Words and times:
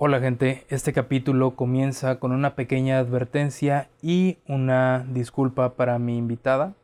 Hola 0.00 0.20
gente, 0.20 0.64
este 0.68 0.92
capítulo 0.92 1.56
comienza 1.56 2.20
con 2.20 2.30
una 2.30 2.54
pequeña 2.54 3.00
advertencia 3.00 3.90
y 4.00 4.38
una 4.46 5.04
disculpa 5.10 5.74
para 5.74 5.98
mi 5.98 6.16
invitada. 6.16 6.76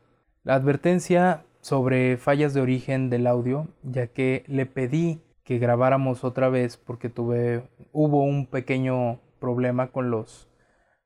La 0.43 0.55
advertencia 0.55 1.45
sobre 1.61 2.17
fallas 2.17 2.53
de 2.53 2.59
origen 2.59 3.09
del 3.09 3.25
audio, 3.25 3.69
ya 3.83 4.07
que 4.07 4.43
le 4.47 4.65
pedí 4.65 5.21
que 5.45 5.59
grabáramos 5.59 6.25
otra 6.25 6.49
vez 6.49 6.75
porque 6.75 7.07
tuve 7.07 7.63
hubo 7.93 8.21
un 8.25 8.47
pequeño 8.47 9.21
problema 9.39 9.93
con 9.93 10.11
los 10.11 10.49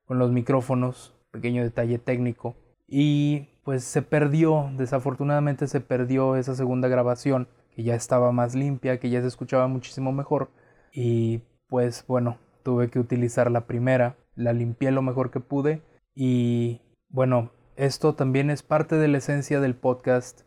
con 0.06 0.18
los 0.18 0.32
micrófonos, 0.32 1.14
pequeño 1.30 1.62
detalle 1.62 2.00
técnico 2.00 2.56
y 2.88 3.50
pues 3.64 3.84
se 3.84 4.02
perdió, 4.02 4.72
desafortunadamente 4.80 5.68
se 5.68 5.80
perdió 5.80 6.38
esa 6.38 6.56
segunda 6.56 6.88
grabación 6.88 7.48
que 7.76 7.84
ya 7.84 7.94
estaba 7.94 8.32
más 8.32 8.56
limpia, 8.56 9.00
que 9.00 9.12
ya 9.12 9.22
se 9.22 9.28
escuchaba 9.28 9.68
muchísimo 9.68 10.12
mejor 10.12 10.50
y 10.92 11.42
pues 11.70 12.04
bueno, 12.08 12.38
tuve 12.64 12.90
que 12.90 13.00
utilizar 13.00 13.50
la 13.50 13.68
primera, 13.68 14.18
la 14.36 14.54
limpié 14.54 14.92
lo 14.92 15.02
mejor 15.02 15.32
que 15.32 15.40
pude 15.40 15.82
y 16.16 16.82
bueno, 17.10 17.52
esto 17.76 18.16
también 18.16 18.50
es 18.50 18.64
parte 18.64 18.96
de 18.96 19.08
la 19.08 19.20
esencia 19.20 19.60
del 19.62 19.76
podcast 19.76 20.42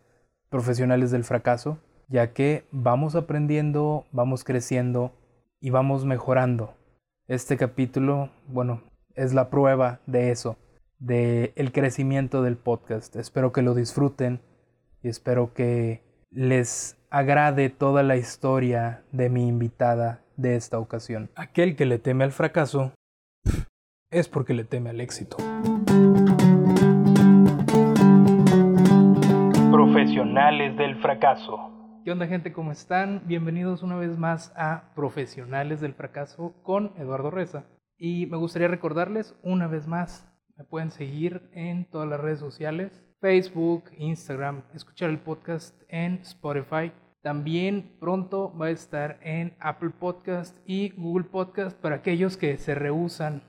Profesionales 0.50 1.10
del 1.10 1.24
Fracaso, 1.24 1.78
ya 2.08 2.32
que 2.34 2.64
vamos 2.72 3.14
aprendiendo, 3.14 4.04
vamos 4.12 4.44
creciendo 4.44 5.12
y 5.60 5.70
vamos 5.70 6.04
mejorando. 6.04 6.74
Este 7.26 7.56
capítulo, 7.56 8.30
bueno, 8.48 8.82
es 9.14 9.32
la 9.32 9.48
prueba 9.48 10.00
de 10.06 10.30
eso, 10.30 10.58
de 10.98 11.52
el 11.56 11.72
crecimiento 11.72 12.42
del 12.42 12.56
podcast. 12.56 13.16
Espero 13.16 13.52
que 13.52 13.62
lo 13.62 13.74
disfruten 13.74 14.40
y 15.02 15.08
espero 15.08 15.54
que 15.54 16.02
les 16.30 16.98
agrade 17.10 17.70
toda 17.70 18.02
la 18.02 18.16
historia 18.16 19.04
de 19.12 19.30
mi 19.30 19.48
invitada 19.48 20.22
de 20.42 20.56
esta 20.56 20.78
ocasión. 20.78 21.30
Aquel 21.36 21.76
que 21.76 21.86
le 21.86 21.98
teme 21.98 22.24
al 22.24 22.32
fracaso 22.32 22.92
es 24.10 24.28
porque 24.28 24.52
le 24.52 24.64
teme 24.64 24.90
al 24.90 25.00
éxito. 25.00 25.36
Profesionales 29.70 30.76
del 30.76 30.96
fracaso. 30.96 31.70
¿Qué 32.04 32.10
onda 32.10 32.26
gente? 32.26 32.52
¿Cómo 32.52 32.72
están? 32.72 33.22
Bienvenidos 33.26 33.82
una 33.82 33.96
vez 33.96 34.18
más 34.18 34.52
a 34.56 34.92
Profesionales 34.94 35.80
del 35.80 35.94
fracaso 35.94 36.52
con 36.64 36.92
Eduardo 36.98 37.30
Reza. 37.30 37.64
Y 37.96 38.26
me 38.26 38.36
gustaría 38.36 38.66
recordarles 38.66 39.36
una 39.44 39.68
vez 39.68 39.86
más, 39.86 40.28
me 40.56 40.64
pueden 40.64 40.90
seguir 40.90 41.48
en 41.52 41.88
todas 41.88 42.08
las 42.08 42.20
redes 42.20 42.40
sociales, 42.40 43.04
Facebook, 43.20 43.84
Instagram, 43.96 44.64
escuchar 44.74 45.10
el 45.10 45.20
podcast 45.20 45.80
en 45.88 46.14
Spotify 46.22 46.92
también 47.22 47.96
pronto 48.00 48.52
va 48.58 48.66
a 48.66 48.70
estar 48.70 49.18
en 49.22 49.54
Apple 49.60 49.90
Podcast 49.90 50.58
y 50.66 50.90
Google 50.90 51.24
Podcast 51.24 51.78
para 51.80 51.96
aquellos 51.96 52.36
que 52.36 52.58
se 52.58 52.74
rehusan 52.74 53.42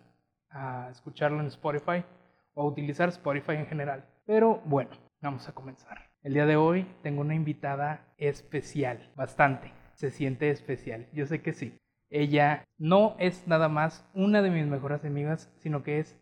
a 0.52 0.89
escucharlo 0.91 1.39
en 1.39 1.47
Spotify 1.47 2.05
o 2.53 2.61
a 2.61 2.66
utilizar 2.66 3.09
Spotify 3.09 3.53
en 3.53 3.66
general. 3.66 4.05
Pero 4.25 4.61
bueno, 4.66 4.91
vamos 5.21 5.49
a 5.49 5.53
comenzar. 5.53 6.11
El 6.21 6.35
día 6.35 6.45
de 6.45 6.55
hoy 6.55 6.85
tengo 7.01 7.21
una 7.21 7.33
invitada 7.33 8.13
especial, 8.17 9.11
bastante. 9.16 9.73
Se 9.95 10.11
siente 10.11 10.51
especial, 10.51 11.07
yo 11.11 11.25
sé 11.25 11.41
que 11.41 11.53
sí. 11.53 11.77
Ella 12.11 12.63
no 12.77 13.16
es 13.17 13.47
nada 13.47 13.69
más 13.69 14.07
una 14.13 14.44
de 14.44 14.51
mis 14.51 14.67
mejores 14.67 15.03
amigas, 15.03 15.51
sino 15.57 15.81
que 15.81 15.97
es 15.97 16.16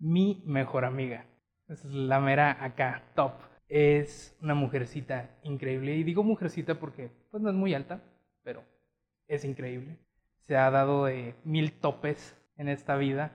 mi 0.00 0.42
mejor 0.46 0.84
amiga. 0.84 1.26
Es 1.68 1.84
la 1.84 2.18
mera 2.18 2.56
acá, 2.60 3.04
top 3.14 3.32
es 3.68 4.36
una 4.42 4.54
mujercita 4.54 5.30
increíble. 5.42 5.96
Y 5.96 6.04
digo 6.04 6.22
mujercita 6.22 6.78
porque 6.78 7.10
pues 7.30 7.42
no 7.42 7.50
es 7.50 7.56
muy 7.56 7.74
alta, 7.74 8.02
pero 8.42 8.64
es 9.26 9.44
increíble. 9.44 9.98
Se 10.46 10.56
ha 10.56 10.70
dado 10.70 11.04
de 11.04 11.34
mil 11.44 11.72
topes 11.72 12.36
en 12.56 12.68
esta 12.68 12.96
vida, 12.96 13.32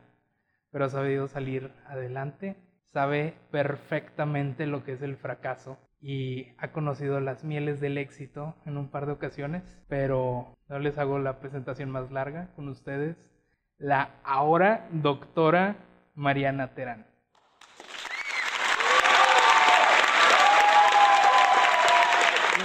pero 0.72 0.86
ha 0.86 0.90
sabido 0.90 1.28
salir 1.28 1.72
adelante. 1.86 2.56
Sabe 2.92 3.36
perfectamente 3.52 4.66
lo 4.68 4.84
que 4.84 4.94
es 4.94 5.02
el 5.02 5.18
fracaso 5.18 5.78
y 6.02 6.50
ha 6.58 6.72
conocido 6.72 7.20
las 7.22 7.44
mieles 7.44 7.80
del 7.80 7.98
éxito 7.98 8.56
en 8.66 8.78
un 8.78 8.90
par 8.90 9.06
de 9.06 9.14
ocasiones, 9.14 9.64
pero 9.88 10.54
no 10.68 10.80
les 10.80 10.98
hago 10.98 11.18
la 11.18 11.40
presentación 11.40 11.90
más 11.90 12.12
larga 12.12 12.50
con 12.56 12.68
ustedes. 12.68 13.16
La 13.78 14.20
ahora 14.24 14.88
doctora 14.92 15.78
Mariana 16.14 16.76
Terán. 16.76 17.13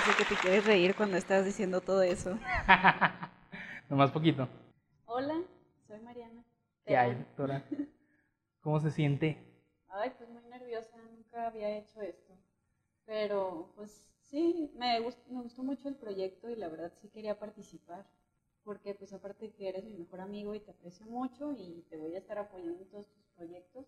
Que 0.04 0.24
te 0.24 0.40
quieres 0.40 0.64
reír 0.64 0.94
cuando 0.94 1.16
estás 1.16 1.44
diciendo 1.44 1.80
todo 1.80 2.02
eso. 2.02 2.38
Nomás 3.88 4.10
poquito. 4.10 4.48
Hola, 5.06 5.42
soy 5.86 6.00
Mariana. 6.00 6.44
¿Qué 6.84 6.96
hay, 6.96 7.14
doctora? 7.14 7.64
¿Cómo 8.62 8.80
se 8.80 8.90
siente? 8.90 9.36
Ay, 9.88 10.12
pues 10.16 10.28
muy 10.30 10.42
nerviosa, 10.44 10.96
nunca 10.98 11.48
había 11.48 11.76
hecho 11.78 12.00
esto. 12.00 12.34
Pero, 13.06 13.72
pues 13.74 14.04
sí, 14.22 14.70
me, 14.76 15.00
me 15.00 15.42
gustó 15.42 15.62
mucho 15.62 15.88
el 15.88 15.96
proyecto 15.96 16.48
y 16.48 16.56
la 16.56 16.68
verdad 16.68 16.92
sí 17.00 17.08
quería 17.08 17.38
participar. 17.38 18.06
Porque, 18.64 18.94
pues 18.94 19.12
aparte 19.12 19.52
que 19.52 19.68
eres 19.68 19.84
mi 19.84 19.94
mejor 19.94 20.20
amigo 20.20 20.54
y 20.54 20.60
te 20.60 20.70
aprecio 20.70 21.06
mucho 21.06 21.52
y 21.52 21.84
te 21.90 21.96
voy 21.96 22.14
a 22.14 22.18
estar 22.18 22.38
apoyando 22.38 22.82
en 22.82 22.88
todos 22.90 23.08
tus 23.08 23.24
proyectos, 23.36 23.86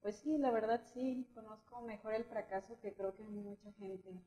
pues 0.00 0.16
sí, 0.16 0.38
la 0.38 0.50
verdad 0.50 0.82
sí, 0.94 1.28
conozco 1.34 1.82
mejor 1.82 2.14
el 2.14 2.24
fracaso 2.24 2.80
que 2.80 2.94
creo 2.94 3.14
que 3.14 3.24
mucha 3.24 3.70
gente 3.72 4.22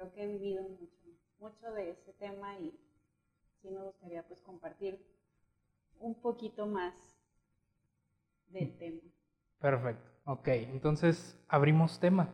creo 0.00 0.12
que 0.14 0.24
he 0.24 0.26
vivido 0.26 0.62
mucho, 0.62 0.96
mucho 1.38 1.72
de 1.72 1.90
ese 1.90 2.12
tema 2.14 2.56
y 2.58 2.72
sí 3.60 3.70
me 3.70 3.82
gustaría 3.82 4.22
pues 4.26 4.40
compartir 4.40 4.98
un 5.98 6.14
poquito 6.14 6.66
más 6.66 6.94
del 8.48 8.76
tema. 8.78 9.00
Perfecto, 9.58 10.10
ok, 10.24 10.48
entonces 10.48 11.38
abrimos 11.48 12.00
tema. 12.00 12.32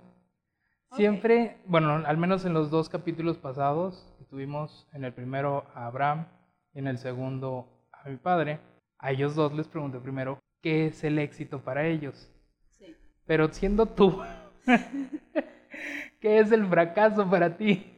Siempre, 0.93 1.59
bueno, 1.67 1.91
al 2.07 2.17
menos 2.17 2.45
en 2.45 2.55
los 2.55 2.71
dos 2.71 2.89
capítulos 2.89 3.37
pasados, 3.37 4.15
tuvimos 4.31 4.89
en 4.93 5.05
el 5.05 5.13
primero 5.13 5.67
a 5.75 5.87
Abraham 5.87 6.29
y 6.73 6.79
en 6.79 6.87
el 6.87 6.99
segundo 6.99 7.69
a 7.91 8.09
mi 8.09 8.17
padre, 8.17 8.61
a 8.99 9.11
ellos 9.11 9.35
dos 9.35 9.53
les 9.53 9.67
pregunté 9.67 9.99
primero 9.99 10.39
qué 10.63 10.87
es 10.87 11.03
el 11.03 11.19
éxito 11.19 11.61
para 11.61 11.85
ellos. 11.85 12.31
Sí. 12.71 12.97
Pero 13.27 13.49
siendo 13.53 13.87
tú 13.87 14.23
¿Qué 16.21 16.39
es 16.39 16.53
el 16.53 16.67
fracaso 16.67 17.29
para 17.29 17.57
ti? 17.57 17.93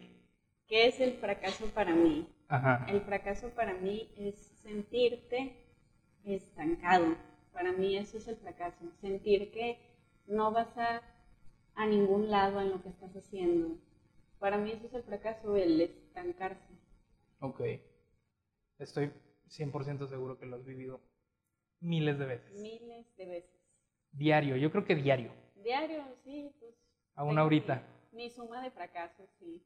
¿Qué 0.67 0.87
es 0.87 1.01
el 1.01 1.15
fracaso 1.15 1.67
para 1.75 1.95
mí? 1.95 2.29
El 2.89 3.01
fracaso 3.03 3.51
para 3.51 3.75
mí 3.75 4.11
es 4.17 4.35
sentirte 4.63 5.55
estancado. 6.25 7.17
Para 7.53 7.73
mí 7.73 7.97
eso 7.97 8.19
es 8.19 8.29
el 8.29 8.37
fracaso. 8.37 8.91
Sentir 9.01 9.51
que 9.51 9.79
no 10.27 10.53
vas 10.53 10.77
a, 10.77 11.03
a 11.75 11.87
ningún 11.87 12.31
lado 12.31 12.61
en 12.61 12.71
lo 12.71 12.83
que 12.83 12.91
estás 12.91 13.15
haciendo. 13.17 13.79
Para 14.39 14.59
mí 14.59 14.71
eso 14.71 14.87
es 14.87 14.95
el 14.95 15.03
fracaso, 15.03 15.57
el 15.57 15.81
estancarse. 15.81 16.75
Ok. 17.41 17.61
Estoy 18.79 19.11
100% 19.49 20.09
seguro 20.09 20.39
que 20.39 20.47
lo 20.47 20.57
has 20.57 20.65
vivido 20.65 21.01
miles 21.81 22.19
de 22.19 22.27
veces. 22.27 22.61
Miles 22.61 23.07
de 23.17 23.27
veces. 23.27 23.59
Diario, 24.13 24.57
yo 24.57 24.71
creo 24.71 24.85
que 24.85 24.95
diario. 24.95 25.33
Diario, 25.57 26.05
sí. 26.25 26.53
Pues, 26.61 26.75
Aún 27.19 27.37
ahorita. 27.37 27.83
Mi 28.13 28.31
suma 28.31 28.63
de 28.63 28.71
fracasos, 28.71 29.29
sí. 29.41 29.61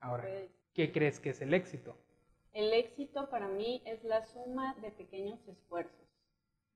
Ahora, 0.00 0.22
pues, 0.22 0.50
¿qué 0.72 0.92
crees 0.92 1.20
que 1.20 1.28
es 1.28 1.42
el 1.42 1.52
éxito? 1.52 1.94
El 2.54 2.72
éxito 2.72 3.28
para 3.28 3.48
mí 3.48 3.82
es 3.84 4.02
la 4.02 4.24
suma 4.24 4.74
de 4.80 4.90
pequeños 4.92 5.46
esfuerzos. 5.46 6.08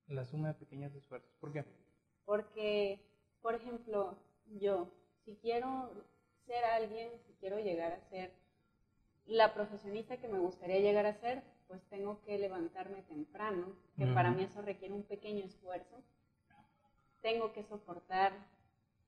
La 0.05 0.23
suma 0.23 0.49
de 0.49 0.53
pequeños 0.53 0.93
esfuerzos. 0.93 1.31
¿Por 1.39 1.51
qué? 1.51 1.65
Porque, 2.23 2.99
por 3.41 3.55
ejemplo, 3.55 4.15
yo, 4.45 4.91
si 5.25 5.37
quiero 5.37 5.89
ser 6.45 6.65
alguien, 6.65 7.09
si 7.25 7.33
quiero 7.39 7.57
llegar 7.57 7.91
a 7.91 8.09
ser 8.11 8.31
la 9.25 9.55
profesionista 9.55 10.17
que 10.17 10.27
me 10.27 10.37
gustaría 10.37 10.81
llegar 10.81 11.07
a 11.07 11.15
ser, 11.15 11.41
pues 11.67 11.81
tengo 11.89 12.21
que 12.21 12.37
levantarme 12.37 13.01
temprano, 13.01 13.75
que 13.97 14.05
para 14.05 14.29
mí 14.29 14.43
eso 14.43 14.61
requiere 14.61 14.93
un 14.93 15.03
pequeño 15.03 15.43
esfuerzo. 15.45 16.03
Tengo 17.21 17.53
que 17.53 17.63
soportar 17.63 18.33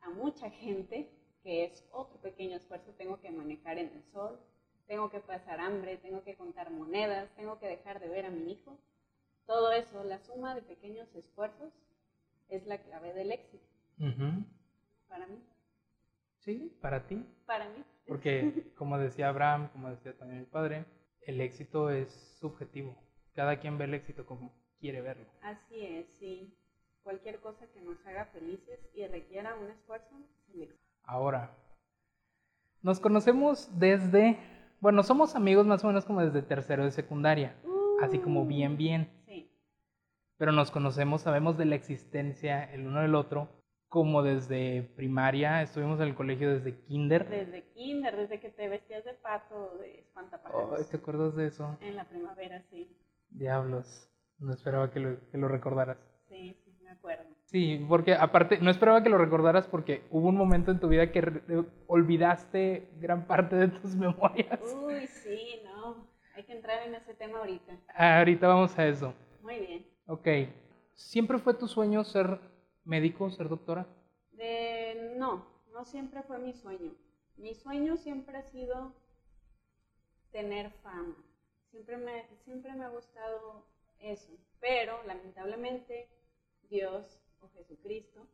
a 0.04 0.10
mucha 0.10 0.50
gente, 0.50 1.10
que 1.42 1.66
es 1.66 1.86
otro 1.92 2.20
pequeño 2.22 2.58
esfuerzo, 2.58 2.94
tengo 2.98 3.20
que 3.20 3.32
manejar 3.32 3.78
en 3.78 3.90
el 3.90 4.04
sol, 4.12 4.40
tengo 4.88 5.10
que 5.10 5.20
pasar 5.20 5.60
hambre, 5.60 5.98
tengo 5.98 6.24
que 6.24 6.36
contar 6.36 6.72
monedas, 6.72 7.34
tengo 7.36 7.60
que 7.60 7.68
dejar 7.68 8.00
de 8.00 8.10
ver 8.10 8.26
a 8.26 8.30
mi 8.30 8.52
hijo. 8.52 8.78
Todo 9.46 9.72
eso, 9.72 10.04
la 10.04 10.20
suma 10.20 10.56
de 10.56 10.62
pequeños 10.62 11.14
esfuerzos, 11.16 11.74
es 12.50 12.66
la 12.68 12.78
clave 12.78 13.14
del 13.14 13.32
éxito. 13.32 13.66
Para 15.08 15.28
mí. 15.28 15.42
¿Sí? 16.40 16.78
¿Para 16.82 17.08
ti? 17.08 17.26
Para 17.46 17.70
mí. 17.70 17.84
Porque, 18.08 18.72
como 18.78 18.98
decía 18.98 19.30
Abraham, 19.30 19.70
como 19.72 19.90
decía 19.90 20.18
también 20.18 20.42
mi 20.42 20.46
padre, 20.46 20.86
el 21.22 21.40
éxito 21.42 21.90
es 21.90 22.10
subjetivo. 22.40 22.98
Cada 23.34 23.60
quien 23.60 23.78
ve 23.78 23.86
el 23.86 23.94
éxito 23.94 24.26
como 24.26 24.54
quiere 24.80 25.02
verlo. 25.02 25.26
Así 25.42 25.86
es, 25.86 26.08
sí. 26.20 26.54
Cualquier 27.04 27.42
cosa 27.42 27.68
que 27.68 27.82
nos 27.82 27.98
haga 28.06 28.26
felices 28.28 28.80
y 28.96 29.06
requiera 29.08 29.56
un 29.56 29.70
esfuerzo, 29.70 30.16
Ahora, 31.04 31.58
nos 32.82 33.00
conocemos 33.00 33.70
desde, 33.78 34.38
bueno, 34.80 35.04
somos 35.04 35.36
amigos 35.36 35.66
más 35.66 35.84
o 35.84 35.88
menos 35.88 36.06
como 36.06 36.22
desde 36.22 36.42
tercero 36.42 36.86
de 36.86 36.92
secundaria. 36.92 37.56
Uh, 37.66 38.04
así 38.04 38.20
como 38.20 38.46
bien, 38.46 38.78
bien. 38.78 39.10
Sí. 39.26 39.52
Pero 40.38 40.52
nos 40.52 40.72
conocemos, 40.72 41.22
sabemos 41.22 41.58
de 41.58 41.66
la 41.66 41.76
existencia 41.76 42.64
el 42.64 42.88
uno 42.88 43.02
del 43.02 43.16
otro, 43.16 43.50
como 43.90 44.24
desde 44.24 44.84
primaria, 44.96 45.62
estuvimos 45.62 46.00
en 46.00 46.08
el 46.08 46.16
colegio 46.16 46.50
desde 46.52 46.80
kinder. 46.84 47.30
Desde 47.30 47.64
kinder, 47.74 48.16
desde 48.16 48.40
que 48.40 48.50
te 48.50 48.68
vestías 48.68 49.04
de 49.06 49.14
pato, 49.14 49.78
de 49.78 50.00
espantapájaros. 50.00 50.90
¿Te 50.90 50.98
acuerdas 50.98 51.36
de 51.36 51.48
eso? 51.48 51.78
En 51.82 51.96
la 51.96 52.06
primavera, 52.06 52.64
sí. 52.70 52.98
Diablos, 53.30 54.10
no 54.40 54.54
esperaba 54.54 54.90
que 54.92 55.00
lo, 55.00 55.30
que 55.30 55.38
lo 55.38 55.48
recordaras. 55.48 55.98
Sí, 56.28 56.58
sí, 57.54 57.86
porque 57.88 58.16
aparte, 58.16 58.58
no 58.58 58.72
esperaba 58.72 59.04
que 59.04 59.10
lo 59.10 59.20
recordaras 59.20 59.68
porque 59.68 60.04
hubo 60.10 60.30
un 60.30 60.36
momento 60.36 60.72
en 60.72 60.80
tu 60.80 60.88
vida 60.88 61.12
que 61.12 61.22
olvidaste 61.88 62.90
gran 63.00 63.28
parte 63.28 63.56
de 63.56 63.68
tus 63.68 63.96
memorias. 63.96 64.60
Uy, 64.84 65.06
sí, 65.06 65.62
no. 65.64 66.08
Hay 66.36 66.44
que 66.44 66.54
entrar 66.54 66.86
en 66.88 66.96
ese 66.96 67.14
tema 67.14 67.38
ahorita. 67.38 67.78
Ah, 67.96 68.18
ahorita 68.18 68.48
vamos 68.48 68.78
a 68.80 68.88
eso. 68.88 69.14
Muy 69.44 69.60
bien. 69.60 69.86
Ok. 70.08 70.28
¿Siempre 70.96 71.38
fue 71.38 71.54
tu 71.54 71.68
sueño 71.68 72.04
ser 72.04 72.40
médico, 72.84 73.30
ser 73.30 73.48
doctora? 73.48 73.88
no, 75.16 75.46
no 75.72 75.86
siempre 75.86 76.24
fue 76.24 76.40
mi 76.40 76.54
sueño. 76.54 76.92
Mi 77.38 77.54
sueño 77.54 77.98
siempre 77.98 78.38
ha 78.38 78.44
sido 78.44 78.94
tener 80.32 80.72
fama. 80.82 81.16
Siempre 81.70 81.98
me, 81.98 82.26
siempre 82.44 82.74
me 82.74 82.84
ha 82.84 82.90
gustado 82.90 83.66
eso. 84.00 84.34
Pero 84.60 85.02
lamentablemente 85.06 86.10
Dios 86.70 87.23
o 87.44 87.50
Jesucristo. 87.50 88.28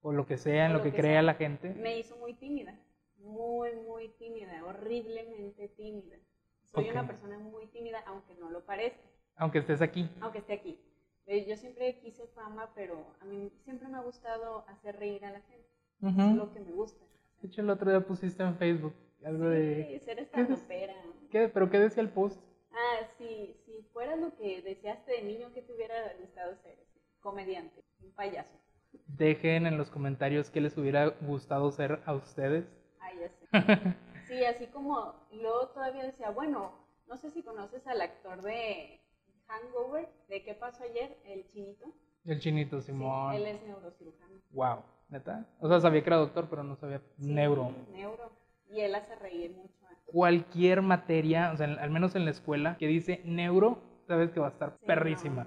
O 0.00 0.12
lo 0.12 0.26
que 0.26 0.36
sea, 0.36 0.66
en 0.66 0.72
lo, 0.72 0.82
que, 0.82 0.92
crea 0.92 1.22
la 1.22 1.34
gente. 1.34 1.74
Me 1.74 1.98
hizo 1.98 2.16
muy 2.16 2.34
tímida. 2.34 2.78
Muy, 3.18 3.74
muy 3.76 4.08
tímida. 4.18 4.64
Horriblemente 4.64 5.68
tímida. 5.68 6.16
Soy 6.64 6.90
una 6.90 7.06
persona 7.06 7.38
muy 7.38 7.66
tímida, 7.66 8.02
aunque 8.06 8.34
no 8.34 8.50
lo 8.50 8.64
parezca. 8.64 9.08
Aunque 9.36 9.58
estés 9.58 9.82
aquí. 9.82 10.08
Aunque 10.20 10.38
esté 10.38 10.54
aquí. 10.54 10.80
Eh, 11.26 11.46
yo 11.46 11.56
siempre 11.56 11.98
quise 12.00 12.26
fama, 12.28 12.72
pero 12.74 13.14
a 13.20 13.24
mí 13.24 13.50
siempre 13.64 13.88
me 13.88 13.98
ha 13.98 14.02
gustado 14.02 14.64
hacer 14.68 14.96
reír 14.96 15.24
a 15.24 15.30
la 15.30 15.40
gente. 15.42 15.68
Es 16.02 16.36
lo 16.36 16.52
que 16.52 16.60
me 16.60 16.72
gusta. 16.72 17.04
De 17.40 17.48
hecho, 17.48 17.60
el 17.60 17.70
otro 17.70 17.90
día 17.90 18.00
pusiste 18.00 18.42
en 18.42 18.56
Facebook 18.56 18.94
algo 19.24 19.48
de... 19.48 20.00
ser 20.04 20.18
estandopera. 20.18 20.94
¿Qué, 21.30 21.48
¿Pero 21.48 21.70
qué 21.70 21.78
decía 21.78 22.02
el 22.02 22.10
post? 22.10 22.40
Ah, 22.72 23.06
sí, 23.18 23.56
si 23.64 23.82
fuera 23.92 24.16
lo 24.16 24.34
que 24.36 24.62
deseaste 24.62 25.12
de 25.12 25.22
niño, 25.22 25.52
¿qué 25.54 25.62
te 25.62 25.72
hubiera 25.72 25.94
gustado 26.20 26.56
ser? 26.56 26.76
Comediante, 27.20 27.84
un 28.02 28.12
payaso. 28.12 28.58
Dejen 29.06 29.66
en 29.66 29.78
los 29.78 29.90
comentarios 29.90 30.50
qué 30.50 30.60
les 30.60 30.76
hubiera 30.76 31.06
gustado 31.06 31.70
ser 31.70 32.02
a 32.06 32.14
ustedes. 32.14 32.66
Ah, 33.00 33.10
ya 33.18 33.28
sé. 33.28 33.96
sí, 34.28 34.44
así 34.44 34.66
como 34.66 35.14
luego 35.32 35.68
todavía 35.68 36.04
decía, 36.04 36.30
bueno, 36.30 36.72
no 37.08 37.16
sé 37.16 37.30
si 37.30 37.42
conoces 37.42 37.86
al 37.86 38.00
actor 38.00 38.42
de 38.42 39.00
Hangover, 39.46 40.08
de 40.28 40.42
qué 40.42 40.54
pasó 40.54 40.84
ayer, 40.84 41.18
el 41.24 41.46
chinito. 41.46 41.86
El 42.24 42.40
chinito, 42.40 42.80
Simón. 42.80 43.34
él 43.34 43.46
es 43.46 43.62
neurocirujano. 43.64 44.40
Wow, 44.50 44.82
¿neta? 45.08 45.46
O 45.60 45.68
sea, 45.68 45.80
sabía 45.80 46.02
que 46.02 46.08
era 46.08 46.16
doctor, 46.16 46.46
pero 46.48 46.62
no 46.62 46.76
sabía 46.76 47.02
neuro. 47.18 47.72
Neuro. 47.90 48.32
Y 48.70 48.80
él 48.80 48.94
hace 48.94 49.14
reír 49.16 49.50
mucho. 49.52 49.74
Cualquier 50.06 50.82
materia, 50.82 51.52
o 51.52 51.56
sea, 51.56 51.66
al 51.66 51.90
menos 51.90 52.14
en 52.14 52.24
la 52.24 52.30
escuela, 52.30 52.76
que 52.78 52.86
dice 52.86 53.22
neuro, 53.24 53.78
sabes 54.06 54.30
que 54.30 54.40
va 54.40 54.48
a 54.48 54.50
estar 54.50 54.76
perrísima. 54.78 55.46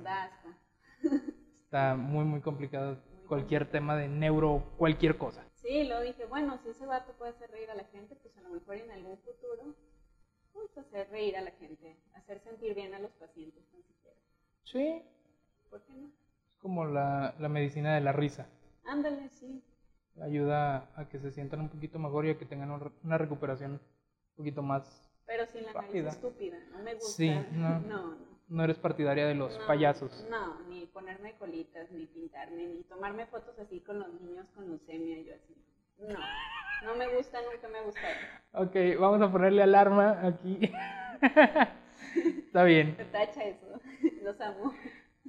Está 1.75 1.93
muy, 1.93 2.23
muy 2.23 2.39
complicado 2.39 2.97
cualquier 3.27 3.69
tema 3.69 3.97
de 3.97 4.07
neuro, 4.07 4.63
cualquier 4.77 5.17
cosa. 5.17 5.43
Sí, 5.55 5.83
lo 5.83 5.99
dije, 5.99 6.23
bueno, 6.23 6.57
si 6.63 6.69
ese 6.69 6.85
vato 6.85 7.11
puede 7.17 7.31
hacer 7.31 7.51
reír 7.51 7.69
a 7.69 7.75
la 7.75 7.83
gente, 7.83 8.15
pues 8.15 8.37
a 8.37 8.41
lo 8.43 8.51
mejor 8.51 8.77
en 8.77 8.91
algún 8.91 9.17
futuro 9.17 9.75
pues, 10.53 10.77
hacer 10.77 11.09
reír 11.09 11.35
a 11.35 11.41
la 11.41 11.51
gente, 11.51 11.97
hacer 12.13 12.39
sentir 12.39 12.75
bien 12.75 12.93
a 12.93 12.99
los 12.99 13.11
pacientes, 13.11 13.61
tan 13.69 13.83
siquiera. 13.83 14.15
Sí. 14.63 15.01
¿Por 15.69 15.81
qué 15.81 15.91
no? 15.95 16.07
Es 16.07 16.57
como 16.59 16.85
la, 16.85 17.35
la 17.39 17.49
medicina 17.49 17.93
de 17.93 17.99
la 17.99 18.13
risa. 18.13 18.47
Ándale, 18.85 19.27
sí. 19.27 19.61
Ayuda 20.21 20.89
a 20.95 21.09
que 21.09 21.19
se 21.19 21.29
sientan 21.29 21.59
un 21.59 21.67
poquito 21.67 21.99
mejor 21.99 22.25
y 22.25 22.29
a 22.29 22.37
que 22.37 22.45
tengan 22.45 22.71
una 23.03 23.17
recuperación 23.17 23.71
un 23.73 24.35
poquito 24.37 24.61
más 24.61 25.11
Pero 25.25 25.45
sin 25.47 25.65
la 25.65 25.73
nariz 25.73 26.05
estúpida, 26.05 26.57
no 26.71 26.79
me 26.79 26.93
gusta. 26.93 27.17
Sí, 27.17 27.35
no. 27.51 27.81
no, 27.81 28.17
no. 28.47 28.63
eres 28.63 28.79
partidaria 28.79 29.27
de 29.27 29.35
los 29.35 29.57
payasos. 29.67 30.25
No, 30.29 30.64
ponerme 30.95 31.33
colitas, 31.33 31.91
ni 31.91 32.05
pintarme, 32.05 32.67
ni 32.67 32.83
tomarme 32.83 33.25
fotos 33.25 33.59
así 33.59 33.81
con 33.81 33.99
los 33.99 34.21
niños 34.21 34.47
con 34.55 34.65
leucemia, 34.65 35.21
yo 35.23 35.33
así. 35.35 35.53
No. 35.97 36.19
No 36.85 36.95
me 36.95 37.13
gusta, 37.17 37.39
nunca 37.41 37.67
me 37.67 37.79
ha 37.79 37.83
gustado. 37.83 38.15
Ok, 38.53 38.75
vamos 38.97 39.21
a 39.21 39.29
ponerle 39.29 39.61
alarma 39.61 40.25
aquí. 40.25 40.71
está 42.47 42.63
bien. 42.63 42.95
Tacha 43.11 43.43
eso. 43.43 43.81
Los 44.23 44.39
amo. 44.39 44.73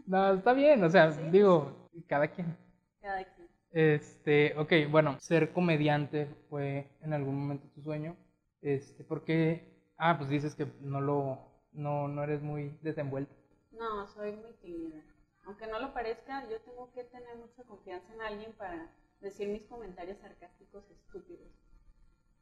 No, 0.06 0.34
está 0.34 0.52
bien, 0.52 0.84
o 0.84 0.88
sea, 0.88 1.10
digo, 1.10 1.88
cada 2.06 2.28
quien. 2.28 2.56
Cada 3.00 3.24
quien. 3.24 3.48
Este, 3.72 4.54
ok, 4.56 4.72
bueno, 4.88 5.18
ser 5.18 5.52
comediante 5.52 6.28
fue 6.48 6.92
en 7.02 7.12
algún 7.12 7.40
momento 7.40 7.66
tu 7.74 7.82
sueño. 7.82 8.16
Este, 8.62 9.02
¿por 9.02 9.24
qué? 9.24 9.92
Ah, 9.98 10.16
pues 10.16 10.30
dices 10.30 10.54
que 10.54 10.68
no 10.80 11.00
lo, 11.00 11.40
no, 11.72 12.06
no 12.06 12.22
eres 12.22 12.40
muy 12.40 12.78
desenvuelta. 12.82 13.34
No, 13.72 14.06
soy 14.06 14.32
muy 14.32 14.52
tímida. 14.62 15.02
Aunque 15.46 15.66
no 15.68 15.78
lo 15.78 15.94
parezca, 15.94 16.46
yo 16.48 16.60
tengo 16.62 16.92
que 16.92 17.04
tener 17.04 17.36
mucha 17.36 17.62
confianza 17.64 18.12
en 18.12 18.20
alguien 18.20 18.52
para 18.54 18.92
decir 19.20 19.48
mis 19.48 19.62
comentarios 19.62 20.18
sarcásticos 20.18 20.84
estúpidos. 20.90 21.48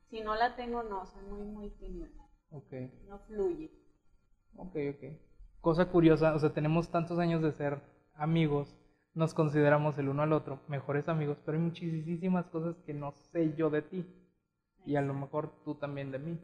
Si 0.09 0.23
no 0.23 0.35
la 0.35 0.57
tengo, 0.57 0.83
no, 0.83 1.07
soy 1.07 1.23
muy, 1.25 1.43
muy 1.43 1.71
tímida. 1.71 2.09
Ok. 2.51 2.73
No 3.07 3.19
fluye. 3.21 3.71
Ok, 4.57 4.77
ok. 4.95 5.21
Cosa 5.61 5.91
curiosa, 5.91 6.35
o 6.35 6.39
sea, 6.39 6.53
tenemos 6.53 6.91
tantos 6.91 7.19
años 7.19 7.43
de 7.43 7.53
ser 7.53 7.81
amigos, 8.15 8.77
nos 9.15 9.35
consideramos 9.35 9.99
el 9.99 10.09
uno 10.09 10.23
al 10.23 10.33
otro 10.33 10.61
mejores 10.69 11.09
amigos, 11.09 11.39
pero 11.45 11.57
hay 11.57 11.63
muchísimas 11.63 12.47
cosas 12.47 12.77
que 12.85 12.95
no 12.95 13.13
sé 13.13 13.55
yo 13.55 13.71
de 13.71 13.83
ti. 13.83 14.07
Y 14.87 14.97
a 14.97 15.03
lo 15.03 15.15
mejor 15.15 15.63
tú 15.65 15.77
también 15.77 16.11
de 16.11 16.19
mí. 16.19 16.39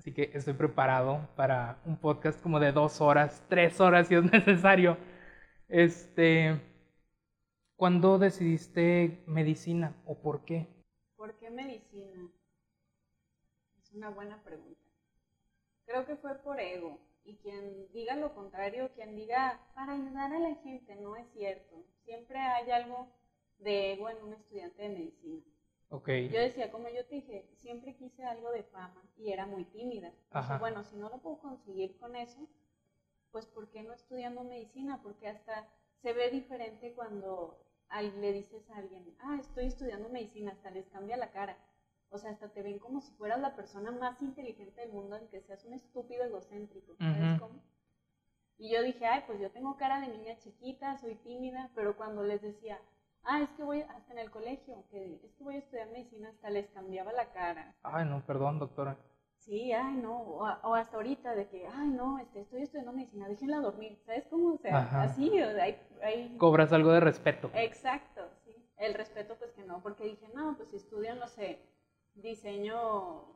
Así 0.00 0.14
que 0.14 0.30
estoy 0.32 0.54
preparado 0.54 1.28
para 1.36 1.78
un 1.84 1.98
podcast 1.98 2.40
como 2.42 2.58
de 2.58 2.72
dos 2.72 3.02
horas, 3.02 3.44
tres 3.50 3.82
horas 3.82 4.08
si 4.08 4.14
es 4.14 4.22
necesario. 4.32 4.96
Este, 5.68 6.58
¿Cuándo 7.76 8.18
decidiste 8.18 9.22
medicina 9.26 9.94
o 10.06 10.22
por 10.22 10.46
qué? 10.46 10.66
¿Por 11.16 11.38
qué 11.38 11.50
medicina? 11.50 12.30
Es 13.78 13.92
una 13.92 14.08
buena 14.08 14.42
pregunta. 14.42 14.80
Creo 15.84 16.06
que 16.06 16.16
fue 16.16 16.34
por 16.36 16.58
ego. 16.58 16.98
Y 17.22 17.36
quien 17.36 17.92
diga 17.92 18.16
lo 18.16 18.34
contrario, 18.34 18.90
quien 18.94 19.14
diga 19.14 19.60
para 19.74 19.92
ayudar 19.92 20.32
a 20.32 20.38
la 20.38 20.54
gente, 20.62 20.96
no 20.96 21.14
es 21.14 21.30
cierto. 21.34 21.84
Siempre 22.06 22.38
hay 22.38 22.70
algo 22.70 23.06
de 23.58 23.92
ego 23.92 24.08
en 24.08 24.22
un 24.22 24.32
estudiante 24.32 24.82
de 24.82 24.88
medicina. 24.88 25.44
Okay. 25.90 26.28
Yo 26.28 26.40
decía, 26.40 26.70
como 26.70 26.88
yo 26.88 27.04
te 27.06 27.16
dije, 27.16 27.50
siempre 27.56 27.96
quise 27.96 28.24
algo 28.24 28.52
de 28.52 28.62
fama 28.62 29.02
y 29.16 29.32
era 29.32 29.44
muy 29.46 29.64
tímida. 29.64 30.12
bueno, 30.60 30.84
si 30.84 30.96
no 30.96 31.08
lo 31.08 31.18
puedo 31.18 31.38
conseguir 31.40 31.98
con 31.98 32.14
eso, 32.14 32.48
pues 33.32 33.46
¿por 33.46 33.70
qué 33.70 33.82
no 33.82 33.92
estudiando 33.92 34.44
medicina? 34.44 35.00
Porque 35.02 35.28
hasta 35.28 35.68
se 36.00 36.12
ve 36.12 36.30
diferente 36.30 36.94
cuando 36.94 37.58
le 38.20 38.32
dices 38.32 38.70
a 38.70 38.76
alguien, 38.76 39.16
ah, 39.20 39.38
estoy 39.40 39.66
estudiando 39.66 40.08
medicina, 40.08 40.52
hasta 40.52 40.70
les 40.70 40.88
cambia 40.88 41.16
la 41.16 41.32
cara. 41.32 41.58
O 42.10 42.18
sea, 42.18 42.30
hasta 42.30 42.52
te 42.52 42.62
ven 42.62 42.78
como 42.78 43.00
si 43.00 43.12
fueras 43.14 43.40
la 43.40 43.56
persona 43.56 43.90
más 43.90 44.22
inteligente 44.22 44.80
del 44.80 44.92
mundo, 44.92 45.16
aunque 45.16 45.40
seas 45.40 45.64
un 45.64 45.74
estúpido 45.74 46.24
egocéntrico. 46.24 46.94
¿Sabes 46.98 47.40
cómo? 47.40 47.60
Y 48.58 48.72
yo 48.72 48.82
dije, 48.82 49.06
ay, 49.06 49.24
pues 49.26 49.40
yo 49.40 49.50
tengo 49.50 49.76
cara 49.76 50.00
de 50.00 50.08
niña 50.08 50.38
chiquita, 50.38 50.96
soy 50.98 51.14
tímida, 51.16 51.70
pero 51.74 51.96
cuando 51.96 52.22
les 52.22 52.42
decía, 52.42 52.80
ah, 53.24 53.42
es 53.42 53.50
que 53.50 53.62
voy, 53.62 53.82
hasta 53.82 54.12
en 54.12 54.18
el 54.18 54.30
colegio, 54.30 54.84
que 54.90 55.20
es 55.24 55.34
que 55.34 55.44
voy 55.44 55.56
a 55.56 55.58
estudiar 55.58 55.88
medicina, 55.90 56.28
hasta 56.30 56.50
les 56.50 56.68
cambiaba 56.70 57.12
la 57.12 57.32
cara. 57.32 57.74
Ay, 57.82 58.06
no, 58.06 58.24
perdón, 58.26 58.58
doctora. 58.58 58.96
Sí, 59.38 59.72
ay, 59.72 59.94
no, 59.94 60.20
o, 60.20 60.74
hasta 60.74 60.96
ahorita 60.96 61.34
de 61.34 61.48
que, 61.48 61.66
ay, 61.66 61.88
no, 61.88 62.18
este, 62.18 62.40
estoy 62.40 62.62
estudiando 62.62 62.92
medicina, 62.92 63.26
déjenla 63.26 63.60
dormir, 63.60 63.98
¿sabes 64.04 64.26
cómo? 64.28 64.54
O 64.54 64.58
sea, 64.58 65.02
así, 65.02 65.30
hay, 65.38 65.80
hay... 66.02 66.36
Cobras 66.36 66.72
algo 66.72 66.92
de 66.92 67.00
respeto. 67.00 67.50
Exacto, 67.54 68.20
sí. 68.44 68.54
El 68.76 68.92
respeto, 68.94 69.36
pues 69.38 69.52
que 69.52 69.64
no, 69.64 69.82
porque 69.82 70.04
dije, 70.04 70.28
no, 70.34 70.56
pues 70.56 70.68
si 70.70 70.76
estudian, 70.76 71.18
no 71.18 71.26
sé, 71.26 71.58
diseño 72.14 73.34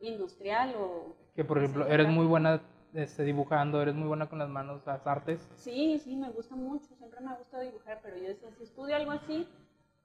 industrial 0.00 0.74
o... 0.76 1.16
Que, 1.34 1.44
por 1.44 1.58
ejemplo, 1.58 1.86
eres 1.86 2.08
muy 2.08 2.26
buena 2.26 2.62
este, 2.94 3.24
dibujando, 3.24 3.80
eres 3.80 3.94
muy 3.94 4.08
buena 4.08 4.28
con 4.28 4.38
las 4.38 4.48
manos, 4.48 4.82
las 4.86 5.06
artes. 5.06 5.46
Sí, 5.56 5.98
sí, 6.02 6.16
me 6.16 6.30
gusta 6.30 6.56
mucho, 6.56 6.94
siempre 6.96 7.20
me 7.20 7.30
ha 7.30 7.36
gustado 7.36 7.62
dibujar, 7.62 8.00
pero 8.02 8.16
yo 8.16 8.28
decía, 8.28 8.50
si 8.56 8.64
estudio 8.64 8.96
algo 8.96 9.12
así, 9.12 9.46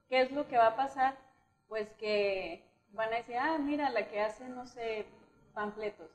¿qué 0.08 0.22
es 0.22 0.32
lo 0.32 0.46
que 0.48 0.56
va 0.56 0.68
a 0.68 0.76
pasar? 0.76 1.16
Pues 1.68 1.88
que 1.94 2.64
van 2.92 3.12
a 3.12 3.16
decir, 3.16 3.36
ah, 3.36 3.58
mira, 3.58 3.90
la 3.90 4.08
que 4.08 4.20
hace, 4.20 4.48
no 4.48 4.66
sé, 4.66 5.06
panfletos. 5.54 6.10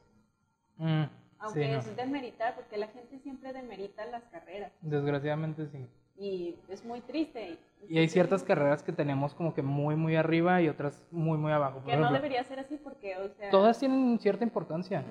Mm, 0.78 1.04
Aunque 1.40 1.76
es 1.76 1.96
demeritar, 1.96 2.56
porque 2.56 2.78
la 2.78 2.88
gente 2.88 3.20
siempre 3.20 3.54
demerita 3.54 4.06
las 4.06 4.24
carreras. 4.26 4.72
Desgraciadamente 4.82 5.68
sí. 5.68 5.88
Y 6.18 6.56
es 6.68 6.84
muy 6.84 7.02
triste. 7.02 7.58
Y 7.88 7.98
hay 7.98 8.08
ciertas 8.08 8.44
carreras 8.44 8.84
que 8.84 8.92
tenemos 8.92 9.34
como 9.34 9.54
que 9.54 9.62
muy, 9.62 9.96
muy 9.96 10.16
arriba 10.16 10.62
y 10.62 10.70
otras 10.70 11.04
muy, 11.12 11.38
muy 11.38 11.52
abajo. 11.52 11.82
que 11.84 11.96
no 11.98 12.12
debería 12.12 12.44
ser 12.44 12.60
así 12.60 12.78
porque, 12.78 13.18
o 13.18 13.30
sea... 13.30 13.50
Todas 13.50 13.80
tienen 13.80 14.20
cierta 14.20 14.44
importancia. 14.44 15.04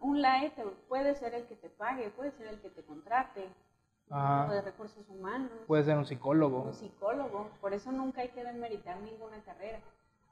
Un 0.00 0.20
LAE 0.20 0.52
puede 0.88 1.14
ser 1.14 1.34
el 1.34 1.46
que 1.46 1.56
te 1.56 1.68
pague, 1.68 2.10
puede 2.10 2.32
ser 2.32 2.48
el 2.48 2.60
que 2.60 2.70
te 2.70 2.82
contrate. 2.82 3.48
Ah, 4.08 4.48
de 4.48 4.62
recursos 4.62 5.08
humanos. 5.08 5.50
Puede 5.66 5.82
ser 5.82 5.96
un 5.96 6.04
psicólogo. 6.04 6.62
Un 6.62 6.74
psicólogo. 6.74 7.50
Por 7.60 7.72
eso 7.72 7.90
nunca 7.90 8.20
hay 8.20 8.28
que 8.28 8.44
demeritar 8.44 9.00
ninguna 9.00 9.40
carrera. 9.44 9.80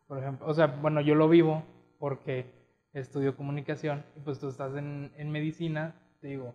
Por 0.07 0.19
ejemplo, 0.19 0.47
o 0.47 0.55
sea, 0.55 0.67
bueno, 0.67 1.01
yo 1.01 1.17
lo 1.17 1.29
vivo 1.29 1.65
porque 1.99 2.47
estudio 2.93 3.37
comunicación 3.37 4.05
y 4.17 4.21
pues 4.21 4.39
tú 4.39 4.49
estás 4.49 4.77
en, 4.77 5.11
en 5.17 5.31
medicina, 5.33 5.95
te 6.21 6.29
digo, 6.29 6.55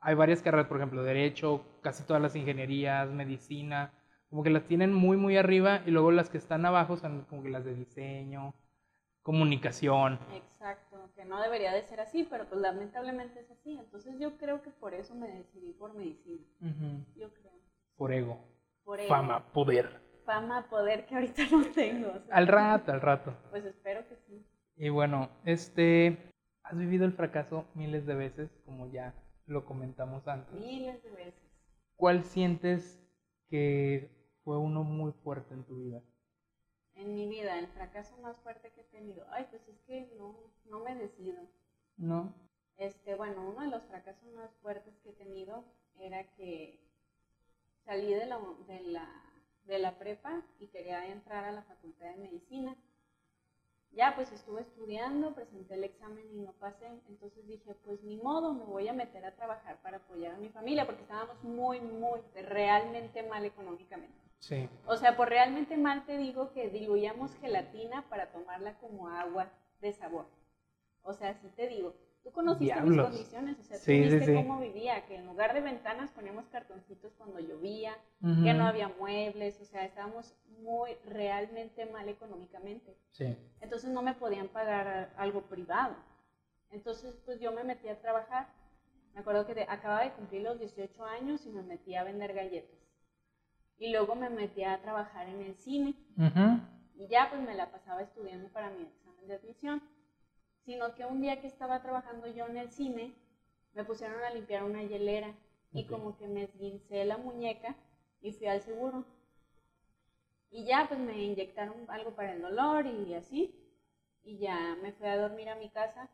hay 0.00 0.14
varias 0.14 0.42
carreras, 0.42 0.66
por 0.66 0.78
ejemplo, 0.78 1.04
derecho, 1.04 1.62
casi 1.82 2.02
todas 2.02 2.22
las 2.22 2.34
ingenierías, 2.34 3.10
medicina, 3.10 3.92
como 4.30 4.44
que 4.44 4.50
las 4.50 4.64
tienen 4.64 4.94
muy, 4.94 5.16
muy 5.16 5.36
arriba 5.36 5.82
y 5.84 5.90
luego 5.90 6.12
las 6.12 6.30
que 6.30 6.38
están 6.38 6.64
abajo 6.64 6.96
son 6.96 7.24
como 7.24 7.42
que 7.42 7.50
las 7.50 7.64
de 7.64 7.74
diseño, 7.74 8.54
comunicación. 9.22 10.20
Exacto, 10.32 11.10
que 11.16 11.24
no 11.24 11.42
debería 11.42 11.72
de 11.72 11.82
ser 11.82 12.00
así, 12.00 12.26
pero 12.30 12.48
pues 12.48 12.60
lamentablemente 12.60 13.40
es 13.40 13.50
así. 13.50 13.76
Entonces 13.76 14.18
yo 14.20 14.38
creo 14.38 14.62
que 14.62 14.70
por 14.70 14.94
eso 14.94 15.14
me 15.16 15.28
decidí 15.28 15.72
por 15.72 15.94
medicina. 15.94 16.46
Yo 17.16 17.32
creo. 17.34 17.52
Por 17.96 18.12
ego. 18.12 18.38
Por 18.84 19.00
ego. 19.00 19.08
Fama, 19.08 19.52
poder. 19.52 20.00
Fama, 20.24 20.68
poder 20.70 21.06
que 21.06 21.16
ahorita 21.16 21.42
no 21.50 21.64
tengo. 21.74 22.12
al 22.30 22.46
rato, 22.46 22.92
al 22.92 23.00
rato. 23.00 23.34
Pues 23.50 23.64
espero 23.64 24.06
que 24.08 24.16
sí. 24.28 24.46
Y 24.76 24.90
bueno, 24.90 25.28
este, 25.44 26.30
has 26.62 26.78
vivido 26.78 27.04
el 27.04 27.12
fracaso 27.12 27.66
miles 27.74 28.06
de 28.06 28.14
veces, 28.14 28.48
como 28.64 28.86
ya 28.86 29.12
lo 29.46 29.64
comentamos 29.64 30.28
antes. 30.28 30.54
Miles 30.54 31.02
de 31.02 31.10
veces. 31.10 31.50
¿Cuál 31.96 32.22
sientes 32.22 33.04
que 33.48 34.19
fue 34.50 34.58
uno 34.58 34.82
muy 34.82 35.12
fuerte 35.12 35.54
en 35.54 35.62
tu 35.62 35.76
vida? 35.76 36.02
En 36.96 37.14
mi 37.14 37.28
vida, 37.28 37.56
el 37.56 37.68
fracaso 37.68 38.16
más 38.16 38.36
fuerte 38.38 38.72
que 38.72 38.80
he 38.80 38.84
tenido. 38.98 39.24
Ay, 39.30 39.46
pues 39.48 39.62
es 39.68 39.78
que 39.82 40.12
no, 40.18 40.34
no 40.64 40.80
me 40.80 40.96
decido. 40.96 41.40
No. 41.96 42.34
Este, 42.76 43.14
bueno, 43.14 43.48
uno 43.48 43.60
de 43.60 43.68
los 43.68 43.84
fracasos 43.84 44.28
más 44.32 44.50
fuertes 44.60 44.92
que 45.04 45.10
he 45.10 45.12
tenido 45.12 45.62
era 46.00 46.24
que 46.34 46.80
salí 47.84 48.12
de 48.12 48.26
la, 48.26 48.40
de 48.66 48.80
la, 48.80 49.08
de 49.66 49.78
la 49.78 49.96
prepa 50.00 50.42
y 50.58 50.66
quería 50.66 51.06
entrar 51.06 51.44
a 51.44 51.52
la 51.52 51.62
facultad 51.62 52.10
de 52.10 52.16
medicina 52.16 52.76
ya 53.92 54.14
pues 54.14 54.30
estuve 54.32 54.60
estudiando, 54.62 55.34
presenté 55.34 55.74
el 55.74 55.84
examen 55.84 56.24
y 56.32 56.40
no 56.40 56.52
pasé, 56.52 56.86
entonces 57.08 57.46
dije, 57.46 57.74
pues 57.84 58.02
ni 58.02 58.16
modo, 58.16 58.54
me 58.54 58.64
voy 58.64 58.88
a 58.88 58.92
meter 58.92 59.24
a 59.24 59.34
trabajar 59.34 59.80
para 59.82 59.96
apoyar 59.96 60.34
a 60.34 60.38
mi 60.38 60.48
familia, 60.48 60.86
porque 60.86 61.02
estábamos 61.02 61.42
muy, 61.42 61.80
muy, 61.80 62.20
realmente 62.34 63.22
mal 63.24 63.44
económicamente. 63.44 64.29
Sí. 64.40 64.68
O 64.86 64.96
sea, 64.96 65.16
por 65.16 65.28
realmente 65.28 65.76
mal 65.76 66.04
te 66.04 66.18
digo 66.18 66.52
que 66.52 66.68
diluíamos 66.68 67.34
gelatina 67.36 68.08
para 68.08 68.32
tomarla 68.32 68.78
como 68.78 69.08
agua 69.08 69.50
de 69.80 69.92
sabor. 69.92 70.26
O 71.02 71.12
sea, 71.12 71.34
sí 71.34 71.48
te 71.56 71.68
digo, 71.68 71.94
Tú 72.22 72.32
conociste 72.32 72.80
mis 72.82 73.00
condiciones, 73.00 73.58
o 73.58 73.62
sea, 73.62 73.78
tú 73.78 73.86
viste 73.86 74.34
cómo 74.34 74.60
vivía, 74.60 75.06
que 75.06 75.16
en 75.16 75.26
lugar 75.26 75.54
de 75.54 75.62
ventanas 75.62 76.10
poníamos 76.10 76.46
cartoncitos 76.48 77.14
cuando 77.14 77.40
llovía, 77.40 77.96
que 78.20 78.52
no 78.52 78.66
había 78.66 78.88
muebles, 78.88 79.58
o 79.60 79.64
sea, 79.64 79.84
estábamos 79.86 80.34
muy 80.58 80.94
realmente 81.06 81.86
mal 81.86 82.08
económicamente. 82.10 82.94
Sí. 83.12 83.34
Entonces 83.62 83.90
no 83.90 84.02
me 84.02 84.14
podían 84.14 84.48
pagar 84.48 85.14
algo 85.16 85.42
privado. 85.42 85.96
Entonces, 86.70 87.16
pues 87.24 87.40
yo 87.40 87.52
me 87.52 87.64
metí 87.64 87.88
a 87.88 87.98
trabajar. 87.98 88.48
Me 89.14 89.20
acuerdo 89.20 89.46
que 89.46 89.62
acababa 89.62 90.04
de 90.04 90.12
cumplir 90.12 90.42
los 90.42 90.58
18 90.58 91.04
años 91.04 91.46
y 91.46 91.50
me 91.50 91.62
metí 91.62 91.96
a 91.96 92.04
vender 92.04 92.34
galletas. 92.34 92.79
Y 93.80 93.90
luego 93.90 94.14
me 94.14 94.30
metí 94.30 94.62
a 94.62 94.80
trabajar 94.80 95.28
en 95.28 95.40
el 95.40 95.56
cine. 95.56 95.94
Y 96.94 97.08
ya 97.08 97.28
pues 97.30 97.42
me 97.42 97.54
la 97.54 97.72
pasaba 97.72 98.02
estudiando 98.02 98.48
para 98.50 98.70
mi 98.70 98.84
examen 98.84 99.26
de 99.26 99.34
admisión 99.34 99.82
sino 100.64 100.94
que 100.94 101.04
un 101.04 101.20
día 101.20 101.40
que 101.40 101.46
estaba 101.46 101.82
trabajando 101.82 102.26
yo 102.28 102.46
en 102.46 102.56
el 102.56 102.70
cine, 102.70 103.12
me 103.74 103.84
pusieron 103.84 104.22
a 104.22 104.30
limpiar 104.30 104.64
una 104.64 104.82
hielera 104.82 105.34
y 105.72 105.86
como 105.86 106.16
que 106.16 106.26
me 106.26 106.44
esguincé 106.44 107.04
la 107.04 107.16
muñeca 107.16 107.76
y 108.20 108.32
fui 108.32 108.46
al 108.46 108.60
seguro. 108.60 109.04
Y 110.50 110.64
ya 110.64 110.86
pues 110.88 111.00
me 111.00 111.22
inyectaron 111.22 111.88
algo 111.88 112.14
para 112.14 112.32
el 112.34 112.42
dolor 112.42 112.86
y 112.86 113.14
así. 113.14 113.54
Y 114.22 114.38
ya 114.38 114.76
me 114.82 114.92
fui 114.92 115.08
a 115.08 115.16
dormir 115.16 115.48
a 115.48 115.56
mi 115.56 115.70
casa 115.70 116.10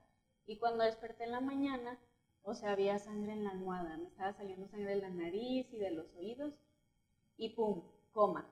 y 0.47 0.59
cuando 0.59 0.85
desperté 0.85 1.25
en 1.25 1.33
la 1.33 1.41
mañana, 1.41 1.99
o 2.43 2.55
sea, 2.55 2.73
había 2.73 2.99
sangre 2.99 3.33
en 3.33 3.45
la 3.45 3.51
almohada, 3.51 3.97
me 3.97 4.07
estaba 4.07 4.33
saliendo 4.33 4.69
sangre 4.69 4.95
de 4.95 5.03
la 5.03 5.11
nariz 5.11 5.67
y 5.73 5.79
de 5.79 5.91
los 5.91 6.15
oídos 6.15 6.55
y 7.37 7.51
pum, 7.51 7.83
coma. 8.13 8.47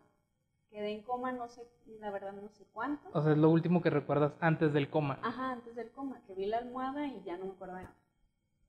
Quedé 0.71 0.91
en 0.91 1.03
coma, 1.03 1.31
no 1.33 1.49
sé, 1.49 1.63
la 2.01 2.11
verdad 2.11 2.33
no 2.33 2.49
sé 2.49 2.67
cuánto. 2.73 3.09
O 3.13 3.23
sea, 3.23 3.33
es 3.33 3.39
lo 3.39 3.51
último 3.51 3.81
que 3.81 3.91
recuerdas 3.91 4.35
antes 4.41 4.73
del 4.73 4.91
coma. 4.91 5.21
Ajá, 5.23 5.53
antes 5.53 5.77
del 5.77 5.91
coma, 5.93 6.21
que 6.27 6.35
vi 6.35 6.47
la 6.47 6.59
almohada 6.59 7.07
y 7.07 7.23
ya 7.23 7.37
no 7.37 7.47
me 7.47 7.53
acuerdo 7.53 7.77
de 7.77 7.83
nada. 7.85 7.97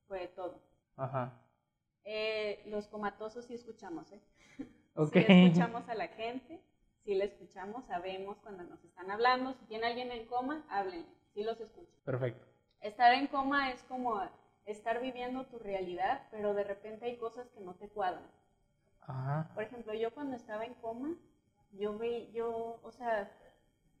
Fue 0.06 0.28
todo. 0.28 0.60
Ajá. 0.96 1.42
Eh, 2.04 2.62
los 2.66 2.86
comatosos 2.86 3.44
sí 3.46 3.54
escuchamos, 3.54 4.10
¿eh? 4.12 4.20
Okay. 4.98 5.24
Sí 5.26 5.32
escuchamos 5.32 5.86
a 5.90 5.94
la 5.94 6.08
gente, 6.08 6.58
sí 7.04 7.14
la 7.14 7.24
escuchamos, 7.24 7.84
sabemos 7.84 8.38
cuando 8.38 8.62
nos 8.64 8.82
están 8.82 9.10
hablando. 9.10 9.52
Si 9.52 9.66
tiene 9.66 9.88
alguien 9.88 10.10
en 10.10 10.24
coma, 10.26 10.64
háblenle, 10.70 11.06
sí 11.34 11.42
los 11.44 11.60
escucho. 11.60 11.92
Perfecto. 12.02 12.46
Estar 12.80 13.12
en 13.12 13.26
coma 13.26 13.72
es 13.72 13.82
como 13.82 14.22
estar 14.64 15.02
viviendo 15.02 15.44
tu 15.46 15.58
realidad, 15.58 16.26
pero 16.30 16.54
de 16.54 16.64
repente 16.64 17.04
hay 17.04 17.18
cosas 17.18 17.46
que 17.50 17.60
no 17.60 17.74
te 17.74 17.90
cuadran. 17.90 18.30
Ajá. 19.06 19.50
Por 19.54 19.62
ejemplo, 19.62 19.94
yo 19.94 20.12
cuando 20.12 20.36
estaba 20.36 20.64
en 20.64 20.74
coma, 20.74 21.14
yo 21.72 21.98
vi, 21.98 22.30
yo, 22.32 22.80
o 22.82 22.90
sea, 22.90 23.30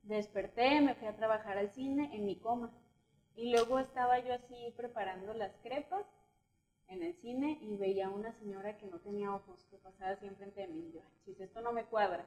desperté, 0.02 0.80
me 0.80 0.94
fui 0.94 1.08
a 1.08 1.16
trabajar 1.16 1.58
al 1.58 1.70
cine 1.70 2.10
en 2.14 2.26
mi 2.26 2.36
coma. 2.36 2.70
Y 3.34 3.52
luego 3.52 3.78
estaba 3.78 4.18
yo 4.20 4.34
así 4.34 4.72
preparando 4.76 5.34
las 5.34 5.54
crepas 5.62 6.06
en 6.88 7.02
el 7.02 7.14
cine 7.16 7.58
y 7.60 7.76
veía 7.76 8.06
a 8.06 8.10
una 8.10 8.32
señora 8.32 8.78
que 8.78 8.86
no 8.86 8.98
tenía 9.00 9.34
ojos, 9.34 9.64
que 9.70 9.76
pasaba 9.78 10.16
siempre 10.16 10.46
entre 10.46 10.68
mí. 10.68 10.88
Y 10.88 10.92
yo, 10.92 11.00
si 11.24 11.42
esto 11.42 11.60
no 11.60 11.72
me 11.72 11.84
cuadra. 11.84 12.24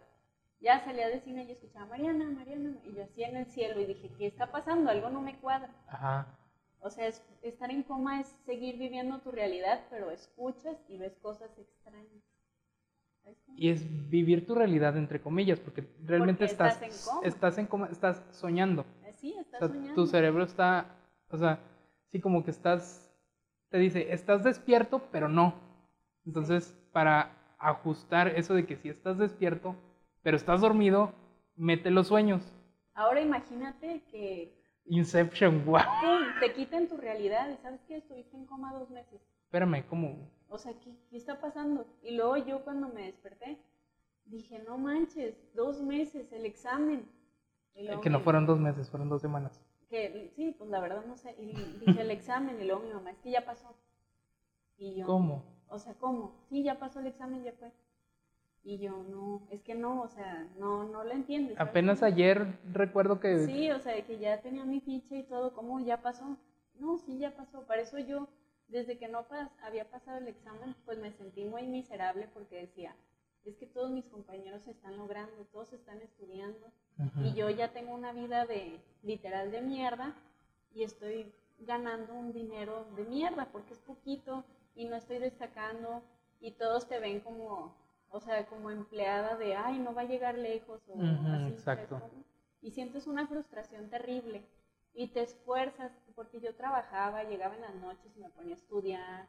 Ya 0.62 0.84
salía 0.84 1.08
del 1.08 1.22
cine 1.22 1.46
y 1.46 1.52
escuchaba, 1.52 1.86
Mariana, 1.86 2.30
Mariana, 2.30 2.78
y 2.84 2.94
yo 2.94 3.04
así 3.04 3.24
en 3.24 3.38
el 3.38 3.46
cielo 3.46 3.80
y 3.80 3.86
dije, 3.86 4.12
¿qué 4.18 4.28
está 4.28 4.52
pasando? 4.52 4.92
Algo 4.92 5.10
no 5.10 5.22
me 5.22 5.40
cuadra. 5.40 5.74
Ajá. 5.88 6.38
O 6.82 6.90
sea, 6.90 7.08
estar 7.42 7.72
en 7.72 7.84
coma 7.84 8.20
es 8.22 8.28
seguir 8.46 8.78
viviendo 8.78 9.20
tu 9.20 9.32
realidad, 9.32 9.86
pero 9.90 10.12
escuchas 10.12 10.78
y 10.90 10.98
ves 10.98 11.18
cosas 11.18 11.58
extrañas. 11.58 12.24
Y 13.56 13.70
es 13.70 14.10
vivir 14.10 14.46
tu 14.48 14.56
realidad, 14.56 14.96
entre 14.98 15.20
comillas, 15.22 15.60
porque 15.60 15.86
realmente 16.06 16.46
estás, 16.46 16.82
estás, 17.24 17.58
en 17.58 17.66
coma, 17.66 17.90
estás 17.92 18.24
soñando. 18.32 18.86
Eh, 19.04 19.14
sí, 19.14 19.36
estás 19.38 19.72
soñando. 19.72 19.96
Tu 19.96 20.08
cerebro 20.08 20.44
está, 20.44 20.96
o 21.30 21.38
sea, 21.38 21.60
sí, 22.12 22.22
como 22.22 22.46
que 22.46 22.52
estás, 22.52 23.14
te 23.70 23.78
dice, 23.78 24.14
estás 24.14 24.44
despierto, 24.44 25.02
pero 25.12 25.28
no. 25.28 25.56
Entonces, 26.26 26.74
para 26.94 27.56
ajustar 27.58 28.30
eso 28.30 28.54
de 28.54 28.66
que 28.66 28.78
si 28.78 28.88
estás 28.88 29.18
despierto, 29.18 29.76
pero 30.24 30.38
estás 30.38 30.62
dormido, 30.62 31.12
mete 31.56 31.92
los 31.92 32.08
sueños. 32.08 32.42
Ahora 32.94 33.22
imagínate 33.22 34.04
que... 34.10 34.58
Inception, 34.86 35.66
wow. 35.66 35.82
Te 36.40 36.54
quiten 36.54 36.88
tu 36.88 36.98
realidad 36.98 37.50
y 37.50 37.58
sabes 37.58 37.82
que 37.88 37.98
estuviste 37.98 38.36
en 38.36 38.46
coma 38.46 38.74
dos 38.74 38.90
meses. 38.90 39.22
Espérame, 39.44 39.84
¿cómo? 39.88 40.30
O 40.50 40.58
sea, 40.58 40.74
¿qué, 40.74 40.96
¿qué, 41.10 41.18
está 41.18 41.40
pasando? 41.40 41.86
Y 42.02 42.16
luego 42.16 42.38
yo 42.38 42.64
cuando 42.64 42.90
me 42.90 43.04
desperté, 43.04 43.60
dije, 44.26 44.60
no 44.68 44.78
manches, 44.78 45.36
dos 45.54 45.82
meses, 45.82 46.32
el 46.32 46.46
examen. 46.46 47.08
que 48.02 48.10
no 48.10 48.20
fueron 48.20 48.46
dos 48.46 48.60
meses, 48.60 48.90
fueron 48.90 49.10
dos 49.10 49.22
semanas. 49.22 49.62
Que, 49.90 50.32
sí, 50.36 50.56
pues 50.58 50.70
la 50.70 50.80
verdad 50.80 51.06
no 51.06 51.18
sé. 51.18 51.36
Y 51.40 51.54
dije 51.86 52.02
el 52.02 52.12
examen 52.12 52.60
y 52.62 52.66
luego 52.66 52.82
mi 52.82 52.94
mamá, 52.94 53.12
es 53.12 53.20
que 53.20 53.32
ya 53.32 53.46
pasó. 53.46 53.76
Y 54.78 54.96
yo, 54.96 55.06
¿Cómo? 55.06 55.44
O 55.70 55.78
sea, 55.78 55.94
¿cómo? 55.96 56.36
Sí, 56.50 56.64
ya 56.64 56.80
pasó 56.80 57.00
el 57.00 57.08
examen, 57.08 57.44
ya 57.44 57.54
fue. 57.54 57.72
Y 58.64 58.78
yo, 58.80 59.04
no, 59.10 59.48
es 59.52 59.62
que 59.62 59.76
no, 59.76 60.02
o 60.02 60.08
sea, 60.10 60.48
no, 60.58 60.84
no 60.84 61.04
lo 61.04 61.12
entiendes. 61.12 61.60
Apenas 61.60 62.04
ayer 62.04 62.60
recuerdo 62.72 63.20
que... 63.20 63.46
Sí, 63.46 63.72
o 63.72 63.80
sea, 63.80 64.04
que 64.06 64.20
ya 64.20 64.42
tenía 64.42 64.66
mi 64.66 64.82
ficha 64.82 65.16
y 65.16 65.24
todo, 65.24 65.54
¿cómo 65.54 65.80
ya 65.80 66.02
pasó? 66.02 66.38
No, 66.80 66.98
sí, 66.98 67.18
ya 67.20 67.36
pasó. 67.36 67.66
Para 67.66 67.82
eso 67.82 68.00
yo 68.00 68.28
desde 68.70 68.98
que 68.98 69.08
no 69.08 69.26
había 69.62 69.90
pasado 69.90 70.18
el 70.20 70.28
examen, 70.28 70.76
pues 70.86 70.98
me 71.00 71.12
sentí 71.12 71.44
muy 71.44 71.68
miserable 71.68 72.30
porque 72.34 72.62
decía, 72.62 72.96
es 73.46 73.56
que 73.58 73.66
todos 73.66 73.92
mis 73.92 74.06
compañeros 74.06 74.64
se 74.64 74.72
están 74.72 74.98
logrando, 74.98 75.46
todos 75.52 75.74
están 75.74 76.02
estudiando 76.02 76.72
y 77.24 77.34
yo 77.34 77.50
ya 77.50 77.72
tengo 77.72 77.94
una 77.94 78.12
vida 78.12 78.46
de 78.46 78.80
literal 79.04 79.52
de 79.52 79.62
mierda 79.62 80.14
y 80.74 80.84
estoy 80.84 81.34
ganando 81.60 82.14
un 82.14 82.32
dinero 82.32 82.86
de 82.96 83.06
mierda 83.06 83.50
porque 83.52 83.74
es 83.74 83.80
poquito 83.80 84.44
y 84.76 84.86
no 84.86 84.96
estoy 84.96 85.20
destacando 85.20 86.04
y 86.40 86.52
todos 86.52 86.88
te 86.88 87.00
ven 87.00 87.22
como, 87.22 87.76
o 88.10 88.20
sea, 88.20 88.46
como 88.48 88.70
empleada 88.70 89.36
de, 89.36 89.56
ay, 89.56 89.80
no 89.80 89.94
va 89.94 90.02
a 90.02 90.06
llegar 90.06 90.38
lejos 90.38 90.82
o 90.88 91.02
así. 91.02 91.54
Exacto. 91.54 92.02
Y 92.62 92.72
sientes 92.72 93.08
una 93.08 93.26
frustración 93.28 93.90
terrible 93.90 94.44
y 94.94 95.08
te 95.08 95.22
esfuerzas, 95.22 95.92
porque 96.20 96.42
yo 96.42 96.54
trabajaba, 96.54 97.24
llegaba 97.24 97.56
en 97.56 97.62
las 97.62 97.76
noches 97.76 98.12
y 98.14 98.20
me 98.20 98.30
ponía 98.32 98.54
a 98.54 98.58
estudiar, 98.58 99.28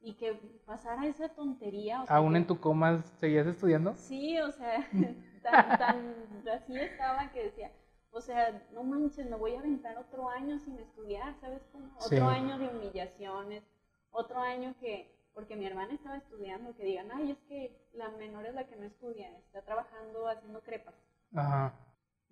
y 0.00 0.14
que 0.14 0.32
pasara 0.66 1.06
esa 1.06 1.28
tontería. 1.28 2.04
¿Aún 2.08 2.34
en 2.34 2.48
tu 2.48 2.58
coma 2.58 3.00
seguías 3.20 3.46
estudiando? 3.46 3.94
Sí, 3.94 4.36
o 4.40 4.50
sea, 4.50 4.90
tan, 5.44 5.78
tan 5.78 6.48
así 6.52 6.76
estaba 6.76 7.30
que 7.30 7.44
decía, 7.44 7.70
o 8.10 8.20
sea, 8.20 8.60
no 8.72 8.82
manches, 8.82 9.30
me 9.30 9.36
voy 9.36 9.54
a 9.54 9.60
aventar 9.60 9.96
otro 9.98 10.28
año 10.28 10.58
sin 10.58 10.76
estudiar, 10.80 11.36
¿sabes 11.40 11.62
cómo? 11.70 11.96
Otro 11.96 12.26
año 12.26 12.58
de 12.58 12.70
humillaciones, 12.70 13.62
otro 14.10 14.40
año 14.40 14.74
que, 14.80 15.16
porque 15.32 15.54
mi 15.54 15.64
hermana 15.64 15.94
estaba 15.94 16.16
estudiando, 16.16 16.74
que 16.74 16.82
digan, 16.82 17.08
ay, 17.12 17.30
es 17.30 17.38
que 17.48 17.88
la 17.92 18.08
menor 18.08 18.46
es 18.46 18.54
la 18.54 18.66
que 18.66 18.74
no 18.74 18.84
estudia, 18.84 19.30
está 19.46 19.62
trabajando 19.62 20.26
haciendo 20.26 20.60
crepas. 20.62 20.96
Ajá. 21.36 21.72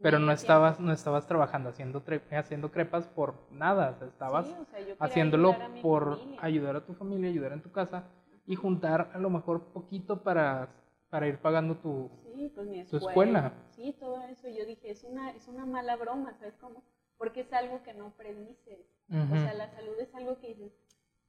Pero 0.03 0.19
no 0.19 0.33
estabas, 0.33 0.81
no 0.81 0.93
estabas 0.93 1.27
trabajando 1.27 1.71
haciendo, 1.71 2.03
haciendo 2.33 2.71
crepas 2.71 3.07
por 3.09 3.35
nada, 3.51 3.97
estabas 4.07 4.55
haciéndolo 4.99 5.57
por 5.83 6.19
ayudar 6.41 6.77
a 6.77 6.85
tu 6.85 6.95
familia, 6.95 7.31
ayudar 7.31 7.53
en 7.53 7.63
tu 7.63 7.71
casa 7.71 8.05
y 8.47 8.57
juntar 8.57 9.11
a 9.15 9.19
lo 9.19 9.31
mejor 9.31 9.73
poquito 9.73 10.23
para, 10.23 10.69
para 11.09 11.29
ir 11.29 11.39
pagando 11.39 11.77
tu, 11.77 12.11
pues, 12.55 12.93
escuela. 12.93 13.53
Sí, 13.71 13.97
todo 13.99 14.23
eso. 14.25 14.49
Yo 14.49 14.67
dije, 14.67 14.91
es 14.91 15.05
una, 15.05 15.31
es 15.31 15.49
una 15.49 15.65
mala 15.65 15.97
broma, 15.97 16.35
¿sabes 16.35 16.57
cómo? 16.57 16.83
Porque 17.17 17.41
es 17.41 17.53
algo 17.53 17.83
que 17.83 17.95
no 17.95 18.11
predices. 18.17 18.87
O 19.09 19.37
sea, 19.37 19.55
la 19.55 19.69
salud 19.71 19.95
es 20.01 20.15
algo 20.15 20.39
que 20.41 20.49
dices, 20.49 20.73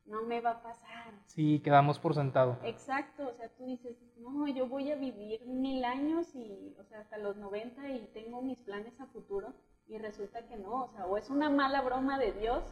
no 0.05 0.23
me 0.23 0.41
va 0.41 0.51
a 0.51 0.61
pasar. 0.61 1.13
Sí, 1.25 1.59
quedamos 1.63 1.99
por 1.99 2.13
sentado. 2.13 2.57
Exacto, 2.63 3.27
o 3.27 3.33
sea, 3.33 3.49
tú 3.49 3.65
dices, 3.65 3.97
no, 4.17 4.47
yo 4.47 4.67
voy 4.67 4.91
a 4.91 4.95
vivir 4.95 5.45
mil 5.45 5.83
años 5.83 6.33
y, 6.35 6.75
o 6.79 6.83
sea, 6.85 6.99
hasta 6.99 7.17
los 7.17 7.35
90 7.37 7.89
y 7.89 8.07
tengo 8.13 8.41
mis 8.41 8.61
planes 8.61 8.99
a 8.99 9.07
futuro 9.07 9.53
y 9.87 9.97
resulta 9.97 10.47
que 10.47 10.57
no, 10.57 10.85
o 10.85 10.91
sea, 10.91 11.05
o 11.05 11.17
es 11.17 11.29
una 11.29 11.49
mala 11.49 11.81
broma 11.81 12.17
de 12.17 12.33
Dios 12.33 12.63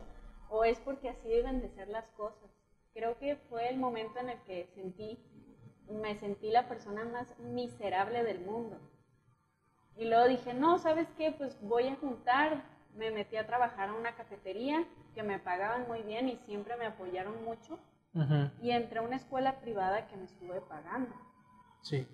o 0.49 0.63
es 0.63 0.79
porque 0.79 1.09
así 1.09 1.27
deben 1.27 1.61
de 1.61 1.69
ser 1.69 1.87
las 1.89 2.09
cosas. 2.11 2.49
Creo 2.93 3.17
que 3.17 3.35
fue 3.49 3.69
el 3.69 3.77
momento 3.77 4.19
en 4.19 4.29
el 4.29 4.41
que 4.43 4.67
sentí, 4.75 5.19
me 5.89 6.15
sentí 6.19 6.51
la 6.51 6.67
persona 6.67 7.03
más 7.05 7.27
miserable 7.39 8.23
del 8.23 8.41
mundo. 8.45 8.77
Y 9.95 10.05
luego 10.05 10.27
dije, 10.27 10.53
no, 10.53 10.79
¿sabes 10.79 11.07
qué? 11.17 11.31
Pues 11.31 11.59
voy 11.61 11.87
a 11.87 11.95
juntar, 11.95 12.63
me 12.95 13.11
metí 13.11 13.37
a 13.37 13.45
trabajar 13.45 13.89
a 13.89 13.93
una 13.93 14.15
cafetería 14.15 14.85
que 15.13 15.23
me 15.23 15.39
pagaban 15.39 15.87
muy 15.87 16.01
bien 16.03 16.29
y 16.29 16.37
siempre 16.45 16.75
me 16.77 16.85
apoyaron 16.85 17.43
mucho. 17.43 17.79
Y 18.61 18.69
entré 18.69 18.99
a 18.99 19.01
una 19.01 19.15
escuela 19.15 19.59
privada 19.59 20.07
que 20.07 20.15
me 20.15 20.25
estuve 20.25 20.61
pagando. 20.61 21.15
Sí. 21.81 22.07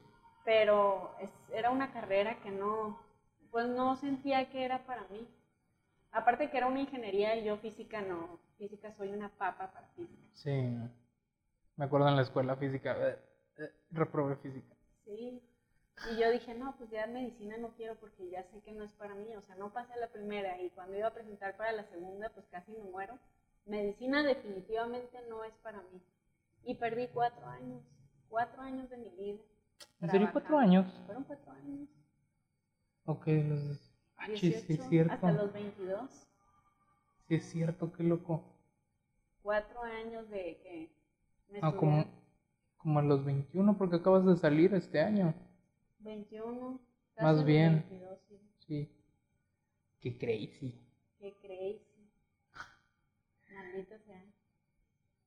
Pero 0.45 1.13
era 1.53 1.71
una 1.71 1.91
carrera 1.91 2.39
que 2.41 2.51
no, 2.51 2.97
pues 3.51 3.67
no 3.67 3.97
sentía 3.97 4.49
que 4.49 4.63
era 4.63 4.85
para 4.85 5.03
mí. 5.09 5.27
Aparte 6.11 6.49
que 6.49 6.57
era 6.57 6.67
una 6.67 6.79
ingeniería 6.79 7.35
y 7.35 7.43
yo 7.43 7.57
física 7.57 8.01
no, 8.01 8.39
física 8.57 8.93
soy 8.95 9.09
una 9.09 9.29
papa 9.29 9.71
para 9.73 9.87
física. 9.89 10.23
Sí, 10.33 10.51
me 11.75 11.85
acuerdo 11.85 12.07
en 12.07 12.15
la 12.15 12.23
escuela 12.23 12.55
física, 12.55 12.95
eh, 12.97 13.19
eh, 13.57 13.71
reprobé 13.91 14.37
física. 14.37 14.73
Sí, 15.03 15.41
y 16.11 16.17
yo 16.17 16.31
dije, 16.31 16.53
no, 16.53 16.75
pues 16.77 16.89
ya 16.89 17.07
medicina 17.07 17.57
no 17.57 17.69
quiero 17.75 17.95
porque 17.95 18.29
ya 18.29 18.43
sé 18.43 18.61
que 18.61 18.71
no 18.71 18.83
es 18.83 18.93
para 18.93 19.15
mí, 19.15 19.35
o 19.35 19.41
sea, 19.41 19.55
no 19.55 19.73
pasé 19.73 19.93
la 19.99 20.07
primera 20.07 20.61
y 20.61 20.69
cuando 20.69 20.97
iba 20.97 21.07
a 21.07 21.13
presentar 21.13 21.57
para 21.57 21.71
la 21.71 21.83
segunda, 21.85 22.29
pues 22.29 22.47
casi 22.47 22.71
me 22.71 22.83
muero. 22.83 23.19
Medicina 23.65 24.23
definitivamente 24.23 25.19
no 25.29 25.43
es 25.43 25.53
para 25.57 25.81
mí. 25.81 26.01
Y 26.63 26.75
perdí 26.75 27.07
cuatro 27.09 27.45
años, 27.47 27.83
cuatro 28.29 28.61
años 28.61 28.89
de 28.89 28.97
mi 28.97 29.09
vida. 29.09 29.39
¿En 30.01 30.09
serio 30.09 30.29
cuatro 30.31 30.57
años? 30.57 30.87
Fueron 31.05 31.23
cuatro 31.23 31.51
años. 31.51 31.89
Ok, 33.05 33.27
los... 33.27 33.93
Ah, 34.17 34.27
sí, 34.35 34.53
es 34.53 34.87
cierto. 34.89 35.13
Hasta 35.13 35.31
los 35.31 35.53
22. 35.53 36.09
Sí, 37.27 37.35
es 37.35 37.45
cierto, 37.49 37.91
qué 37.93 38.03
loco. 38.03 38.43
Cuatro 39.41 39.81
años 39.83 40.29
de 40.29 40.59
que 40.61 40.95
me 41.49 41.59
ah, 41.61 41.75
como, 41.75 42.05
como 42.77 42.99
a 42.99 43.01
los 43.01 43.23
21, 43.25 43.77
porque 43.77 43.97
acabas 43.97 44.25
de 44.25 44.35
salir 44.35 44.73
este 44.73 45.01
año. 45.01 45.33
21. 45.99 46.79
Más 47.19 47.43
bien. 47.43 47.85
sí. 48.59 48.95
Qué 49.99 50.17
crazy. 50.17 50.79
Qué 51.19 51.35
crazy. 51.41 52.09
Maldito 53.53 53.97
sea. 54.05 54.23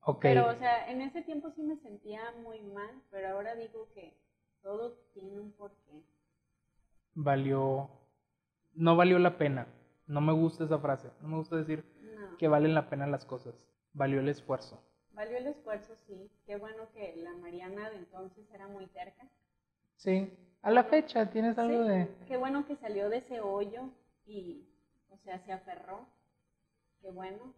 Ok. 0.01 0.23
Pero, 0.23 0.49
o 0.49 0.55
sea, 0.55 0.91
en 0.91 1.03
ese 1.03 1.23
tiempo 1.23 1.51
sí 1.51 1.63
me 1.63 1.77
sentía 1.77 2.21
muy 2.43 2.61
mal, 2.63 3.03
pero 3.11 3.29
ahora 3.29 3.55
digo 3.55 3.93
que 3.93 4.17
todo 4.63 4.95
tiene 5.13 5.39
un 5.39 5.53
porqué. 5.53 6.03
Valió. 7.15 7.91
No 8.73 8.97
valió 8.97 9.19
la 9.19 9.37
pena. 9.37 9.67
No 10.07 10.21
me 10.21 10.33
gusta 10.33 10.65
esa 10.65 10.79
frase. 10.79 11.11
No 11.21 11.29
me 11.29 11.37
gusta 11.37 11.57
decir 11.57 11.85
que 12.39 12.49
valen 12.49 12.75
la 12.75 12.89
pena 12.89 13.07
las 13.07 13.25
cosas. 13.25 13.69
Valió 13.93 14.21
el 14.21 14.29
esfuerzo. 14.29 14.83
Valió 15.13 15.37
el 15.37 15.47
esfuerzo, 15.47 15.95
sí. 16.07 16.31
Qué 16.47 16.57
bueno 16.57 16.91
que 16.93 17.15
la 17.17 17.35
Mariana 17.35 17.91
de 17.91 17.97
entonces 17.97 18.51
era 18.51 18.67
muy 18.69 18.87
terca. 18.87 19.29
Sí. 19.97 20.33
A 20.63 20.71
la 20.71 20.85
fecha, 20.85 21.29
¿tienes 21.31 21.59
algo 21.59 21.83
de...? 21.83 22.09
Qué 22.29 22.37
bueno 22.37 22.65
que 22.67 22.77
salió 22.77 23.09
de 23.09 23.19
ese 23.19 23.41
hoyo 23.41 23.91
y, 24.27 24.69
o 25.11 25.17
sea, 25.19 25.45
se 25.45 25.53
aferró. 25.53 26.07
Qué 27.01 27.11
bueno. 27.11 27.53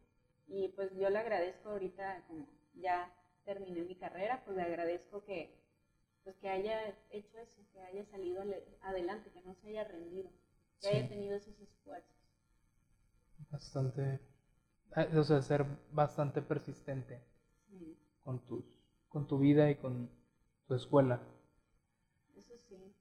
Y 0.48 0.68
pues 0.68 0.90
yo 0.96 1.10
le 1.10 1.18
agradezco 1.18 1.70
ahorita, 1.70 2.24
como 2.26 2.46
ya 2.74 3.12
terminé 3.44 3.82
mi 3.82 3.94
carrera, 3.94 4.42
pues 4.44 4.56
le 4.56 4.62
agradezco 4.62 5.22
que, 5.24 5.54
pues 6.22 6.34
que 6.36 6.48
haya 6.48 6.88
hecho 7.10 7.38
eso, 7.38 7.62
que 7.72 7.80
haya 7.80 8.06
salido 8.06 8.42
adelante, 8.80 9.30
que 9.30 9.40
no 9.42 9.54
se 9.54 9.68
haya 9.68 9.84
rendido, 9.84 10.30
que 10.80 10.88
haya 10.88 11.06
tenido 11.06 11.36
esos 11.36 11.58
esfuerzos. 11.60 12.10
Bastante, 13.50 14.20
ah, 14.92 15.06
o 15.14 15.24
sea, 15.24 15.42
ser 15.42 15.66
bastante 15.92 16.40
persistente 16.40 17.22
con, 18.22 18.44
tus, 18.46 18.64
con 19.10 19.26
tu 19.26 19.38
vida 19.38 19.70
y 19.70 19.76
con 19.76 20.10
tu 20.66 20.74
escuela. 20.74 21.20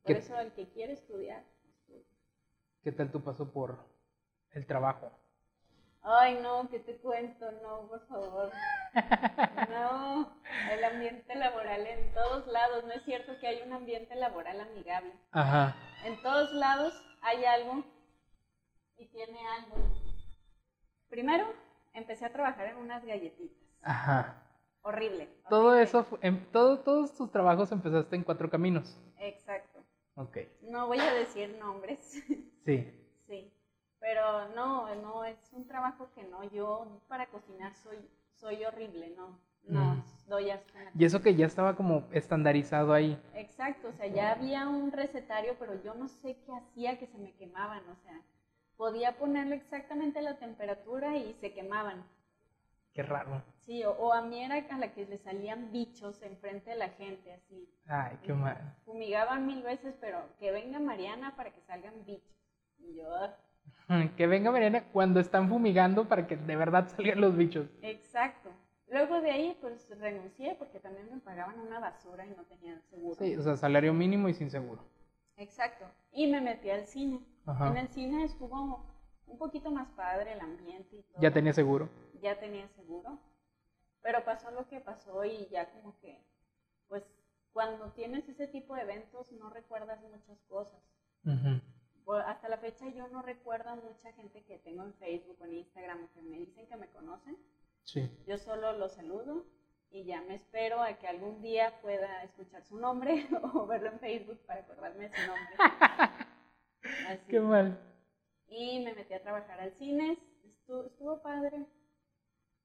Por 0.04 0.16
eso 0.16 0.40
el 0.40 0.52
que 0.54 0.70
quiere 0.70 0.94
estudiar, 0.94 1.44
estudia. 1.70 2.06
¿Qué 2.84 2.92
tal 2.92 3.12
tu 3.12 3.24
paso 3.24 3.52
por 3.52 3.80
el 4.52 4.66
trabajo? 4.66 5.12
Ay, 6.02 6.38
no, 6.42 6.70
¿qué 6.70 6.80
te 6.80 6.98
cuento? 6.98 7.50
No, 7.64 7.88
por 7.88 8.06
favor. 8.08 8.52
No, 9.70 10.38
el 10.72 10.84
ambiente 10.84 11.34
laboral 11.36 11.88
en 11.88 12.14
todos 12.14 12.46
lados. 12.48 12.84
No 12.84 12.92
es 12.92 13.04
cierto 13.04 13.40
que 13.40 13.48
hay 13.48 13.62
un 13.62 13.72
ambiente 13.72 14.14
laboral 14.16 14.60
amigable. 14.60 15.14
Ajá. 15.32 15.76
En 16.04 16.22
todos 16.22 16.52
lados 16.52 16.94
hay 17.22 17.46
algo 17.46 17.86
y 18.98 19.08
tiene 19.08 19.40
algo. 19.58 19.78
Primero, 21.10 21.46
empecé 21.94 22.26
a 22.26 22.34
trabajar 22.34 22.68
en 22.68 22.78
unas 22.78 23.06
galletitas. 23.06 23.64
Ajá. 23.82 24.44
Horrible. 24.82 25.30
Todo 25.50 25.78
eso, 25.78 26.06
en 26.22 26.46
todo, 26.52 26.80
todos 26.80 27.16
tus 27.16 27.32
trabajos 27.32 27.72
empezaste 27.72 28.18
en 28.18 28.24
Cuatro 28.24 28.50
Caminos. 28.50 29.00
Exacto. 29.20 29.63
Ok. 30.16 30.38
No 30.62 30.88
voy 30.88 31.00
a 31.00 31.14
decir 31.14 31.58
nombres. 31.60 32.22
Sí. 32.66 32.90
sí. 33.28 33.52
Pero 34.00 34.48
no, 34.56 34.96
no, 34.96 35.26
es 35.26 35.52
un 35.52 35.68
trabajo 35.68 36.10
que 36.16 36.24
no, 36.24 36.46
yo 36.46 37.02
para 37.10 37.28
cocinar 37.28 37.76
soy, 37.76 37.98
soy 38.36 38.64
horrible, 38.64 39.14
no. 39.18 39.38
No, 39.66 40.04
doy 40.28 40.50
hasta. 40.50 40.92
Y 40.98 41.06
eso 41.06 41.22
que 41.22 41.36
ya 41.36 41.46
estaba 41.46 41.76
como 41.76 42.08
estandarizado 42.12 42.94
ahí. 42.94 43.18
Exacto, 43.34 43.90
o 43.90 43.94
sea, 43.94 44.08
ya 44.08 44.32
había 44.32 44.68
un 44.68 44.92
recetario, 44.92 45.56
pero 45.60 45.82
yo 45.84 45.94
no 45.94 46.08
sé 46.08 46.38
qué 46.46 46.54
hacía 46.54 47.00
que 47.00 47.08
se 47.08 47.18
me 47.18 47.34
quemaban, 47.34 47.84
o 47.90 47.96
sea, 48.04 48.22
podía 48.78 49.18
ponerle 49.18 49.56
exactamente 49.56 50.22
la 50.22 50.38
temperatura 50.38 51.18
y 51.18 51.34
se 51.36 51.54
quemaban. 51.54 52.04
Qué 52.94 53.04
raro. 53.04 53.42
Sí, 53.66 53.84
o, 53.86 54.14
a 54.14 54.22
mí 54.22 54.44
era 54.44 54.56
a 54.56 54.78
la 54.78 54.94
que 54.94 55.06
le 55.06 55.18
salían 55.18 55.72
bichos 55.72 56.22
enfrente 56.22 56.72
de 56.72 56.76
la 56.76 56.90
gente, 56.90 57.34
así. 57.34 57.70
Ay, 57.88 58.18
qué 58.24 58.34
mal. 58.34 58.76
Fumigaban 58.86 59.48
mil 59.48 59.64
veces, 59.64 59.96
pero 60.00 60.20
que 60.38 60.52
venga 60.52 60.80
Mariana 60.80 61.36
para 61.36 61.52
que 61.52 61.62
salgan 61.62 62.06
bichos. 62.06 62.38
Y 62.78 62.96
yo... 62.96 63.08
que 64.18 64.28
venga 64.28 64.52
Mariana 64.52 64.84
cuando 64.92 65.20
están 65.20 65.50
fumigando 65.50 66.08
para 66.08 66.28
que 66.28 66.36
de 66.36 66.56
verdad 66.56 66.90
salgan 66.90 67.22
los 67.22 67.36
bichos. 67.36 67.68
Exacto. 67.82 68.50
Luego 68.90 69.22
de 69.22 69.32
ahí, 69.32 69.58
pues 69.60 69.90
renuncié 69.98 70.56
porque 70.60 70.80
también 70.80 71.10
me 71.12 71.20
pagaban 71.20 71.60
una 71.60 71.80
basura 71.80 72.26
y 72.28 72.30
no 72.30 72.44
tenía 72.44 72.80
seguro. 72.92 73.16
Sí, 73.16 73.36
o 73.36 73.42
sea, 73.42 73.58
salario 73.58 73.94
mínimo 73.94 74.30
y 74.30 74.34
sin 74.34 74.52
seguro. 74.52 74.84
Exacto. 75.38 75.86
Y 76.12 76.28
me 76.28 76.42
metí 76.42 76.70
al 76.70 76.86
cine. 76.86 77.22
En 77.48 77.78
el 77.78 77.88
cine 77.88 78.26
estuvo 78.26 78.86
un 79.26 79.38
poquito 79.38 79.72
más 79.72 79.90
padre 79.92 80.34
el 80.34 80.42
ambiente 80.42 80.96
y 80.96 81.02
todo. 81.02 81.22
¿Ya 81.22 81.32
tenía 81.32 81.54
seguro? 81.54 81.90
Ya 82.24 82.40
tenía 82.40 82.68
seguro, 82.70 83.20
pero 84.02 84.24
pasó 84.26 84.50
lo 84.52 84.68
que 84.68 84.80
pasó 84.80 85.24
y 85.26 85.48
ya 85.50 85.70
como 85.72 86.00
que, 86.00 86.26
pues 86.88 87.04
cuando 87.52 87.92
tienes 87.92 88.28
ese 88.28 88.48
tipo 88.48 88.76
de 88.76 88.82
eventos 88.82 89.32
no 89.34 89.50
recuerdas 89.50 90.02
muchas 90.02 90.42
cosas. 90.48 90.82
hasta 92.26 92.50
la 92.50 92.58
fecha 92.58 92.90
yo 92.90 93.08
no 93.10 93.22
recuerdo 93.22 93.70
a 93.70 93.76
mucha 93.76 94.12
gente 94.14 94.44
que 94.44 94.58
tengo 94.60 94.84
en 94.84 94.94
Facebook 94.96 95.38
o 95.40 95.46
en 95.46 95.54
Instagram 95.54 96.08
que 96.10 96.22
me 96.22 96.40
dicen 96.40 96.68
que 96.68 96.76
me 96.78 96.90
conocen. 96.90 97.38
Sí. 97.84 98.10
Yo 98.26 98.38
solo 98.38 98.74
los 98.74 98.94
saludo 98.94 99.46
y 99.92 100.06
ya 100.06 100.22
me 100.22 100.36
espero 100.36 100.82
a 100.82 100.98
que 100.98 101.08
algún 101.08 101.42
día 101.42 101.80
pueda 101.82 102.24
escuchar 102.24 102.64
su 102.64 102.78
nombre 102.78 103.28
o 103.54 103.68
verlo 103.68 103.90
en 103.90 104.00
Facebook 104.00 104.40
para 104.48 104.62
acordarme 104.62 105.10
de 105.10 105.16
su 105.16 105.28
nombre. 105.28 105.56
Así. 107.08 107.28
Qué 107.28 107.40
mal. 107.40 107.80
Y 108.48 108.84
me 108.84 108.94
metí 108.94 109.14
a 109.14 109.22
trabajar 109.22 109.60
al 109.60 109.74
cine, 109.74 110.18
estuvo 110.48 111.22
padre. 111.22 111.66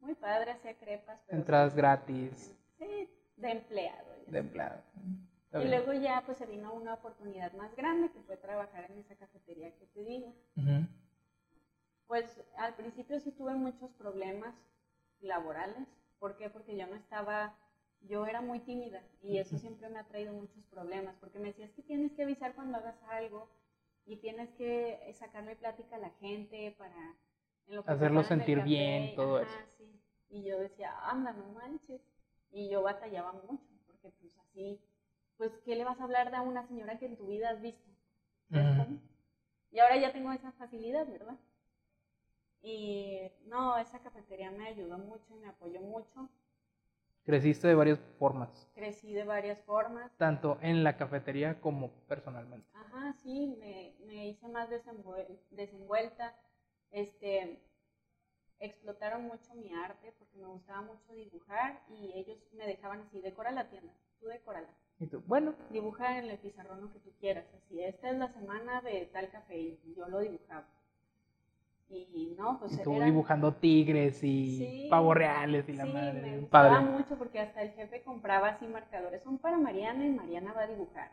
Muy 0.01 0.15
padre, 0.15 0.53
hacía 0.53 0.77
crepas. 0.77 1.21
Entradas 1.29 1.75
gratis. 1.75 2.55
Sí, 2.79 3.11
de 3.37 3.51
empleado. 3.51 4.09
De 4.27 4.39
empleado. 4.39 4.83
y 5.55 5.69
luego 5.69 5.93
ya 5.95 6.23
pues 6.27 6.39
se 6.39 6.47
vino 6.47 6.73
una 6.75 6.95
oportunidad 6.95 7.53
más 7.55 7.75
grande 7.75 8.11
que 8.11 8.21
fue 8.23 8.37
trabajar 8.37 8.91
en 8.91 8.99
esa 8.99 9.17
cafetería 9.17 9.75
que 9.77 9.87
te 9.87 10.05
digo. 10.05 10.35
Pues 12.07 12.43
al 12.57 12.75
principio 12.75 13.21
sí 13.21 13.33
tuve 13.33 13.55
muchos 13.55 13.91
problemas 13.93 14.55
laborales. 15.21 15.89
¿Por 16.19 16.37
qué? 16.37 16.51
Porque 16.51 16.77
yo 16.77 16.87
no 16.87 16.95
estaba, 16.95 17.55
yo 18.01 18.27
era 18.27 18.41
muy 18.41 18.61
tímida 18.61 19.03
y 19.23 19.39
eso 19.39 19.59
siempre 19.59 19.89
me 19.89 19.99
ha 19.99 20.05
traído 20.05 20.33
muchos 20.33 20.65
problemas, 20.67 21.15
porque 21.21 21.39
me 21.39 21.49
decías 21.49 21.71
que 21.73 21.83
tienes 21.83 22.13
que 22.13 22.23
avisar 22.23 22.55
cuando 22.55 22.79
hagas 22.79 22.97
algo 23.11 23.49
y 24.05 24.17
tienes 24.17 24.51
que 24.55 25.13
sacarle 25.19 25.55
plática 25.57 25.97
a 25.97 26.01
la 26.01 26.11
gente 26.21 26.75
para 26.79 27.15
hacerlo 27.87 28.25
sentir 28.25 28.63
bien, 28.63 29.15
todo 29.15 29.41
eso. 29.41 29.53
Y 30.31 30.45
yo 30.45 30.59
decía, 30.59 30.93
anda, 31.09 31.33
no 31.33 31.47
manches. 31.53 32.01
Y 32.51 32.71
yo 32.71 32.83
batallaba 32.83 33.33
mucho, 33.33 33.67
porque 33.87 34.11
pues 34.21 34.37
así, 34.39 34.81
pues, 35.37 35.53
¿qué 35.65 35.77
le 35.77 35.85
vas 35.85 36.01
a 36.01 36.05
hablar 36.05 36.31
de 36.31 36.41
una 36.41 36.67
señora 36.67 36.99
que 36.99 37.07
en 37.07 37.17
tu 37.17 37.27
vida 37.27 37.51
has 37.51 37.61
visto? 37.61 37.89
Y 39.71 39.79
ahora 39.81 39.97
ya 39.99 40.13
tengo 40.13 40.33
esa 40.33 40.53
facilidad, 40.53 41.07
¿verdad? 41.07 41.37
Y 42.63 43.31
no, 43.47 43.77
esa 43.79 44.01
cafetería 44.01 44.51
me 44.51 44.67
ayudó 44.67 44.99
mucho 44.99 45.27
y 45.31 45.41
me 45.41 45.49
apoyó 45.49 45.81
mucho. 45.81 46.29
Creciste 47.25 47.69
de 47.69 47.75
varias 47.75 48.01
formas. 48.19 48.71
Crecí 48.75 49.13
de 49.13 49.25
varias 49.25 49.61
formas. 49.65 50.11
Tanto 50.17 50.59
en 50.63 50.83
la 50.83 50.97
cafetería 50.97 51.61
como 51.61 51.91
personalmente. 52.09 52.67
Ajá, 52.73 53.13
sí, 53.23 53.55
me, 53.61 53.95
me 54.07 54.29
hice 54.29 54.49
más 54.49 54.71
desenvuelta. 55.51 56.35
Este, 56.91 57.61
explotaron 58.61 59.25
mucho 59.25 59.55
mi 59.55 59.73
arte 59.73 60.13
porque 60.19 60.39
me 60.39 60.47
gustaba 60.47 60.83
mucho 60.83 61.13
dibujar 61.15 61.81
y 61.89 62.13
ellos 62.15 62.39
me 62.53 62.67
dejaban 62.67 63.01
así, 63.03 63.21
decora 63.21 63.51
la 63.51 63.69
tienda, 63.69 63.93
tú 64.21 64.27
decórala. 64.27 64.69
Y 65.01 65.07
tú, 65.07 65.23
bueno. 65.27 65.55
Dibuja 65.71 66.19
en 66.19 66.29
el 66.29 66.39
pizarrón 66.39 66.81
lo 66.81 66.93
que 66.93 66.99
tú 66.99 67.11
quieras, 67.21 67.47
así, 67.57 67.83
esta 67.83 68.11
es 68.11 68.19
la 68.19 68.33
semana 68.33 68.81
de 68.81 69.07
tal 69.13 69.31
café 69.31 69.59
y 69.59 69.95
yo 69.97 70.09
lo 70.09 70.21
dibujaba. 70.21 70.67
Y 71.91 72.35
no, 72.39 72.59
pues. 72.59 72.83
Tú 72.83 73.01
dibujando 73.01 73.55
tigres 73.55 74.21
y 74.23 74.89
pavos 74.91 75.17
reales 75.17 75.69
y 75.69 75.73
la 75.73 75.87
sí, 75.87 75.93
madre. 75.93 76.21
Me 76.21 76.41
gustaba 76.41 76.81
mucho 76.81 77.17
porque 77.17 77.41
hasta 77.41 77.63
el 77.63 77.71
jefe 77.71 78.03
compraba 78.03 78.49
así 78.49 78.67
marcadores. 78.67 79.23
Son 79.23 79.39
para 79.39 79.57
Mariana 79.57 80.05
y 80.05 80.11
Mariana 80.11 80.53
va 80.53 80.63
a 80.63 80.67
dibujar. 80.67 81.11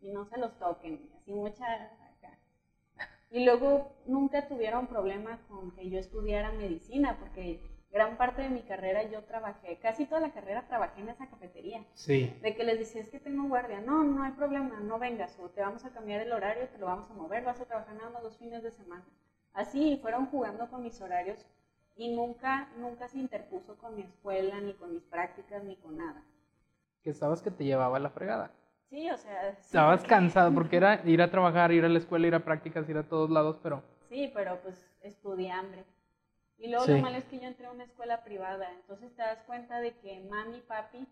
Y 0.00 0.10
no 0.10 0.24
se 0.24 0.38
los 0.38 0.58
toquen. 0.58 1.10
Así 1.20 1.32
mucha. 1.32 1.66
Y 3.34 3.44
luego 3.44 3.90
nunca 4.06 4.46
tuvieron 4.46 4.86
problema 4.86 5.40
con 5.48 5.72
que 5.72 5.90
yo 5.90 5.98
estudiara 5.98 6.52
medicina 6.52 7.16
porque 7.18 7.60
gran 7.90 8.16
parte 8.16 8.42
de 8.42 8.48
mi 8.48 8.62
carrera 8.62 9.10
yo 9.10 9.24
trabajé, 9.24 9.80
casi 9.80 10.06
toda 10.06 10.20
la 10.20 10.32
carrera 10.32 10.68
trabajé 10.68 11.00
en 11.00 11.08
esa 11.08 11.26
cafetería. 11.28 11.84
Sí. 11.94 12.32
De 12.42 12.54
que 12.54 12.62
les 12.62 12.78
decía, 12.78 13.00
es 13.00 13.08
que 13.08 13.18
tengo 13.18 13.48
guardia. 13.48 13.80
No, 13.80 14.04
no 14.04 14.22
hay 14.22 14.30
problema, 14.34 14.78
no 14.78 15.00
vengas. 15.00 15.36
O 15.40 15.50
te 15.50 15.62
vamos 15.62 15.84
a 15.84 15.90
cambiar 15.90 16.20
el 16.20 16.30
horario, 16.30 16.68
te 16.68 16.78
lo 16.78 16.86
vamos 16.86 17.10
a 17.10 17.14
mover, 17.14 17.42
vas 17.42 17.60
a 17.60 17.64
trabajar 17.64 17.96
nada 17.96 18.10
más 18.10 18.22
dos 18.22 18.38
fines 18.38 18.62
de 18.62 18.70
semana. 18.70 19.04
Así 19.52 19.98
fueron 20.00 20.26
jugando 20.26 20.70
con 20.70 20.84
mis 20.84 21.00
horarios 21.00 21.44
y 21.96 22.14
nunca, 22.14 22.68
nunca 22.78 23.08
se 23.08 23.18
interpuso 23.18 23.76
con 23.78 23.96
mi 23.96 24.02
escuela, 24.02 24.60
ni 24.60 24.74
con 24.74 24.94
mis 24.94 25.02
prácticas, 25.02 25.64
ni 25.64 25.74
con 25.74 25.96
nada. 25.96 26.22
Que 27.02 27.12
sabes 27.12 27.42
que 27.42 27.50
te 27.50 27.64
llevaba 27.64 27.96
a 27.96 28.00
la 28.00 28.10
fregada. 28.10 28.52
Sí, 28.88 29.10
o 29.10 29.16
sea... 29.16 29.50
Estabas 29.50 30.04
cansado 30.04 30.52
porque 30.54 30.76
era 30.76 31.00
ir 31.04 31.22
a 31.22 31.30
trabajar, 31.30 31.72
ir 31.72 31.84
a 31.84 31.88
la 31.88 31.98
escuela, 31.98 32.26
ir 32.26 32.34
a 32.34 32.44
prácticas, 32.44 32.88
ir 32.88 32.96
a 32.96 33.08
todos 33.08 33.30
lados, 33.30 33.58
pero... 33.62 33.82
Sí, 34.08 34.30
pero 34.34 34.60
pues 34.62 34.76
estudié 35.00 35.50
hambre. 35.50 35.84
Y 36.58 36.68
luego 36.68 36.86
lo 36.86 36.98
malo 36.98 37.16
es 37.16 37.24
que 37.24 37.40
yo 37.40 37.46
entré 37.46 37.66
a 37.66 37.72
una 37.72 37.84
escuela 37.84 38.22
privada, 38.22 38.72
entonces 38.72 39.14
te 39.16 39.22
das 39.22 39.42
cuenta 39.42 39.80
de 39.80 39.98
que 39.98 40.24
mami 40.30 40.58
y 40.58 40.60
papi 40.60 41.06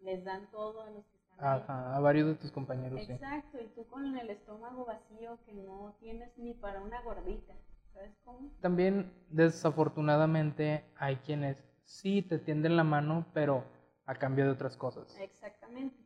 les 0.00 0.24
dan 0.24 0.48
todo 0.50 0.82
a 0.82 0.90
los 0.90 1.04
que 1.06 1.16
están 1.16 1.44
Ajá, 1.44 1.96
a 1.96 2.00
varios 2.00 2.28
de 2.28 2.34
tus 2.36 2.52
compañeros. 2.52 3.00
Exacto, 3.08 3.58
y 3.60 3.66
tú 3.74 3.86
con 3.88 4.16
el 4.16 4.30
estómago 4.30 4.84
vacío 4.84 5.38
que 5.44 5.54
no 5.54 5.96
tienes 6.00 6.36
ni 6.38 6.54
para 6.54 6.80
una 6.80 7.02
gordita. 7.02 7.54
También, 8.60 9.12
desafortunadamente, 9.30 10.84
hay 10.96 11.16
quienes 11.16 11.62
sí 11.84 12.22
te 12.22 12.38
tienden 12.38 12.76
la 12.76 12.84
mano, 12.84 13.26
pero 13.32 13.64
a 14.04 14.14
cambio 14.14 14.44
de 14.44 14.50
otras 14.50 14.76
cosas. 14.76 15.16
Exactamente. 15.18 15.96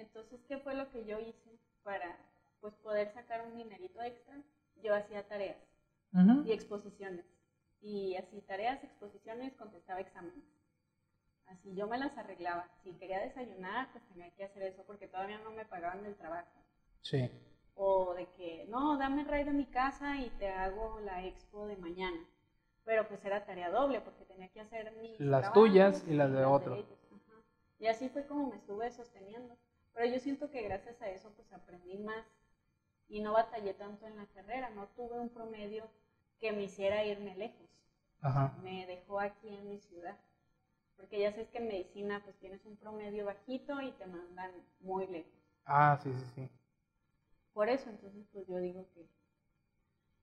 Entonces, 0.00 0.40
¿qué 0.48 0.58
fue 0.58 0.74
lo 0.74 0.90
que 0.90 1.04
yo 1.04 1.18
hice 1.18 1.58
para 1.82 2.18
pues, 2.60 2.74
poder 2.76 3.12
sacar 3.12 3.46
un 3.46 3.56
dinerito 3.56 4.02
extra? 4.02 4.42
Yo 4.82 4.94
hacía 4.94 5.26
tareas 5.26 5.58
y 6.44 6.52
exposiciones. 6.52 7.24
Y 7.80 8.16
así, 8.16 8.40
tareas, 8.42 8.82
exposiciones, 8.82 9.54
contestaba 9.54 10.00
exámenes. 10.00 10.44
Así 11.46 11.74
yo 11.74 11.86
me 11.86 11.98
las 11.98 12.16
arreglaba. 12.16 12.68
Si 12.82 12.92
quería 12.94 13.20
desayunar, 13.20 13.90
pues 13.92 14.04
tenía 14.08 14.30
que 14.34 14.44
hacer 14.44 14.62
eso 14.62 14.84
porque 14.86 15.08
todavía 15.08 15.38
no 15.38 15.50
me 15.50 15.64
pagaban 15.64 16.02
del 16.02 16.16
trabajo. 16.16 16.64
Sí 17.02 17.30
o 17.82 18.14
de 18.14 18.26
que, 18.36 18.66
no, 18.68 18.98
dame 18.98 19.22
el 19.22 19.28
rey 19.28 19.44
de 19.44 19.52
mi 19.52 19.64
casa 19.64 20.18
y 20.18 20.28
te 20.38 20.48
hago 20.48 21.00
la 21.00 21.24
expo 21.24 21.66
de 21.66 21.76
mañana. 21.76 22.28
Pero 22.84 23.08
pues 23.08 23.24
era 23.24 23.46
tarea 23.46 23.70
doble 23.70 24.02
porque 24.02 24.26
tenía 24.26 24.48
que 24.48 24.60
hacer 24.60 24.92
mis 25.00 25.18
Las 25.18 25.52
tuyas 25.54 26.04
y 26.06 26.12
las 26.12 26.30
de 26.30 26.44
otro. 26.44 26.84
y 27.78 27.86
así 27.86 28.10
fue 28.10 28.26
como 28.26 28.48
me 28.48 28.56
estuve 28.56 28.90
sosteniendo. 28.90 29.56
Pero 29.94 30.06
yo 30.06 30.20
siento 30.20 30.50
que 30.50 30.62
gracias 30.62 31.00
a 31.02 31.10
eso 31.10 31.30
pues 31.36 31.52
aprendí 31.52 31.98
más 31.98 32.26
y 33.08 33.20
no 33.20 33.32
batallé 33.32 33.74
tanto 33.74 34.06
en 34.06 34.16
la 34.16 34.26
carrera, 34.26 34.70
no 34.70 34.86
tuve 34.88 35.18
un 35.18 35.28
promedio 35.30 35.88
que 36.38 36.52
me 36.52 36.64
hiciera 36.64 37.04
irme 37.04 37.36
lejos. 37.36 37.68
Me 38.62 38.86
dejó 38.86 39.20
aquí 39.20 39.48
en 39.48 39.68
mi 39.68 39.78
ciudad. 39.80 40.18
Porque 40.96 41.18
ya 41.18 41.32
sabes 41.32 41.48
que 41.48 41.58
en 41.58 41.68
medicina 41.68 42.20
pues 42.22 42.36
tienes 42.38 42.64
un 42.66 42.76
promedio 42.76 43.24
bajito 43.24 43.80
y 43.80 43.90
te 43.92 44.06
mandan 44.06 44.52
muy 44.80 45.06
lejos. 45.06 45.32
Ah, 45.64 45.98
sí, 46.02 46.12
sí, 46.12 46.24
sí. 46.34 46.50
Por 47.52 47.68
eso, 47.68 47.90
entonces, 47.90 48.26
pues 48.32 48.46
yo 48.46 48.58
digo 48.58 48.86
que... 48.94 49.06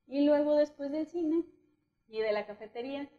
Y 0.07 0.25
luego 0.25 0.55
después 0.55 0.91
del 0.91 1.07
cine 1.07 1.43
y 2.07 2.21
de 2.21 2.31
la 2.31 2.45
cafetería, 2.45 3.09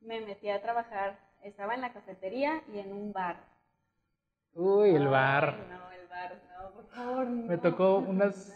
me 0.00 0.20
metí 0.20 0.48
a 0.48 0.60
trabajar, 0.60 1.18
estaba 1.42 1.74
en 1.74 1.80
la 1.80 1.92
cafetería 1.92 2.62
y 2.72 2.78
en 2.78 2.92
un 2.92 3.12
bar. 3.12 3.53
Uy, 4.54 4.90
el 4.90 5.08
bar. 5.08 5.56
No, 5.68 5.90
el 5.90 6.06
bar, 6.08 6.40
no, 6.58 6.70
por 6.70 6.86
favor. 6.88 7.26
No, 7.26 7.48
me 7.48 7.58
tocó 7.58 7.98
unas, 7.98 8.54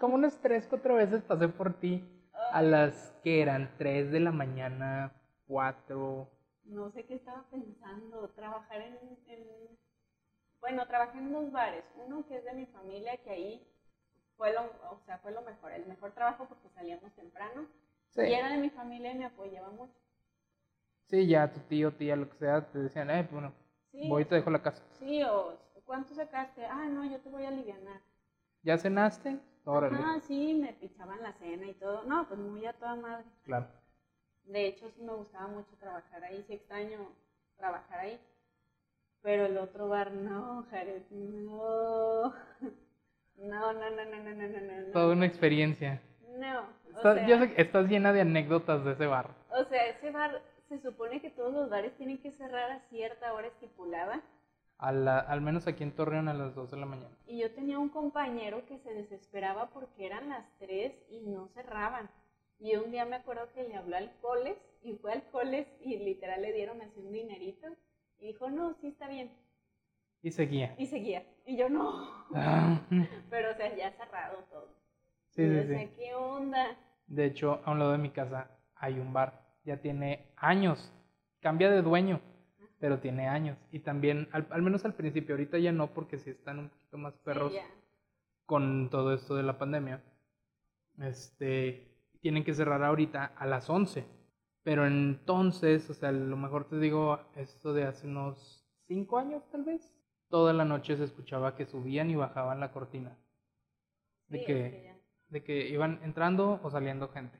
como 0.00 0.14
unas 0.14 0.36
tres, 0.38 0.66
cuatro 0.68 0.94
veces 0.94 1.22
pasé 1.22 1.48
por 1.48 1.74
ti 1.74 2.04
a 2.52 2.62
las 2.62 3.14
que 3.22 3.42
eran 3.42 3.70
tres 3.78 4.10
de 4.10 4.20
la 4.20 4.30
mañana, 4.30 5.12
cuatro. 5.46 6.28
No 6.64 6.90
sé 6.90 7.04
qué 7.06 7.14
estaba 7.14 7.44
pensando, 7.50 8.28
trabajar 8.30 8.82
en, 8.82 8.98
en, 9.28 9.46
bueno, 10.60 10.86
trabajé 10.86 11.18
en 11.18 11.32
dos 11.32 11.50
bares, 11.50 11.84
uno 12.06 12.26
que 12.26 12.36
es 12.36 12.44
de 12.44 12.52
mi 12.52 12.66
familia, 12.66 13.16
que 13.16 13.30
ahí 13.30 13.66
fue 14.36 14.52
lo, 14.52 14.62
o 14.90 15.00
sea, 15.06 15.18
fue 15.18 15.32
lo 15.32 15.40
mejor, 15.42 15.72
el 15.72 15.86
mejor 15.86 16.12
trabajo 16.12 16.46
porque 16.46 16.68
salíamos 16.74 17.10
temprano 17.14 17.66
y 18.16 18.20
era 18.32 18.50
de 18.50 18.58
mi 18.58 18.70
familia 18.70 19.12
y 19.12 19.18
me 19.18 19.24
apoyaba 19.24 19.70
mucho. 19.70 19.94
Sí, 21.06 21.26
ya 21.26 21.50
tu 21.50 21.60
tío, 21.60 21.90
tía, 21.92 22.16
lo 22.16 22.28
que 22.28 22.36
sea, 22.36 22.60
te 22.70 22.78
decían, 22.80 23.10
eh, 23.10 23.26
bueno, 23.30 23.52
voy 23.92 24.22
y 24.22 24.24
te 24.24 24.34
dejo 24.36 24.50
la 24.50 24.62
casa. 24.62 24.82
Sí, 24.98 25.22
o 25.22 25.56
¿cuánto 25.84 26.14
sacaste? 26.14 26.64
Ah, 26.66 26.86
no, 26.88 27.04
yo 27.04 27.18
te 27.20 27.28
voy 27.30 27.44
a 27.44 27.48
aliviar. 27.48 27.78
¿Ya 28.62 28.78
cenaste? 28.78 29.38
Órale. 29.64 29.98
Ah, 30.00 30.18
sí, 30.26 30.54
me 30.54 30.72
pichaban 30.74 31.22
la 31.22 31.32
cena 31.34 31.66
y 31.66 31.74
todo. 31.74 32.02
No, 32.04 32.26
pues 32.26 32.40
muy 32.40 32.64
a 32.66 32.72
toda 32.72 32.96
madre. 32.96 33.24
Claro. 33.44 33.66
De 34.44 34.66
hecho, 34.66 34.90
sí 34.90 35.02
me 35.02 35.12
gustaba 35.12 35.46
mucho 35.46 35.76
trabajar 35.78 36.24
ahí, 36.24 36.42
sí 36.46 36.54
extraño 36.54 36.98
trabajar 37.56 38.00
ahí. 38.00 38.20
Pero 39.22 39.46
el 39.46 39.58
otro 39.58 39.88
bar, 39.88 40.12
no, 40.12 40.64
Jared, 40.70 41.02
no. 41.10 42.34
No, 43.40 43.72
no, 43.72 43.90
no, 43.90 44.04
no, 44.04 44.18
no, 44.18 44.34
no, 44.34 44.86
no. 44.86 44.92
Toda 44.92 45.12
una 45.12 45.26
experiencia. 45.26 46.02
No. 46.38 46.66
Estás, 46.88 47.24
yo 47.28 47.38
sé 47.38 47.54
que 47.54 47.62
estás 47.62 47.88
llena 47.88 48.12
de 48.12 48.22
anécdotas 48.22 48.84
de 48.84 48.92
ese 48.92 49.06
bar. 49.06 49.30
O 49.50 49.62
sea, 49.62 49.86
ese 49.86 50.10
bar 50.10 50.42
se 50.68 50.78
supone 50.80 51.20
que 51.20 51.30
todos 51.30 51.52
los 51.52 51.70
bares 51.70 51.96
tienen 51.96 52.18
que 52.18 52.32
cerrar 52.32 52.70
a 52.70 52.80
cierta 52.88 53.32
hora 53.32 53.48
estipulada. 53.48 54.22
A 54.76 54.92
la, 54.92 55.18
al 55.18 55.40
menos 55.40 55.66
aquí 55.66 55.82
en 55.82 55.92
Torreón 55.92 56.28
a 56.28 56.34
las 56.34 56.54
2 56.54 56.70
de 56.70 56.76
la 56.76 56.86
mañana. 56.86 57.16
Y 57.26 57.40
yo 57.40 57.52
tenía 57.52 57.78
un 57.78 57.88
compañero 57.88 58.64
que 58.66 58.78
se 58.78 58.94
desesperaba 58.94 59.70
porque 59.70 60.06
eran 60.06 60.28
las 60.28 60.46
3 60.58 60.92
y 61.10 61.20
no 61.20 61.48
cerraban. 61.48 62.08
Y 62.60 62.76
un 62.76 62.90
día 62.90 63.04
me 63.04 63.16
acuerdo 63.16 63.52
que 63.54 63.64
le 63.64 63.76
habló 63.76 63.96
al 63.96 64.12
Coles 64.20 64.56
y 64.82 64.94
fue 64.94 65.12
al 65.12 65.24
Coles 65.30 65.66
y 65.80 65.96
literal 65.96 66.42
le 66.42 66.52
dieron 66.52 66.80
así 66.82 67.00
un 67.00 67.12
dinerito. 67.12 67.66
Y 68.20 68.28
dijo, 68.28 68.50
no, 68.50 68.74
sí 68.74 68.88
está 68.88 69.08
bien. 69.08 69.32
Y 70.22 70.30
seguía. 70.32 70.74
Y 70.78 70.86
seguía. 70.86 71.24
Y 71.46 71.56
yo 71.56 71.68
no. 71.68 72.26
Ah. 72.34 72.80
Pero, 73.30 73.52
o 73.52 73.54
sea, 73.54 73.74
ya 73.76 73.92
cerrado 73.92 74.44
todo. 74.50 74.74
Sí, 75.30 75.48
sí, 75.48 75.68
sí. 75.68 75.90
¿qué 75.96 76.14
onda? 76.14 76.76
De 77.06 77.26
hecho, 77.26 77.60
a 77.64 77.70
un 77.70 77.78
lado 77.78 77.92
de 77.92 77.98
mi 77.98 78.10
casa 78.10 78.50
hay 78.74 78.98
un 78.98 79.12
bar. 79.12 79.47
Ya 79.68 79.82
tiene 79.82 80.32
años. 80.36 80.90
Cambia 81.42 81.70
de 81.70 81.82
dueño, 81.82 82.22
pero 82.80 83.00
tiene 83.00 83.28
años. 83.28 83.58
Y 83.70 83.80
también, 83.80 84.26
al, 84.32 84.62
menos 84.62 84.86
al 84.86 84.94
principio, 84.94 85.34
ahorita 85.34 85.58
ya 85.58 85.72
no, 85.72 85.92
porque 85.92 86.16
sí 86.16 86.30
están 86.30 86.58
un 86.58 86.68
poquito 86.70 86.96
más 86.96 87.12
perros 87.18 87.52
con 88.46 88.88
todo 88.88 89.12
esto 89.12 89.36
de 89.36 89.42
la 89.42 89.58
pandemia. 89.58 90.02
Este, 91.02 91.86
tienen 92.22 92.44
que 92.44 92.54
cerrar 92.54 92.82
ahorita 92.82 93.26
a 93.36 93.44
las 93.44 93.68
11. 93.68 94.06
Pero 94.62 94.86
entonces, 94.86 95.90
o 95.90 95.92
sea, 95.92 96.08
a 96.08 96.12
lo 96.12 96.38
mejor 96.38 96.66
te 96.66 96.78
digo 96.78 97.20
esto 97.36 97.74
de 97.74 97.84
hace 97.84 98.06
unos 98.06 98.66
cinco 98.86 99.18
años 99.18 99.42
tal 99.50 99.64
vez, 99.64 99.94
toda 100.30 100.54
la 100.54 100.64
noche 100.64 100.96
se 100.96 101.04
escuchaba 101.04 101.56
que 101.56 101.66
subían 101.66 102.08
y 102.08 102.16
bajaban 102.16 102.58
la 102.58 102.72
cortina. 102.72 103.18
De, 104.28 104.44
que, 104.46 104.94
de 105.28 105.44
que 105.44 105.68
iban 105.68 106.00
entrando 106.02 106.58
o 106.62 106.70
saliendo 106.70 107.08
gente. 107.08 107.38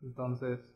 Entonces. 0.00 0.73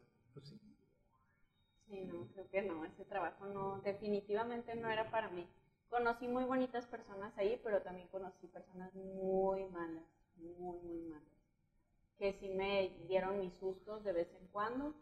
Sí, 1.89 2.05
no, 2.05 2.27
creo 2.35 2.49
que 2.51 2.63
no, 2.63 2.85
ese 2.85 3.05
trabajo 3.05 3.47
no, 3.47 3.81
definitivamente 3.81 4.75
no 4.75 4.91
era 4.91 5.11
para 5.11 5.31
mí. 5.31 5.47
Conocí 5.89 6.29
muy 6.29 6.45
bonitas 6.45 6.87
personas 6.87 7.37
ahí, 7.39 7.59
pero 7.65 7.81
también 7.83 8.09
conocí 8.09 8.47
personas 8.49 8.95
muy 8.95 9.65
malas, 9.71 10.05
muy, 10.37 10.79
muy 10.81 11.01
malas. 11.03 11.29
Que 12.19 12.35
sí 12.35 12.51
me 12.51 12.91
dieron 13.07 13.41
mis 13.41 13.55
sustos 13.55 14.05
de 14.05 14.13
vez 14.13 14.29
en 14.41 14.49
cuando. 14.49 14.95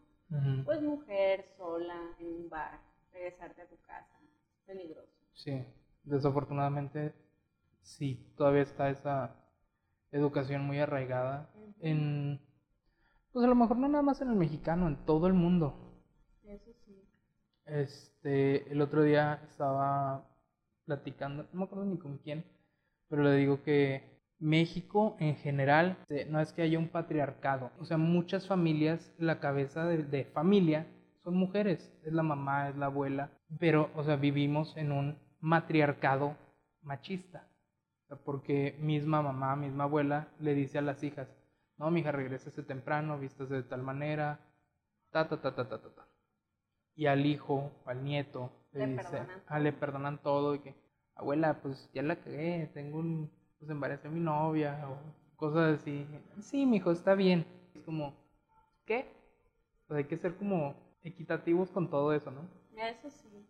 Pues 0.65 0.81
mujer 0.81 1.45
sola 1.57 2.15
en 2.19 2.27
un 2.27 2.49
bar, 2.49 2.81
regresarte 3.13 3.61
a 3.61 3.69
tu 3.69 3.77
casa, 3.77 4.19
peligroso. 4.65 5.07
Sí, 5.33 5.65
desafortunadamente 6.03 7.13
sí, 7.81 8.33
todavía 8.35 8.63
está 8.63 8.89
esa 8.89 9.35
educación 10.11 10.65
muy 10.65 10.79
arraigada 10.79 11.49
en, 11.79 12.41
pues 13.31 13.45
a 13.45 13.47
lo 13.47 13.55
mejor 13.55 13.77
no 13.77 13.87
nada 13.87 14.01
más 14.01 14.21
en 14.21 14.29
el 14.29 14.35
mexicano, 14.35 14.87
en 14.87 15.05
todo 15.05 15.27
el 15.27 15.33
mundo. 15.33 15.86
Este, 17.67 18.71
el 18.71 18.81
otro 18.81 19.03
día 19.03 19.41
estaba 19.43 20.25
platicando, 20.85 21.43
no 21.51 21.59
me 21.59 21.65
acuerdo 21.65 21.85
ni 21.85 21.97
con 21.97 22.17
quién, 22.19 22.45
pero 23.09 23.23
le 23.23 23.35
digo 23.35 23.61
que 23.63 24.03
México 24.39 25.17
en 25.19 25.35
general 25.35 25.97
no 26.29 26.39
es 26.39 26.53
que 26.53 26.61
haya 26.61 26.79
un 26.79 26.87
patriarcado, 26.89 27.71
o 27.79 27.85
sea, 27.85 27.97
muchas 27.97 28.47
familias, 28.47 29.13
la 29.17 29.39
cabeza 29.39 29.85
de, 29.85 30.25
familia 30.25 30.87
son 31.23 31.35
mujeres, 31.35 31.93
es 32.05 32.13
la 32.13 32.23
mamá, 32.23 32.69
es 32.69 32.77
la 32.77 32.85
abuela, 32.85 33.31
pero, 33.59 33.89
o 33.95 34.03
sea, 34.03 34.15
vivimos 34.15 34.75
en 34.77 34.91
un 34.91 35.17
matriarcado 35.41 36.37
machista, 36.81 37.47
porque 38.23 38.77
misma 38.79 39.21
mamá, 39.21 39.55
misma 39.57 39.85
abuela 39.85 40.29
le 40.39 40.53
dice 40.53 40.77
a 40.77 40.81
las 40.81 41.03
hijas, 41.03 41.27
no, 41.77 41.91
mi 41.91 41.99
hija, 41.99 42.11
regrésese 42.11 42.63
temprano, 42.63 43.19
vístase 43.19 43.55
de 43.55 43.63
tal 43.63 43.83
manera, 43.83 44.39
ta, 45.11 45.27
ta, 45.27 45.41
ta, 45.41 45.53
ta, 45.53 45.67
ta, 45.67 45.81
ta, 45.81 45.89
ta. 45.89 46.06
Y 46.97 47.05
al 47.05 47.25
hijo, 47.25 47.71
al 47.85 48.03
nieto, 48.03 48.51
le, 48.73 48.87
dice, 48.87 49.21
ah, 49.47 49.59
le 49.59 49.71
perdonan 49.71 50.17
todo 50.21 50.55
y 50.55 50.59
que, 50.59 50.75
abuela, 51.15 51.61
pues 51.61 51.89
ya 51.93 52.01
la 52.01 52.17
cagué, 52.17 52.69
tengo 52.73 52.97
un, 52.97 53.31
pues 53.59 53.71
embaracé 53.71 54.07
a 54.07 54.11
mi 54.11 54.19
novia 54.19 54.83
o 54.89 54.97
cosas 55.37 55.79
así. 55.79 56.05
Sí, 56.41 56.65
mijo, 56.65 56.91
está 56.91 57.15
bien. 57.15 57.45
Es 57.75 57.83
como, 57.83 58.13
¿qué? 58.85 59.05
Pues 59.87 59.99
hay 59.99 60.03
que 60.05 60.17
ser 60.17 60.35
como 60.35 60.75
equitativos 61.03 61.71
con 61.71 61.89
todo 61.89 62.13
eso, 62.13 62.31
¿no? 62.31 62.41
Eso 62.75 63.09
sí. 63.09 63.47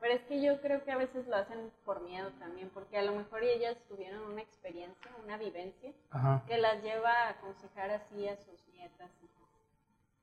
Pero 0.00 0.16
es 0.16 0.22
que 0.24 0.42
yo 0.42 0.60
creo 0.60 0.84
que 0.84 0.92
a 0.92 0.98
veces 0.98 1.26
lo 1.26 1.36
hacen 1.36 1.70
por 1.84 2.02
miedo 2.02 2.30
también, 2.38 2.68
porque 2.74 2.98
a 2.98 3.02
lo 3.02 3.14
mejor 3.14 3.42
ellas 3.42 3.78
tuvieron 3.88 4.30
una 4.30 4.42
experiencia, 4.42 5.10
una 5.24 5.38
vivencia, 5.38 5.92
que 6.46 6.58
las 6.58 6.82
lleva 6.82 7.10
a 7.10 7.30
aconsejar 7.30 7.90
así 7.90 8.28
a 8.28 8.36
sus 8.36 8.68
nietas, 8.68 9.10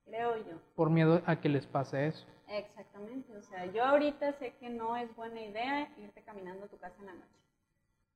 creo 0.06 0.38
yo. 0.38 0.58
Por 0.76 0.90
miedo 0.90 1.22
a 1.26 1.40
que 1.40 1.50
les 1.50 1.66
pase 1.66 2.08
eso. 2.08 2.26
Exactamente, 2.48 3.36
o 3.36 3.42
sea, 3.42 3.66
yo 3.68 3.84
ahorita 3.84 4.34
sé 4.34 4.56
que 4.60 4.70
no 4.70 4.98
es 4.98 5.16
buena 5.16 5.42
idea 5.42 5.90
irte 5.98 6.22
caminando 6.24 6.66
a 6.66 6.68
tu 6.68 6.78
casa 6.78 6.96
en 7.00 7.06
la 7.06 7.14
noche. 7.14 7.40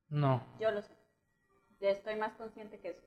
No. 0.08 0.42
Yo 0.60 0.70
lo 0.70 0.82
sé. 0.82 0.92
Ya 1.80 1.90
estoy 1.90 2.16
más 2.16 2.34
consciente 2.34 2.78
que 2.78 2.90
eso. 2.90 3.02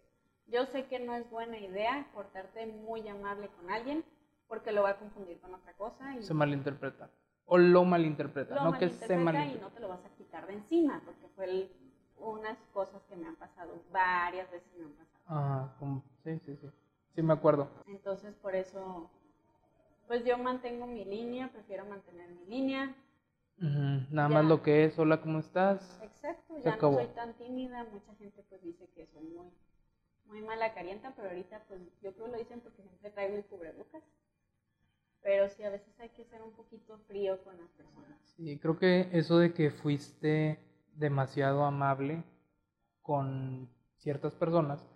Yo 0.47 0.65
sé 0.65 0.85
que 0.85 0.99
no 0.99 1.13
es 1.15 1.29
buena 1.29 1.59
idea 1.59 2.09
portarte 2.13 2.65
muy 2.65 3.07
amable 3.07 3.49
con 3.49 3.69
alguien 3.69 4.03
porque 4.47 4.71
lo 4.71 4.83
va 4.83 4.91
a 4.91 4.97
confundir 4.97 5.39
con 5.39 5.53
otra 5.53 5.73
cosa. 5.73 6.15
Y 6.15 6.23
se 6.23 6.33
malinterpreta. 6.33 7.09
O 7.45 7.57
lo 7.57 7.83
malinterpreta, 7.85 8.55
no 8.55 8.77
que 8.77 8.89
se 8.89 9.17
malinterpreta. 9.17 9.57
Y 9.57 9.61
no 9.61 9.71
te 9.71 9.79
lo 9.79 9.89
vas 9.89 10.03
a 10.05 10.09
quitar 10.09 10.47
de 10.47 10.53
encima 10.53 11.01
porque 11.05 11.27
fue 11.35 11.71
unas 12.17 12.57
cosas 12.73 13.01
que 13.03 13.15
me 13.15 13.27
han 13.27 13.35
pasado, 13.35 13.81
varias 13.91 14.49
veces 14.51 14.71
me 14.77 14.85
han 14.85 14.91
pasado. 14.93 15.23
Ah, 15.27 15.69
sí, 16.23 16.39
sí, 16.45 16.57
sí. 16.57 16.67
Sí, 17.19 17.23
me 17.23 17.33
acuerdo. 17.33 17.67
Entonces, 17.87 18.33
por 18.35 18.55
eso 18.55 19.09
pues 20.07 20.23
yo 20.23 20.37
mantengo 20.37 20.87
mi 20.87 21.03
línea, 21.03 21.51
prefiero 21.51 21.85
mantener 21.85 22.29
mi 22.29 22.45
línea. 22.45 22.95
Nada 23.57 24.29
más 24.29 24.45
lo 24.45 24.63
que 24.63 24.85
es, 24.85 24.97
hola, 24.97 25.19
¿cómo 25.19 25.39
estás? 25.39 25.99
Exacto, 26.01 26.57
ya 26.63 26.77
no 26.77 26.93
soy 26.93 27.07
tan 27.07 27.33
tímida, 27.33 27.83
mucha 27.91 28.15
gente 28.15 28.41
pues 28.47 28.63
dice 28.63 28.87
que 28.95 29.05
soy 29.07 29.23
muy, 29.23 29.51
muy 30.27 30.41
mala 30.41 30.73
carienta, 30.73 31.11
pero 31.13 31.27
ahorita 31.27 31.61
pues 31.67 31.81
yo 32.01 32.13
creo 32.13 32.27
que 32.27 32.31
lo 32.31 32.37
dicen 32.37 32.61
porque 32.61 32.83
siempre 32.83 33.11
traigo 33.11 33.35
el 33.35 33.43
cubrebocas. 33.43 34.03
Pero 35.21 35.49
sí, 35.49 35.63
a 35.63 35.69
veces 35.71 35.99
hay 35.99 36.09
que 36.09 36.23
ser 36.23 36.41
un 36.41 36.53
poquito 36.53 36.97
frío 36.99 37.43
con 37.43 37.57
las 37.57 37.69
personas. 37.71 38.17
Sí, 38.37 38.57
creo 38.59 38.79
que 38.79 39.09
eso 39.11 39.37
de 39.37 39.53
que 39.53 39.71
fuiste 39.71 40.57
demasiado 40.93 41.65
amable 41.65 42.23
con 43.01 43.69
ciertas 43.97 44.33
personas 44.35 44.87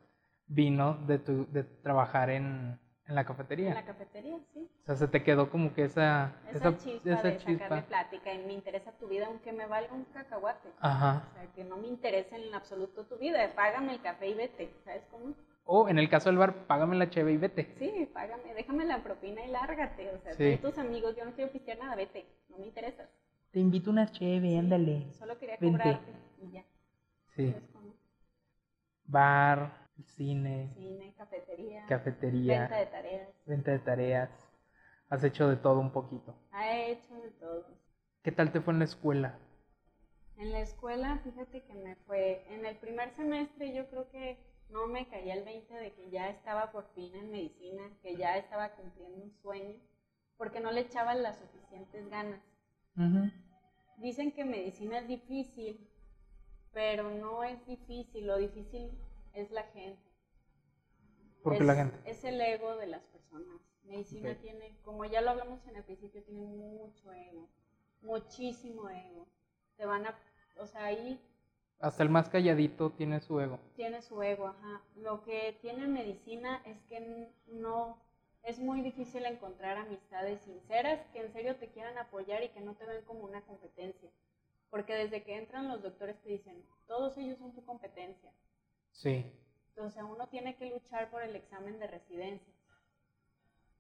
vino 0.48 0.96
de, 1.08 1.20
tu, 1.20 1.52
de 1.52 1.64
trabajar 1.64 2.30
en, 2.30 2.80
en 3.08 3.16
la 3.16 3.26
cafetería. 3.26 3.70
En 3.70 3.76
la 3.76 3.86
cafetería, 3.86 4.40
sí. 4.54 4.70
O 4.82 4.86
sea, 4.86 4.96
se 4.96 5.08
te 5.08 5.24
quedó 5.24 5.50
como 5.50 5.74
que 5.74 5.84
esa... 5.84 6.34
Esa, 6.52 6.78
chispa 6.78 7.10
esa 7.10 7.28
de 7.28 7.38
chispa. 7.38 7.64
sacarle 7.64 7.84
plática 7.84 8.34
y 8.34 8.46
me 8.46 8.54
interesa 8.54 8.92
tu 8.94 9.08
vida 9.08 9.28
aunque 9.28 9.52
me 9.52 9.66
valga 9.66 9.94
un 9.94 10.06
cacahuate. 10.06 10.70
Ajá. 10.80 11.28
O 11.30 11.34
sea, 11.34 11.54
que 11.54 11.64
no 11.64 11.78
me 11.78 11.88
interesa 11.88 12.38
en 12.38 12.54
absoluto 12.54 13.06
tu 13.06 13.18
vida. 13.18 13.40
Págame 13.56 13.94
el 13.94 14.02
café 14.02 14.30
y 14.30 14.34
vete, 14.34 14.74
¿sabes 14.84 15.04
cómo? 15.12 15.34
O 15.66 15.88
en 15.88 15.98
el 15.98 16.10
caso 16.10 16.30
del 16.30 16.38
bar, 16.38 16.68
págame 16.68 16.98
la 16.98 17.10
cheve 17.10 17.34
y 17.34 17.38
vete. 17.38 17.74
Sí, 17.80 18.10
págame, 18.14 18.54
déjame 18.54 18.86
la 18.86 19.02
propina 19.02 19.46
y 19.46 19.50
lárgate. 19.50 20.10
O 20.12 20.20
sea, 20.20 20.34
sí. 20.34 20.58
tus 20.62 20.78
amigos, 20.78 21.16
yo 21.16 21.24
no 21.24 21.32
quiero 21.34 21.52
pistear 21.52 21.78
nada, 21.78 21.96
vete. 21.96 22.26
No 22.50 22.58
me 22.58 22.66
interesas. 22.66 23.10
Te 23.52 23.60
invito 23.60 23.90
una 23.90 24.12
cheve, 24.12 24.58
ándale. 24.58 25.12
Solo 25.14 25.38
quería 25.38 25.58
cobrarte 25.58 26.12
y 26.42 26.52
ya. 26.52 26.66
Sí. 27.36 27.56
Bar, 29.06 29.83
cine. 30.02 30.74
Cine, 30.76 31.14
cafetería. 31.18 31.86
Cafetería. 31.88 32.60
Venta 32.62 32.78
de 32.78 32.86
tareas. 32.88 33.30
Venta 33.46 33.72
de 33.72 33.80
tareas. 33.80 34.50
Has 35.10 35.24
hecho 35.24 35.48
de 35.48 35.58
todo 35.58 35.80
un 35.80 35.92
poquito. 35.92 36.36
Ha 36.52 36.78
hecho 36.78 37.14
de 37.16 37.32
todo. 37.32 37.68
¿Qué 38.24 38.32
tal 38.32 38.52
te 38.52 38.62
fue 38.62 38.74
en 38.74 38.80
la 38.80 38.86
escuela? 38.86 39.38
En 40.38 40.52
la 40.52 40.62
escuela, 40.62 41.20
fíjate 41.24 41.64
que 41.64 41.74
me 41.76 41.96
fue, 42.08 42.44
en 42.50 42.66
el 42.66 42.76
primer 42.78 43.12
semestre 43.16 43.74
yo 43.74 43.88
creo 43.90 44.10
que 44.10 44.40
no 44.70 44.88
me 44.88 45.08
caía 45.08 45.36
el 45.36 45.44
20 45.44 45.74
de 45.76 45.94
que 45.94 46.10
ya 46.10 46.30
estaba 46.30 46.72
por 46.72 46.88
fin 46.96 47.16
en 47.16 47.30
medicina, 47.30 47.84
que 48.02 48.16
ya 48.16 48.38
estaba 48.38 48.72
cumpliendo 48.72 49.24
un 49.24 49.32
sueño, 49.42 49.76
porque 50.38 50.60
no 50.60 50.72
le 50.72 50.82
echaban 50.82 51.22
las 51.22 51.38
suficientes 51.38 52.10
ganas. 52.10 52.42
Dicen 53.98 54.32
que 54.32 54.44
medicina 54.44 55.00
es 55.00 55.08
difícil, 55.08 55.88
pero 56.72 57.12
no 57.12 57.44
es 57.44 57.64
difícil, 57.68 58.26
lo 58.26 58.38
difícil 58.38 58.90
es 59.34 59.52
la 59.52 59.64
gente. 59.64 60.02
¿Por 61.44 61.58
qué 61.58 61.64
la 61.64 61.76
gente? 61.76 61.98
Es 62.10 62.24
el 62.24 62.40
ego 62.40 62.78
de 62.78 62.88
las 62.88 63.04
personas. 63.04 63.60
Medicina 63.84 64.34
tiene, 64.40 64.78
como 64.84 65.04
ya 65.06 65.22
lo 65.22 65.32
hablamos 65.32 65.68
en 65.68 65.76
el 65.76 65.84
principio, 65.84 66.24
tiene 66.24 66.46
mucho 66.46 67.12
ego, 67.12 67.50
muchísimo 68.02 68.90
ego. 68.90 69.28
Te 69.76 69.86
van 69.86 70.06
a, 70.06 70.18
o 70.58 70.66
sea, 70.66 70.86
ahí... 70.86 71.20
Hasta 71.80 72.04
el 72.04 72.10
más 72.10 72.30
calladito 72.30 72.92
tiene 72.92 73.20
su 73.20 73.42
ego. 73.42 73.60
Tiene 73.76 74.02
su 74.02 74.24
ego, 74.24 74.48
ajá. 74.48 74.82
Lo 74.96 75.24
que 75.24 75.58
tiene 75.62 75.86
medicina 75.88 76.62
es 76.66 76.82
que 76.84 77.30
no, 77.48 78.02
es 78.44 78.60
muy 78.60 78.82
difícil 78.82 79.26
encontrar 79.26 79.78
amistades 79.78 80.40
sinceras 80.42 81.06
que 81.12 81.20
en 81.20 81.34
serio 81.34 81.58
te 81.58 81.70
quieran 81.72 81.98
apoyar 81.98 82.42
y 82.44 82.50
que 82.50 82.62
no 82.62 82.76
te 82.76 82.86
ven 82.86 83.04
como 83.04 83.26
una 83.26 83.42
competencia. 83.42 84.10
Porque 84.70 84.96
desde 84.96 85.24
que 85.24 85.38
entran 85.38 85.68
los 85.68 85.82
doctores 85.82 86.22
te 86.22 86.30
dicen, 86.30 86.66
todos 86.88 87.18
ellos 87.18 87.38
son 87.38 87.54
tu 87.54 87.66
competencia. 87.66 88.32
Sí. 88.94 89.32
Entonces 89.70 90.04
uno 90.04 90.28
tiene 90.28 90.56
que 90.56 90.70
luchar 90.70 91.10
por 91.12 91.22
el 91.24 91.36
examen 91.36 91.80
de 91.80 91.88
residencia. 91.88 92.54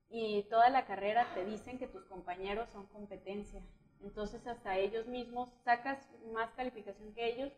Y 0.09 0.43
toda 0.49 0.69
la 0.69 0.85
carrera 0.85 1.25
te 1.33 1.45
dicen 1.45 1.79
que 1.79 1.87
tus 1.87 2.05
compañeros 2.05 2.69
son 2.69 2.87
competencia. 2.87 3.63
Entonces 4.01 4.45
hasta 4.45 4.77
ellos 4.77 5.07
mismos 5.07 5.49
sacas 5.63 5.97
más 6.33 6.51
calificación 6.51 7.13
que 7.13 7.33
ellos 7.33 7.51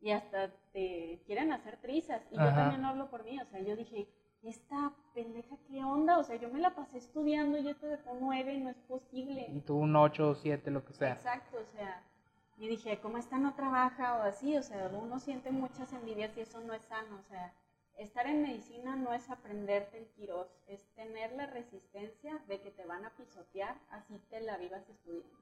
y 0.00 0.10
hasta 0.10 0.50
te 0.72 1.22
quieren 1.26 1.52
hacer 1.52 1.80
trizas. 1.80 2.22
Y 2.30 2.36
yo 2.36 2.46
también 2.46 2.84
hablo 2.84 3.08
por 3.10 3.24
mí. 3.24 3.40
O 3.40 3.46
sea, 3.46 3.60
yo 3.60 3.76
dije, 3.76 4.08
esta 4.42 4.94
pendeja, 5.14 5.56
¿qué 5.68 5.84
onda? 5.84 6.18
O 6.18 6.24
sea, 6.24 6.36
yo 6.36 6.48
me 6.48 6.60
la 6.60 6.74
pasé 6.74 6.98
estudiando 6.98 7.58
y 7.58 7.68
esto 7.68 7.86
de 7.86 7.98
un 8.10 8.20
9 8.20 8.58
no 8.58 8.70
es 8.70 8.78
posible. 8.88 9.46
Y 9.50 9.60
tú 9.60 9.76
un 9.76 9.94
8 9.94 10.30
o 10.30 10.34
7, 10.34 10.70
lo 10.70 10.84
que 10.84 10.94
sea. 10.94 11.12
Exacto, 11.12 11.58
o 11.58 11.76
sea, 11.76 12.02
y 12.60 12.68
dije, 12.68 13.00
¿cómo 13.00 13.16
esta 13.16 13.38
no 13.38 13.54
trabaja? 13.54 14.18
O 14.18 14.22
así, 14.22 14.54
o 14.54 14.62
sea, 14.62 14.90
uno 14.92 15.18
siente 15.18 15.50
muchas 15.50 15.90
envidias 15.94 16.36
y 16.36 16.42
eso 16.42 16.60
no 16.60 16.74
es 16.74 16.82
sano. 16.82 17.16
O 17.18 17.22
sea, 17.22 17.54
estar 17.96 18.26
en 18.26 18.42
medicina 18.42 18.96
no 18.96 19.14
es 19.14 19.30
aprenderte 19.30 19.96
el 19.96 20.06
quirós, 20.08 20.46
es 20.66 20.84
tener 20.94 21.32
la 21.32 21.46
resistencia 21.46 22.38
de 22.48 22.60
que 22.60 22.70
te 22.70 22.84
van 22.84 23.06
a 23.06 23.16
pisotear, 23.16 23.78
así 23.88 24.18
te 24.28 24.42
la 24.42 24.58
vivas 24.58 24.86
estudiando. 24.90 25.38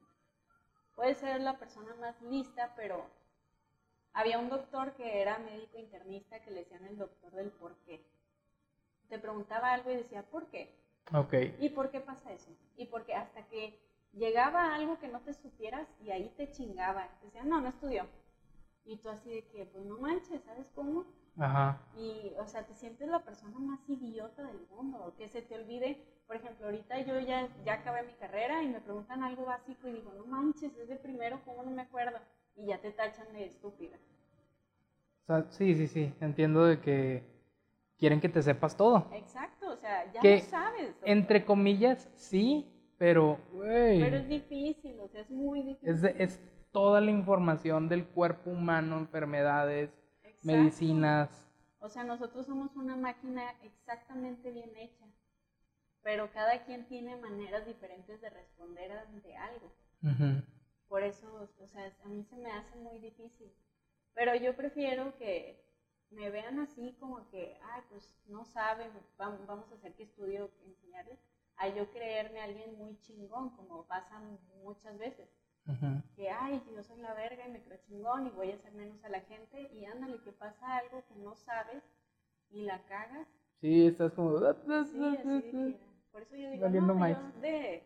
Puedes 0.95 1.19
ser 1.19 1.41
la 1.41 1.59
persona 1.59 1.93
más 1.97 2.23
lista, 2.23 2.73
pero 2.77 3.05
había 4.13 4.39
un 4.39 4.49
doctor 4.49 4.93
que 4.93 5.21
era 5.21 5.41
médico 5.41 5.77
internista 5.77 6.39
que 6.39 6.53
le 6.53 6.61
decían 6.61 6.85
el 6.87 6.99
doctor 6.99 7.33
del 7.33 7.51
por 7.51 7.75
qué. 7.79 8.01
Te 9.09 9.19
preguntaba 9.19 9.73
algo 9.73 9.91
y 9.91 9.97
decía, 9.97 10.23
¿por 10.23 10.47
qué? 10.47 10.73
Ok. 11.13 11.35
¿Y 11.59 11.71
por 11.71 11.91
qué 11.91 11.99
pasa 11.99 12.33
eso? 12.33 12.53
¿Y 12.77 12.87
por 12.87 13.05
qué? 13.05 13.15
Hasta 13.15 13.45
que 13.49 13.77
llegaba 14.19 14.75
algo 14.75 14.99
que 14.99 15.09
no 15.09 15.21
te 15.21 15.33
supieras 15.33 15.89
y 16.03 16.11
ahí 16.11 16.33
te 16.37 16.51
chingaba. 16.51 17.09
Decían, 17.23 17.49
no, 17.49 17.61
no 17.61 17.69
estudió. 17.69 18.07
Y 18.85 18.97
tú 18.99 19.09
así 19.09 19.31
de 19.31 19.47
que, 19.49 19.67
pues 19.67 19.85
no 19.85 19.99
manches, 19.99 20.43
¿sabes 20.45 20.71
cómo? 20.75 21.05
Ajá. 21.39 21.81
Y, 21.97 22.33
o 22.39 22.47
sea, 22.47 22.67
te 22.67 22.75
sientes 22.75 23.09
la 23.09 23.25
persona 23.25 23.59
más 23.59 23.81
idiota 23.89 24.43
del 24.43 24.67
mundo, 24.69 25.15
que 25.17 25.29
se 25.29 25.43
te 25.43 25.55
olvide. 25.55 26.03
Por 26.27 26.37
ejemplo, 26.37 26.67
ahorita 26.67 27.01
yo 27.01 27.19
ya, 27.21 27.49
ya 27.65 27.75
acabé 27.75 28.03
mi 28.03 28.15
carrera 28.15 28.63
y 28.63 28.69
me 28.69 28.81
preguntan 28.81 29.23
algo 29.23 29.47
básico 29.47 29.89
y 29.89 29.93
digo, 29.93 30.13
no 30.15 30.27
manches, 30.27 30.77
es 30.77 30.89
de 30.89 30.97
primero, 30.97 31.41
¿cómo 31.45 31.63
no 31.63 31.71
me 31.71 31.83
acuerdo? 31.83 32.19
Y 32.57 32.67
ya 32.67 32.81
te 32.81 32.91
tachan 32.91 33.33
de 33.33 33.47
estúpida. 33.47 33.97
O 35.23 35.27
sea, 35.27 35.47
sí, 35.51 35.75
sí, 35.75 35.87
sí, 35.87 36.13
entiendo 36.21 36.65
de 36.65 36.81
que 36.81 37.23
quieren 37.99 38.21
que 38.21 38.29
te 38.29 38.43
sepas 38.43 38.77
todo. 38.77 39.07
Exacto, 39.13 39.71
o 39.71 39.77
sea, 39.77 40.11
ya 40.13 40.23
lo 40.23 40.41
sabes. 40.41 40.97
Entre 41.03 41.45
comillas, 41.45 42.09
sí, 42.15 42.67
pero, 42.99 43.39
güey. 43.53 44.01
Pero 44.01 44.17
es 44.17 44.29
difícil, 44.29 44.99
o 45.01 45.09
sea, 45.09 45.23
es 45.23 45.31
muy 45.31 45.63
difícil. 45.63 45.89
Es, 45.89 46.03
es 46.05 46.41
toda 46.73 47.01
la 47.01 47.11
información 47.11 47.89
del 47.89 48.07
cuerpo 48.07 48.51
humano, 48.51 48.99
enfermedades, 48.99 49.91
medicinas. 50.43 51.31
O 51.81 51.89
sea, 51.89 52.05
nosotros 52.05 52.47
somos 52.47 52.75
una 52.77 52.97
máquina 52.97 53.55
exactamente 53.63 54.51
bien 54.51 54.77
hecha, 54.77 55.07
pero 56.03 56.31
cada 56.33 56.65
quien 56.65 56.87
tiene 56.87 57.17
maneras 57.17 57.67
diferentes 57.67 58.21
de 58.21 58.31
responder 58.31 58.93
ante 58.93 59.37
algo. 59.37 59.73
Por 60.89 61.03
eso, 61.03 61.49
o 61.59 61.67
sea, 61.67 61.93
a 62.05 62.09
mí 62.09 62.25
se 62.25 62.37
me 62.37 62.51
hace 62.51 62.77
muy 62.77 62.99
difícil. 62.99 63.53
Pero 64.15 64.35
yo 64.35 64.57
prefiero 64.57 65.17
que 65.19 65.63
me 66.11 66.31
vean 66.31 66.59
así 66.61 66.97
como 66.99 67.29
que, 67.31 67.59
ay, 67.73 67.83
pues 67.91 68.15
no 68.27 68.45
saben, 68.45 68.91
vamos 69.17 69.71
a 69.71 69.75
hacer 69.75 69.95
que 69.95 70.05
estudio, 70.05 70.51
enseñarles, 70.67 71.19
a 71.59 71.69
yo 71.69 71.91
creerme 71.91 72.41
alguien 72.41 72.77
muy 72.79 72.99
chingón, 73.01 73.51
como 73.51 73.87
pasa 73.87 74.21
muchas 74.63 74.99
veces. 74.99 75.29
Que, 76.17 76.31
ay, 76.31 76.63
yo 76.75 76.83
soy 76.83 76.99
la 76.99 77.13
verga 77.13 77.47
y 77.47 77.53
me 77.53 77.63
creo 77.63 77.79
chingón 77.87 78.27
y 78.27 78.31
voy 78.31 78.51
a 78.53 78.55
hacer 78.55 78.73
menos 78.73 79.05
a 79.05 79.11
la 79.11 79.21
gente 79.21 79.71
y 79.75 79.85
ándale, 79.85 80.19
que 80.23 80.33
pasa 80.33 80.79
algo 80.79 81.05
que 81.07 81.15
no 81.17 81.37
sabes 81.37 81.83
y 82.51 82.63
la 82.63 82.83
cagas. 82.87 83.29
Sí, 83.61 83.87
estás 83.87 84.13
como... 84.13 84.39
Sí, 84.39 85.77
por 86.11 86.23
eso 86.23 86.37
yo 86.37 86.51
digo, 86.51 86.69
no, 86.69 87.33
de, 87.43 87.83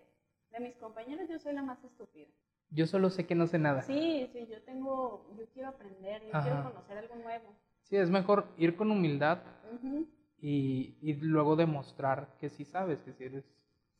de 0.50 0.60
mis 0.60 0.76
compañeros 0.76 1.28
yo 1.28 1.40
soy 1.40 1.54
la 1.54 1.62
más 1.62 1.82
estúpida. 1.82 2.28
Yo 2.70 2.86
solo 2.86 3.10
sé 3.10 3.26
que 3.26 3.34
no 3.34 3.46
sé 3.46 3.58
nada. 3.58 3.82
Sí, 3.82 4.30
sí, 4.32 4.46
yo 4.46 4.62
tengo, 4.62 5.26
yo 5.36 5.44
quiero 5.52 5.70
aprender, 5.70 6.22
yo 6.22 6.30
quiero 6.40 6.62
conocer 6.62 6.98
algo 6.98 7.16
nuevo. 7.16 7.54
Sí, 7.82 7.96
es 7.96 8.10
mejor 8.10 8.46
ir 8.56 8.76
con 8.76 8.90
humildad 8.90 9.42
y, 10.38 10.96
y, 11.02 11.14
luego 11.14 11.56
demostrar 11.56 12.36
que 12.38 12.48
sí 12.48 12.64
sabes, 12.64 13.00
que 13.02 13.12
sí 13.12 13.24
eres... 13.24 13.44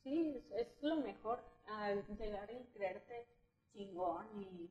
Sí, 0.03 0.43
es, 0.57 0.67
lo 0.81 0.97
mejor, 0.97 1.39
al 1.65 2.05
llegar 2.17 2.51
y 2.51 2.65
creerte 2.73 3.25
chingón 3.71 4.27
y 4.41 4.69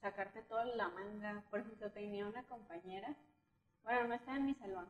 sacarte 0.00 0.42
toda 0.42 0.64
la 0.64 0.88
manga. 0.88 1.44
Por 1.50 1.60
ejemplo, 1.60 1.90
tenía 1.92 2.26
una 2.26 2.42
compañera, 2.48 3.16
bueno, 3.84 4.08
no 4.08 4.14
estaba 4.14 4.38
en 4.38 4.46
mi 4.46 4.54
salón, 4.54 4.88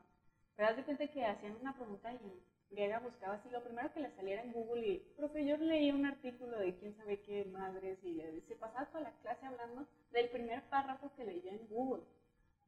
pero 0.57 0.69
haz 0.69 0.77
de 0.77 0.85
cuenta 0.85 1.07
que 1.09 1.25
hacían 1.27 1.57
una 1.61 1.77
pregunta 1.77 2.11
y 2.11 2.75
llega, 2.75 3.01
buscaba 3.01 3.35
así, 3.35 3.51
lo 3.51 3.63
primero 3.63 3.93
que 3.93 4.01
le 4.01 4.17
saliera 4.17 4.43
en 4.43 4.53
Google 4.53 4.87
y, 4.87 4.99
profe, 5.15 5.45
yo 5.45 5.59
leí 5.59 5.91
un 5.91 6.07
artículo 6.07 6.59
de 6.59 6.75
quién 6.79 6.97
sabe 6.97 7.21
qué 7.21 7.45
madres 7.45 8.03
y 8.03 8.19
se 8.49 8.57
pasaba 8.57 8.87
toda 8.87 9.05
la 9.05 9.13
clase 9.21 9.45
hablando 9.45 9.87
del 10.11 10.31
primer 10.31 10.63
párrafo 10.71 11.13
que 11.17 11.25
leyó 11.25 11.51
en 11.51 11.69
Google. 11.69 12.03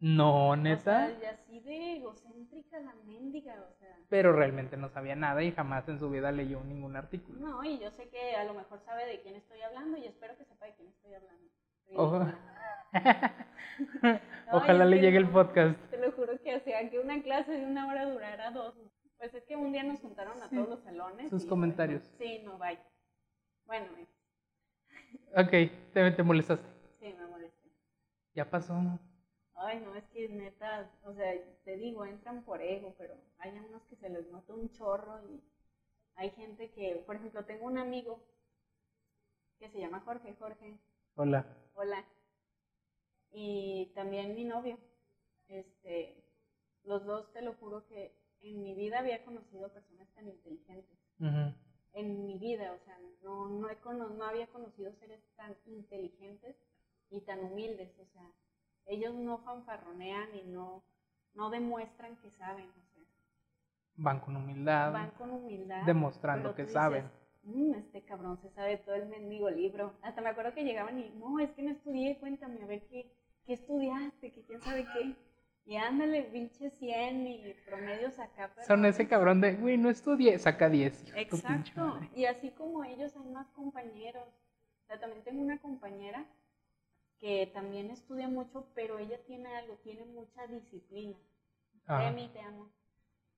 No, 0.05 0.55
neta. 0.55 1.07
O 1.07 1.09
sea, 1.09 1.19
y 1.19 1.25
así 1.25 1.61
de 1.61 1.97
egocéntrica 1.97 2.79
la 2.79 2.93
mendiga, 3.07 3.55
o 3.55 3.73
sea. 3.79 3.97
Pero 4.11 4.35
realmente 4.35 4.77
no 4.77 4.91
sabía 4.91 5.17
nada 5.17 5.43
y 5.43 5.51
jamás 5.51 5.89
en 5.89 5.99
su 5.99 6.11
vida 6.11 6.31
leyó 6.31 6.63
ningún 6.63 6.95
artículo. 6.95 7.41
No, 7.41 7.65
y 7.65 7.79
yo 7.79 7.91
sé 7.93 8.11
que 8.11 8.37
a 8.37 8.45
lo 8.45 8.53
mejor 8.53 8.83
sabe 8.85 9.07
de 9.07 9.23
quién 9.23 9.35
estoy 9.35 9.63
hablando 9.63 9.97
y 9.97 10.05
espero 10.05 10.37
que 10.37 10.45
sepa 10.45 10.67
de 10.67 10.75
quién 10.75 10.89
estoy 10.89 11.15
hablando. 11.15 11.51
Ojalá 14.53 14.85
le 14.85 15.01
llegue 15.01 15.17
el 15.17 15.31
podcast. 15.31 15.81
Te 15.89 15.97
lo 15.97 16.13
juro 16.13 16.39
que 16.43 16.55
hacía 16.55 16.91
que 16.91 16.99
una 16.99 17.23
clase 17.23 17.53
de 17.53 17.65
una 17.65 17.89
hora 17.89 18.05
durara 18.05 18.51
dos. 18.51 18.75
Pues 19.17 19.33
es 19.33 19.45
que 19.45 19.57
un 19.57 19.73
día 19.73 19.85
nos 19.85 20.01
juntaron 20.01 20.43
a 20.43 20.51
todos 20.51 20.69
los 20.69 20.83
salones. 20.83 21.31
Sus 21.31 21.47
comentarios. 21.47 22.03
sí, 22.19 22.43
no, 22.45 22.59
bye. 22.59 22.79
Bueno. 23.65 23.87
Ok, 25.35 25.51
te, 25.95 26.11
te 26.11 26.23
molestaste. 26.23 26.69
Sí, 27.01 27.15
me 27.19 27.27
molesté. 27.27 27.71
Ya 28.35 28.51
pasó. 28.51 29.01
Ay, 29.57 29.81
no, 29.81 29.95
es 29.95 30.05
que 30.09 30.29
neta, 30.29 30.91
o 31.05 31.15
sea, 31.15 31.33
te 31.65 31.77
digo, 31.77 32.05
entran 32.05 32.45
por 32.45 32.61
ego, 32.61 32.95
pero 32.99 33.15
hay 33.39 33.53
unos 33.53 33.83
que 33.85 33.97
se 33.97 34.09
les 34.09 34.27
nota 34.31 34.53
un 34.53 34.71
chorro 34.73 35.21
y 35.29 35.43
hay 36.17 36.31
gente 36.31 36.71
que, 36.73 37.03
por 37.07 37.17
ejemplo, 37.17 37.45
tengo 37.45 37.67
un 37.67 37.79
amigo 37.79 38.21
que 39.59 39.71
se 39.71 39.79
llama 39.79 40.01
Jorge, 40.01 40.35
Jorge. 40.35 40.79
Hola. 41.15 41.47
Hola. 41.75 42.05
Y 43.31 43.93
también 43.95 44.35
mi 44.35 44.45
novio. 44.45 44.79
Este, 45.49 46.25
los 46.85 47.05
dos 47.05 47.33
te 47.33 47.43
lo 47.43 47.55
juro 47.55 47.87
que 47.87 48.17
en 48.41 48.63
mi 48.63 48.75
vida 48.75 48.99
había 48.99 49.25
conocido 49.25 49.73
personas 49.73 50.09
tan 50.15 50.29
inteligentes. 50.29 50.99
En 51.93 52.27
mi 52.27 52.39
vida, 52.39 52.73
o 52.73 52.85
sea, 52.85 52.99
no, 53.23 53.49
no, 53.49 53.71
he 53.71 53.79
no 53.85 54.25
había 54.25 54.49
conocido 54.49 54.93
seres 54.97 55.23
tan 55.37 55.57
inteligentes 55.65 56.57
y 57.09 57.21
tan 57.21 57.41
humildes, 57.41 57.97
o 58.01 58.07
sea, 58.07 58.33
ellos 58.87 59.15
no 59.15 59.39
fanfarronean 59.39 60.29
y 60.35 60.49
no, 60.49 60.85
no 61.35 61.51
demuestran 61.51 62.17
que 62.17 62.31
saben. 62.33 62.69
O 62.69 62.83
sea, 62.93 63.05
van 63.97 64.21
con 64.21 64.37
humildad. 64.37 64.93
Van 64.93 65.11
con 65.13 65.31
humildad. 65.31 65.85
Demostrando 65.85 66.55
que 66.55 66.67
saben. 66.67 67.11
Mm, 67.45 67.75
este 67.75 68.03
cabrón 68.05 68.39
se 68.39 68.51
sabe 68.51 68.79
todo 68.79 68.95
el 68.95 69.07
mendigo 69.09 69.51
libro. 69.51 69.95
Hasta 70.03 70.21
me 70.21 70.31
acuerdo 70.31 70.55
que 70.55 70.65
llegaban 70.65 70.99
y, 70.99 71.11
no, 71.19 71.39
es 71.41 71.51
que 71.53 71.63
no 71.63 71.71
estudié, 71.73 72.19
cuéntame 72.19 72.63
a 72.63 72.67
ver 72.67 72.87
qué, 72.89 73.13
qué 73.47 73.53
estudiaste, 73.53 74.33
que 74.33 74.45
quién 74.45 74.61
sabe 74.63 74.87
qué. 74.95 75.15
Y 75.67 75.77
ándale, 75.77 76.25
pinche 76.25 76.71
100 76.71 77.27
y 77.27 77.55
promedios 77.67 78.19
acá. 78.19 78.53
Son 78.67 78.85
ese 78.85 79.09
cabrón 79.09 79.41
de, 79.41 79.55
güey, 79.55 79.79
no 79.79 79.89
estudié, 79.89 80.39
saca 80.39 80.69
10. 80.69 81.15
Exacto. 81.17 82.01
Y 82.15 82.27
así 82.27 82.51
como 82.51 82.85
ellos 82.85 83.15
hay 83.17 83.31
más 83.31 83.49
compañeros. 83.51 84.29
O 84.83 84.87
sea, 84.87 85.01
también 85.01 85.25
tengo 85.25 85.41
una 85.43 85.59
compañera 85.59 86.27
que 87.21 87.47
también 87.53 87.91
estudia 87.91 88.29
mucho, 88.29 88.67
pero 88.75 88.99
ella 88.99 89.19
tiene 89.25 89.55
algo, 89.57 89.75
tiene 89.83 90.05
mucha 90.05 90.47
disciplina. 90.47 91.17
Remy, 91.87 92.29
te 92.29 92.41
amo. 92.41 92.71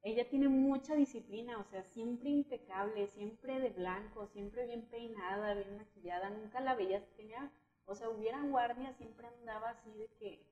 Ella 0.03 0.29
tiene 0.29 0.49
mucha 0.49 0.95
disciplina, 0.95 1.59
o 1.59 1.65
sea, 1.65 1.83
siempre 1.83 2.31
impecable, 2.31 3.09
siempre 3.09 3.59
de 3.59 3.71
blanco, 3.71 4.29
siempre 4.29 4.67
bien 4.67 4.83
peinada, 4.83 5.55
bien 5.55 5.77
maquillada, 5.77 6.31
nunca 6.31 6.61
la 6.61 6.77
veías, 6.77 7.03
tenía, 7.17 7.51
o 7.87 7.95
sea, 7.95 8.09
hubiera 8.09 8.41
guardia, 8.43 8.93
siempre 8.95 9.27
andaba 9.27 9.71
así 9.71 9.91
de 9.95 10.09
que, 10.21 10.47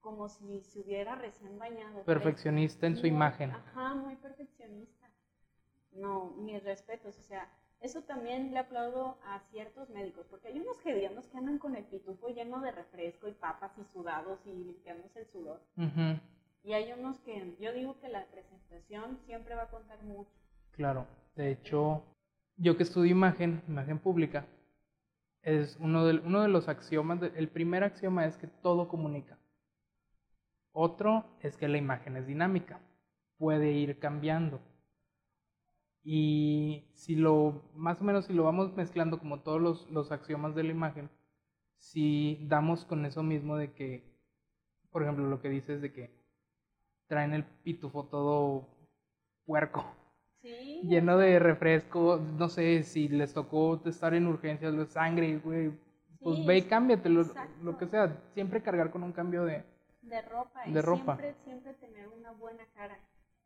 como 0.00 0.28
si 0.28 0.62
se 0.62 0.80
hubiera 0.80 1.14
recién 1.14 1.56
bañado. 1.58 2.02
Perfeccionista 2.02 2.86
en 2.88 2.96
su 2.96 3.06
imagen. 3.06 3.52
Ajá, 3.52 3.94
muy 3.94 4.16
perfeccionista. 4.16 5.08
No, 5.92 6.30
mis 6.38 6.62
respetos, 6.64 7.16
o 7.16 7.22
sea, 7.22 7.48
eso 7.80 8.02
también 8.02 8.52
le 8.52 8.58
aplaudo 8.58 9.16
a 9.24 9.40
ciertos 9.50 9.88
médicos, 9.90 10.26
porque 10.28 10.48
hay 10.48 10.60
unos 10.60 10.84
hediondos 10.84 11.26
que 11.28 11.38
andan 11.38 11.58
con 11.58 11.74
el 11.76 11.84
pitufo 11.84 12.28
lleno 12.28 12.60
de 12.60 12.72
refresco 12.72 13.28
y 13.28 13.32
papas 13.32 13.72
y 13.78 13.84
sudados 13.92 14.38
y 14.44 14.52
limpiándose 14.52 15.20
el 15.20 15.26
sudor. 15.28 15.60
Y 16.62 16.74
hay 16.74 16.92
unos 16.92 17.18
que 17.20 17.56
yo 17.58 17.72
digo 17.72 17.98
que 18.00 18.08
la 18.08 18.26
presentación 18.26 19.18
siempre 19.24 19.54
va 19.54 19.62
a 19.62 19.70
contar 19.70 20.02
mucho. 20.02 20.30
Claro, 20.72 21.06
de 21.36 21.52
hecho, 21.52 22.02
yo 22.56 22.76
que 22.76 22.82
estudio 22.82 23.12
imagen, 23.12 23.62
imagen 23.66 23.98
pública, 23.98 24.44
es 25.42 25.78
uno 25.80 26.04
de, 26.04 26.18
uno 26.18 26.42
de 26.42 26.48
los 26.48 26.68
axiomas, 26.68 27.20
el 27.34 27.48
primer 27.48 27.82
axioma 27.82 28.26
es 28.26 28.36
que 28.36 28.46
todo 28.46 28.88
comunica. 28.88 29.38
Otro 30.72 31.24
es 31.40 31.56
que 31.56 31.66
la 31.66 31.78
imagen 31.78 32.16
es 32.16 32.26
dinámica, 32.26 32.78
puede 33.38 33.72
ir 33.72 33.98
cambiando. 33.98 34.60
Y 36.02 36.84
si 36.94 37.14
lo, 37.14 37.62
más 37.74 38.00
o 38.00 38.04
menos 38.04 38.26
si 38.26 38.32
lo 38.32 38.44
vamos 38.44 38.74
mezclando 38.74 39.18
como 39.18 39.40
todos 39.40 39.60
los, 39.60 39.90
los 39.90 40.12
axiomas 40.12 40.54
de 40.54 40.64
la 40.64 40.70
imagen, 40.70 41.10
si 41.78 42.38
damos 42.48 42.84
con 42.84 43.04
eso 43.04 43.22
mismo 43.22 43.56
de 43.56 43.72
que, 43.72 44.02
por 44.90 45.02
ejemplo, 45.02 45.26
lo 45.26 45.40
que 45.40 45.48
dices 45.48 45.82
de 45.82 45.92
que 45.92 46.10
traen 47.06 47.34
el 47.34 47.44
pitufo 47.44 48.04
todo 48.04 48.66
puerco, 49.44 49.84
lleno 50.42 51.18
de 51.18 51.38
refresco, 51.38 52.20
no 52.38 52.48
sé 52.48 52.82
si 52.82 53.08
les 53.08 53.34
tocó 53.34 53.80
estar 53.84 54.14
en 54.14 54.26
urgencias, 54.26 54.74
de 54.74 54.86
sangre, 54.86 55.38
güey, 55.38 55.72
pues 56.22 56.44
ve 56.46 56.58
y 56.58 56.62
cámbiate, 56.62 57.08
lo, 57.08 57.24
lo, 57.62 57.78
que 57.78 57.86
sea, 57.86 58.16
siempre 58.34 58.62
cargar 58.62 58.90
con 58.90 59.02
un 59.02 59.12
cambio 59.12 59.44
de, 59.44 59.64
de 60.02 60.22
ropa, 60.22 60.62
de 60.66 60.82
ropa. 60.82 61.16
Siempre, 61.16 61.34
siempre 61.44 61.74
tener 61.74 62.08
una 62.08 62.32
buena 62.32 62.64
cara 62.74 62.98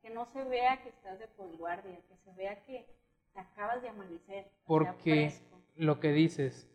que 0.04 0.10
no 0.10 0.26
se 0.34 0.44
vea 0.44 0.82
que 0.82 0.90
estás 0.90 1.18
de 1.18 1.26
posguardia, 1.28 1.96
que 1.96 2.16
se 2.18 2.32
vea 2.36 2.62
que 2.64 2.86
te 3.32 3.40
acabas 3.40 3.80
de 3.80 3.88
amanecer. 3.88 4.46
Porque 4.66 5.32
lo 5.76 5.98
que 5.98 6.12
dices, 6.12 6.70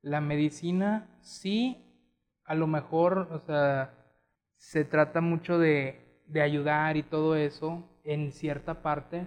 la 0.00 0.22
medicina 0.22 1.06
sí, 1.20 1.84
a 2.44 2.54
lo 2.54 2.66
mejor, 2.66 3.28
o 3.30 3.40
sea, 3.40 3.92
se 4.56 4.86
trata 4.86 5.20
mucho 5.20 5.58
de, 5.58 6.22
de 6.26 6.40
ayudar 6.40 6.96
y 6.96 7.02
todo 7.02 7.36
eso, 7.36 7.86
en 8.04 8.32
cierta 8.32 8.82
parte, 8.82 9.26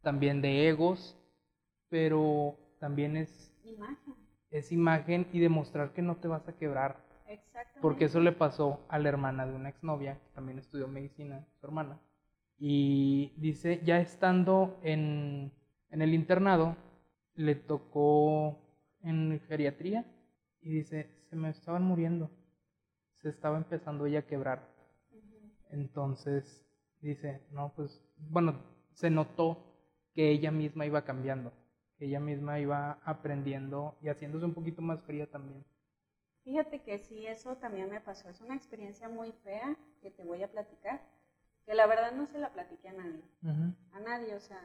también 0.00 0.40
de 0.40 0.70
egos, 0.70 1.14
pero 1.90 2.56
también 2.80 3.18
es... 3.18 3.54
Imagen. 3.64 4.14
esa 4.50 4.72
imagen 4.72 5.26
y 5.30 5.40
demostrar 5.40 5.92
que 5.92 6.00
no 6.00 6.16
te 6.16 6.26
vas 6.26 6.48
a 6.48 6.56
quebrar. 6.56 6.96
Porque 7.82 8.06
eso 8.06 8.20
le 8.20 8.32
pasó 8.32 8.80
a 8.88 8.98
la 8.98 9.10
hermana 9.10 9.44
de 9.44 9.54
una 9.54 9.68
exnovia, 9.68 10.14
que 10.14 10.30
también 10.34 10.58
estudió 10.58 10.88
medicina, 10.88 11.46
su 11.60 11.66
hermana. 11.66 12.00
Y 12.64 13.32
dice, 13.38 13.80
ya 13.82 13.98
estando 13.98 14.78
en, 14.84 15.50
en 15.90 16.00
el 16.00 16.14
internado, 16.14 16.76
le 17.34 17.56
tocó 17.56 18.56
en 19.00 19.40
geriatría 19.48 20.06
y 20.60 20.70
dice, 20.70 21.10
se 21.28 21.34
me 21.34 21.50
estaban 21.50 21.82
muriendo, 21.82 22.30
se 23.20 23.30
estaba 23.30 23.56
empezando 23.56 24.06
ella 24.06 24.20
a 24.20 24.26
quebrar. 24.28 24.62
Entonces 25.70 26.64
dice, 27.00 27.40
no, 27.50 27.72
pues, 27.74 28.00
bueno, 28.30 28.54
se 28.92 29.10
notó 29.10 29.58
que 30.14 30.30
ella 30.30 30.52
misma 30.52 30.86
iba 30.86 31.04
cambiando, 31.04 31.52
que 31.98 32.04
ella 32.04 32.20
misma 32.20 32.60
iba 32.60 33.00
aprendiendo 33.04 33.96
y 34.02 34.08
haciéndose 34.08 34.44
un 34.44 34.54
poquito 34.54 34.82
más 34.82 35.02
fría 35.02 35.28
también. 35.28 35.64
Fíjate 36.44 36.80
que 36.82 36.98
sí, 36.98 37.26
eso 37.26 37.56
también 37.56 37.90
me 37.90 38.00
pasó. 38.00 38.28
Es 38.28 38.40
una 38.40 38.54
experiencia 38.54 39.08
muy 39.08 39.32
fea 39.42 39.76
que 40.00 40.12
te 40.12 40.22
voy 40.22 40.44
a 40.44 40.50
platicar, 40.52 41.02
que 41.64 41.74
la 41.74 41.86
verdad 41.86 42.12
no 42.12 42.26
se 42.26 42.38
la 42.38 42.52
platiqué 42.52 42.88
a 42.88 42.92
nadie. 42.92 43.22
A 43.92 44.00
nadie, 44.00 44.34
o 44.34 44.40
sea, 44.40 44.62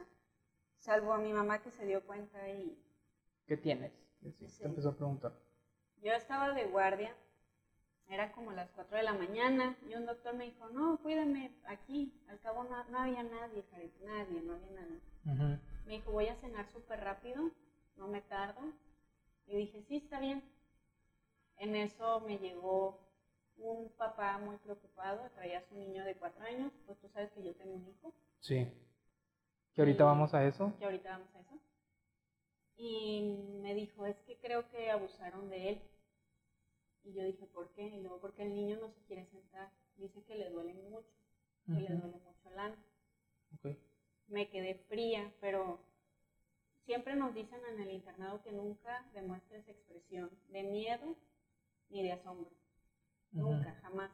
salvo 0.78 1.12
a 1.12 1.18
mi 1.18 1.32
mamá 1.32 1.62
que 1.62 1.70
se 1.70 1.86
dio 1.86 2.04
cuenta 2.06 2.48
y... 2.48 2.76
¿Qué 3.46 3.56
tienes? 3.56 3.92
Sí. 4.20 4.32
Te 4.58 4.66
empezó 4.66 4.90
a 4.90 4.96
preguntar. 4.96 5.32
Yo 6.02 6.12
estaba 6.12 6.52
de 6.52 6.66
guardia, 6.66 7.14
era 8.08 8.32
como 8.32 8.52
las 8.52 8.70
4 8.70 8.96
de 8.96 9.02
la 9.02 9.12
mañana, 9.12 9.76
y 9.88 9.94
un 9.94 10.06
doctor 10.06 10.34
me 10.34 10.44
dijo, 10.44 10.68
no, 10.70 10.98
cuídame 10.98 11.52
aquí. 11.66 12.14
Al 12.28 12.40
cabo 12.40 12.64
no, 12.64 12.76
había 12.98 13.22
nadie, 13.22 13.64
nadie, 14.04 14.40
no 14.42 14.54
había 14.54 14.70
nadie. 14.70 15.60
Me 15.86 15.92
dijo, 15.94 16.12
voy 16.12 16.28
a 16.28 16.36
cenar 16.36 16.68
súper 16.68 17.00
rápido, 17.00 17.50
no 17.96 18.08
me 18.08 18.20
tardo. 18.22 18.60
Y 19.46 19.56
dije, 19.56 19.82
sí, 19.82 19.96
está 19.96 20.20
bien. 20.20 20.42
En 21.56 21.74
eso 21.74 22.20
me 22.20 22.38
llegó 22.38 23.07
un 23.58 23.90
papá 23.96 24.38
muy 24.38 24.56
preocupado, 24.58 25.30
traía 25.34 25.58
a 25.58 25.68
su 25.68 25.74
niño 25.74 26.04
de 26.04 26.16
4 26.16 26.44
años, 26.44 26.72
pues 26.86 26.98
tú 27.00 27.08
sabes 27.08 27.30
que 27.32 27.42
yo 27.42 27.54
tengo 27.56 27.74
un 27.74 27.88
hijo. 27.88 28.14
Sí. 28.40 28.66
¿Que 29.74 29.82
ahorita 29.82 30.04
vamos 30.04 30.34
a 30.34 30.44
eso? 30.44 30.74
Que 30.78 30.84
ahorita 30.84 31.10
vamos 31.10 31.34
a 31.34 31.40
eso. 31.40 31.60
Y 32.76 33.22
me 33.60 33.74
dijo, 33.74 34.06
es 34.06 34.16
que 34.20 34.38
creo 34.38 34.68
que 34.70 34.90
abusaron 34.90 35.48
de 35.50 35.70
él. 35.70 35.82
Y 37.04 37.12
yo 37.12 37.24
dije, 37.24 37.46
¿por 37.46 37.70
qué? 37.74 37.86
Y 37.86 38.00
luego, 38.00 38.20
porque 38.20 38.42
el 38.42 38.54
niño 38.54 38.78
no 38.80 38.90
se 38.90 39.00
quiere 39.02 39.26
sentar. 39.26 39.70
Dice 39.96 40.22
que 40.24 40.36
le 40.36 40.50
duele 40.50 40.74
mucho, 40.74 41.08
que 41.66 41.72
le 41.72 41.88
duele 41.88 42.18
mucho 42.18 42.48
el 42.50 42.58
ano. 42.58 42.76
Me 44.28 44.48
quedé 44.50 44.74
fría, 44.88 45.32
pero 45.40 45.80
siempre 46.84 47.16
nos 47.16 47.34
dicen 47.34 47.60
en 47.72 47.80
el 47.80 47.92
internado 47.92 48.42
que 48.42 48.52
nunca 48.52 49.08
demuestres 49.12 49.66
expresión 49.68 50.30
de 50.48 50.62
miedo 50.64 51.16
ni 51.88 52.02
de 52.02 52.12
asombro. 52.12 52.50
Nunca, 53.32 53.74
jamás. 53.82 54.10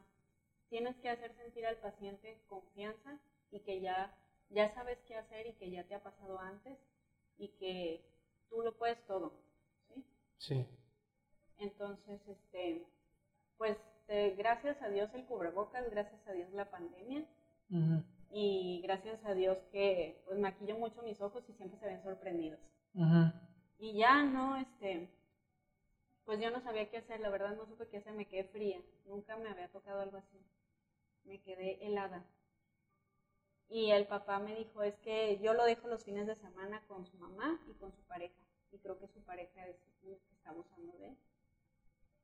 Tienes 0.69 0.95
que 0.97 1.09
hacer 1.09 1.33
sentir 1.35 1.65
al 1.65 1.77
paciente 1.77 2.41
confianza 2.47 3.19
y 3.51 3.59
que 3.61 3.81
ya, 3.81 4.13
ya 4.49 4.73
sabes 4.73 4.97
qué 5.07 5.15
hacer 5.15 5.47
y 5.47 5.53
que 5.53 5.69
ya 5.71 5.83
te 5.85 5.95
ha 5.95 6.03
pasado 6.03 6.39
antes 6.39 6.77
y 7.37 7.49
que 7.59 8.05
tú 8.49 8.61
lo 8.61 8.77
puedes 8.77 8.99
todo. 9.05 9.33
¿sí? 9.93 10.03
Sí. 10.37 10.65
Entonces, 11.57 12.21
este, 12.27 12.85
pues 13.57 13.77
gracias 14.37 14.81
a 14.81 14.89
Dios 14.89 15.09
el 15.13 15.25
cubrebocas, 15.25 15.89
gracias 15.89 16.25
a 16.27 16.33
Dios 16.33 16.51
la 16.51 16.69
pandemia. 16.69 17.25
Y 18.31 18.81
gracias 18.83 19.23
a 19.25 19.33
Dios 19.33 19.57
que 19.71 20.21
pues 20.25 20.39
maquillo 20.39 20.77
mucho 20.77 21.01
mis 21.03 21.19
ojos 21.21 21.43
y 21.47 21.53
siempre 21.53 21.79
se 21.79 21.87
ven 21.87 22.03
sorprendidos. 22.03 22.59
Y 23.77 23.97
ya 23.97 24.23
no, 24.23 24.57
este, 24.57 25.09
pues 26.25 26.39
yo 26.39 26.49
no 26.51 26.61
sabía 26.61 26.89
qué 26.89 26.97
hacer, 26.97 27.19
la 27.19 27.29
verdad 27.29 27.55
no 27.55 27.65
supe 27.65 27.87
qué 27.87 27.97
hacer, 27.97 28.13
me 28.13 28.27
quedé 28.27 28.45
fría, 28.45 28.81
nunca 29.05 29.37
me 29.37 29.49
había 29.49 29.69
tocado 29.69 30.01
algo 30.01 30.17
así, 30.17 30.39
me 31.23 31.41
quedé 31.41 31.85
helada. 31.85 32.25
Y 33.67 33.91
el 33.91 34.07
papá 34.07 34.39
me 34.39 34.55
dijo, 34.55 34.83
es 34.83 34.95
que 34.99 35.39
yo 35.39 35.53
lo 35.53 35.65
dejo 35.65 35.87
los 35.87 36.03
fines 36.03 36.27
de 36.27 36.35
semana 36.35 36.83
con 36.87 37.05
su 37.05 37.17
mamá 37.17 37.59
y 37.67 37.73
con 37.73 37.91
su 37.93 38.01
pareja, 38.03 38.41
y 38.71 38.79
creo 38.79 38.99
que 38.99 39.07
su 39.07 39.23
pareja 39.23 39.65
es 39.67 39.77
el 40.03 40.17
que 40.19 40.33
está 40.35 40.49
abusando 40.49 40.93
de 40.97 41.09
él. 41.09 41.17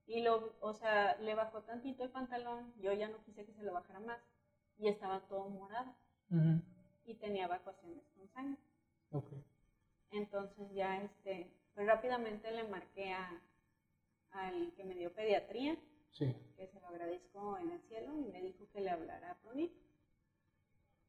Y 0.07 0.21
lo, 0.23 0.55
o 0.59 0.73
sea, 0.73 1.15
le 1.17 1.35
bajó 1.35 1.61
tantito 1.63 2.03
el 2.03 2.11
pantalón, 2.11 2.73
yo 2.79 2.91
ya 2.93 3.07
no 3.07 3.23
quise 3.23 3.45
que 3.45 3.53
se 3.53 3.63
lo 3.63 3.73
bajara 3.73 3.99
más, 3.99 4.19
y 4.77 4.87
estaba 4.87 5.21
todo 5.27 5.47
morado. 5.49 5.95
Y 7.05 7.15
tenía 7.15 7.45
evacuaciones 7.45 8.03
con 8.15 8.27
sangre. 8.29 8.61
Entonces 10.11 10.71
ya, 10.73 11.01
este, 11.01 11.51
pues 11.73 11.87
rápidamente 11.87 12.51
le 12.51 12.63
marqué 12.67 13.13
a, 13.13 13.41
al 14.31 14.73
que 14.73 14.83
me 14.83 14.95
dio 14.95 15.13
pediatría, 15.13 15.77
que 16.17 16.67
se 16.67 16.79
lo 16.79 16.87
agradezco 16.87 17.57
en 17.57 17.71
el 17.71 17.81
cielo, 17.83 18.17
y 18.17 18.25
me 18.25 18.41
dijo 18.41 18.67
que 18.71 18.81
le 18.81 18.89
hablara 18.89 19.31
a 19.31 19.35
PRONIF 19.41 19.71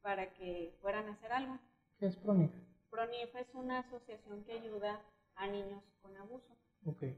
para 0.01 0.33
que 0.33 0.75
fueran 0.81 1.07
a 1.07 1.13
hacer 1.13 1.31
algo. 1.31 1.59
¿Qué 1.97 2.07
es 2.07 2.15
PRONIF? 2.17 2.51
PRONIF 2.89 3.35
es 3.35 3.53
una 3.53 3.79
asociación 3.79 4.43
que 4.43 4.53
ayuda 4.53 5.01
a 5.35 5.47
niños 5.47 5.83
con 6.01 6.15
abuso. 6.17 6.55
Okay 6.85 7.17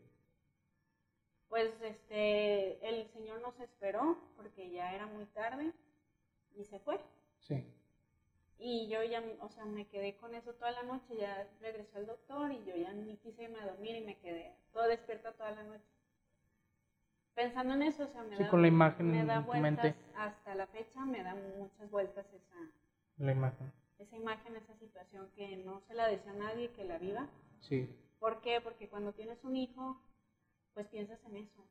pues 1.56 1.72
este, 1.82 2.86
el 2.86 3.08
señor 3.14 3.42
nos 3.42 3.58
esperó 3.62 4.18
porque 4.36 4.70
ya 4.72 4.94
era 4.94 5.06
muy 5.06 5.26
tarde 5.28 5.72
y 6.54 6.66
se 6.66 6.80
fue. 6.80 7.00
Sí. 7.40 7.64
Y 8.58 8.90
yo 8.90 9.04
ya, 9.04 9.24
o 9.40 9.50
sea, 9.50 9.64
me 9.64 9.88
quedé 9.88 10.18
con 10.18 10.36
eso 10.36 10.54
toda 10.56 10.72
la 10.72 10.84
noche, 10.84 11.16
ya 11.18 11.48
regresó 11.62 12.00
el 12.00 12.08
doctor 12.08 12.52
y 12.52 12.64
yo 12.66 12.76
ya 12.76 12.92
ni 12.94 13.18
quise 13.18 13.44
irme 13.44 13.60
a 13.62 13.68
dormir 13.68 13.96
y 13.96 14.02
me 14.02 14.18
quedé 14.18 14.54
todo 14.74 14.88
despierta 14.88 15.34
toda 15.34 15.52
la 15.52 15.64
noche. 15.64 15.86
Pensando 17.36 17.74
en 17.74 17.84
eso, 17.84 18.04
o 18.04 18.08
sea, 18.08 18.24
me 18.24 18.38
da, 18.38 18.50
con 18.50 18.62
la 18.62 18.70
imagen 18.70 19.12
me 19.12 19.26
da 19.26 19.42
vueltas, 19.42 19.94
hasta 20.16 20.56
la 20.56 20.68
fecha 20.68 21.06
me 21.06 21.22
da 21.22 21.36
muchas 21.58 21.92
vueltas 21.92 22.26
esa, 22.34 22.56
la 23.18 23.34
imagen. 23.34 23.74
esa 24.00 24.16
imagen, 24.16 24.56
esa 24.56 24.74
situación 24.76 25.30
que 25.36 25.58
no 25.58 25.82
se 25.82 25.94
la 25.96 26.08
desea 26.08 26.32
a 26.32 26.36
nadie 26.36 26.72
que 26.72 26.86
la 26.86 26.98
viva. 26.98 27.28
Sí. 27.60 27.94
¿Por 28.20 28.40
qué? 28.40 28.62
Porque 28.62 28.88
cuando 28.88 29.12
tienes 29.12 29.44
un 29.44 29.58
hijo, 29.58 30.02
pues 30.74 30.88
piensas 30.88 31.20
en 31.26 31.36
eso. 31.36 31.68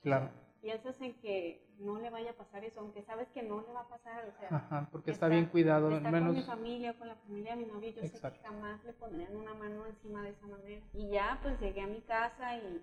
Claro. 0.00 0.30
Piensas 0.62 0.98
en 1.02 1.12
que 1.20 1.68
no 1.78 1.98
le 2.00 2.08
vaya 2.08 2.30
a 2.30 2.34
pasar 2.34 2.64
eso, 2.64 2.80
aunque 2.80 3.02
sabes 3.02 3.28
que 3.32 3.42
no 3.42 3.60
le 3.60 3.70
va 3.70 3.82
a 3.82 3.88
pasar, 3.88 4.26
o 4.26 4.38
sea. 4.38 4.48
Ajá, 4.50 4.88
porque 4.90 5.10
está, 5.10 5.28
bien 5.28 5.44
cuidado, 5.44 5.94
está 5.94 6.10
menos. 6.10 6.28
con 6.28 6.36
mi 6.36 6.42
familia, 6.42 6.94
con 6.94 7.08
la 7.08 7.16
familia 7.16 7.54
de 7.54 7.64
mi 7.64 7.70
novio, 7.70 7.90
yo 7.90 8.02
sé 8.02 8.18
que 8.18 8.38
jamás 8.42 8.82
le 8.84 8.94
pondrían 8.94 9.36
una 9.36 9.52
mano 9.52 9.84
encima 9.84 10.22
de 10.22 10.30
esa 10.30 10.46
manera. 10.46 10.82
Y 10.94 11.10
ya, 11.10 11.38
pues 11.42 11.60
llegué 11.60 11.82
a 11.82 11.86
mi 11.86 12.00
casa 12.00 12.56
y 12.56 12.82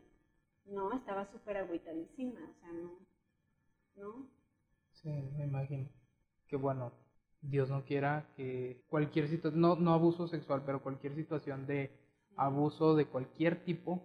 no, 0.65 0.93
estaba 0.93 1.25
súper 1.31 1.57
agüitadísima, 1.57 2.39
o 2.39 2.59
sea, 2.59 2.71
no. 2.71 2.99
¿No? 3.95 4.27
Sí, 4.91 5.09
me 5.37 5.45
imagino. 5.45 5.89
Que 6.47 6.55
bueno, 6.55 6.91
Dios 7.41 7.69
no 7.69 7.83
quiera 7.83 8.25
que 8.35 8.83
cualquier 8.89 9.27
situación, 9.27 9.61
no, 9.61 9.75
no 9.75 9.93
abuso 9.93 10.27
sexual, 10.27 10.63
pero 10.65 10.81
cualquier 10.81 11.15
situación 11.15 11.65
de 11.65 11.91
abuso 12.35 12.95
de 12.95 13.05
cualquier 13.05 13.63
tipo 13.63 14.01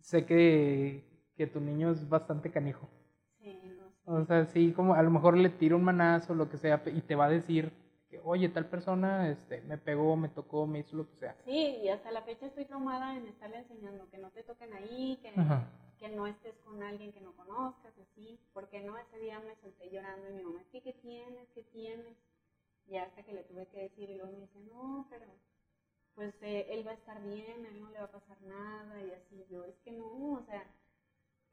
sé 0.00 0.24
que, 0.24 1.04
que 1.36 1.46
tu 1.46 1.60
niño 1.60 1.90
es 1.90 2.08
bastante 2.08 2.50
canijo. 2.50 2.88
Sí, 3.40 3.60
O 4.04 4.24
sea, 4.24 4.46
sí, 4.46 4.72
como 4.72 4.94
a 4.94 5.02
lo 5.02 5.10
mejor 5.10 5.36
le 5.36 5.50
tira 5.50 5.76
un 5.76 5.84
manazo, 5.84 6.34
lo 6.34 6.48
que 6.48 6.56
sea, 6.56 6.82
y 6.86 7.00
te 7.02 7.14
va 7.14 7.26
a 7.26 7.30
decir 7.30 7.72
que, 8.08 8.20
oye, 8.24 8.48
tal 8.48 8.66
persona 8.66 9.28
este, 9.30 9.60
me 9.62 9.76
pegó, 9.76 10.16
me 10.16 10.28
tocó, 10.28 10.66
me 10.66 10.80
hizo 10.80 10.96
lo 10.96 11.08
que 11.08 11.16
sea. 11.16 11.36
Sí, 11.44 11.78
y 11.82 11.88
hasta 11.88 12.10
la 12.10 12.22
fecha 12.22 12.46
estoy 12.46 12.64
traumada 12.64 13.16
en 13.16 13.26
estarle 13.26 13.58
enseñando 13.58 14.08
que 14.08 14.18
no 14.18 14.30
te 14.30 14.42
toquen 14.44 14.72
ahí, 14.72 15.18
que, 15.20 15.32
que 15.98 16.08
no 16.08 16.26
estés 16.26 16.56
con 16.64 16.82
alguien 16.82 17.12
que 17.12 17.20
no 17.20 17.32
conozcas, 17.32 17.92
así, 17.98 18.38
porque 18.52 18.80
no, 18.80 18.96
ese 18.96 19.18
día 19.18 19.40
me 19.40 19.56
solté 19.56 19.90
llorando 19.90 20.28
y 20.28 20.32
mi 20.32 20.42
mamá, 20.42 20.64
¿qué, 20.70 20.80
qué 20.80 20.92
tienes? 20.94 21.48
¿Qué 21.54 21.62
tienes? 21.64 22.16
Y 22.86 22.96
hasta 22.96 23.22
que 23.22 23.34
le 23.34 23.44
tuve 23.44 23.66
que 23.66 23.82
decir, 23.82 24.08
y 24.08 24.16
luego 24.16 24.32
me 24.32 24.40
dice, 24.40 24.60
no, 24.72 25.06
pero 25.10 25.26
pues 26.14 26.34
eh, 26.42 26.66
él 26.70 26.84
va 26.86 26.92
a 26.92 26.94
estar 26.94 27.22
bien, 27.22 27.64
a 27.64 27.68
él 27.68 27.80
no 27.80 27.90
le 27.90 27.98
va 27.98 28.06
a 28.06 28.10
pasar 28.10 28.36
nada 28.42 29.00
y 29.02 29.12
así. 29.12 29.46
Yo, 29.48 29.64
es 29.64 29.76
que 29.84 29.92
no, 29.92 30.32
o 30.32 30.42
sea, 30.46 30.64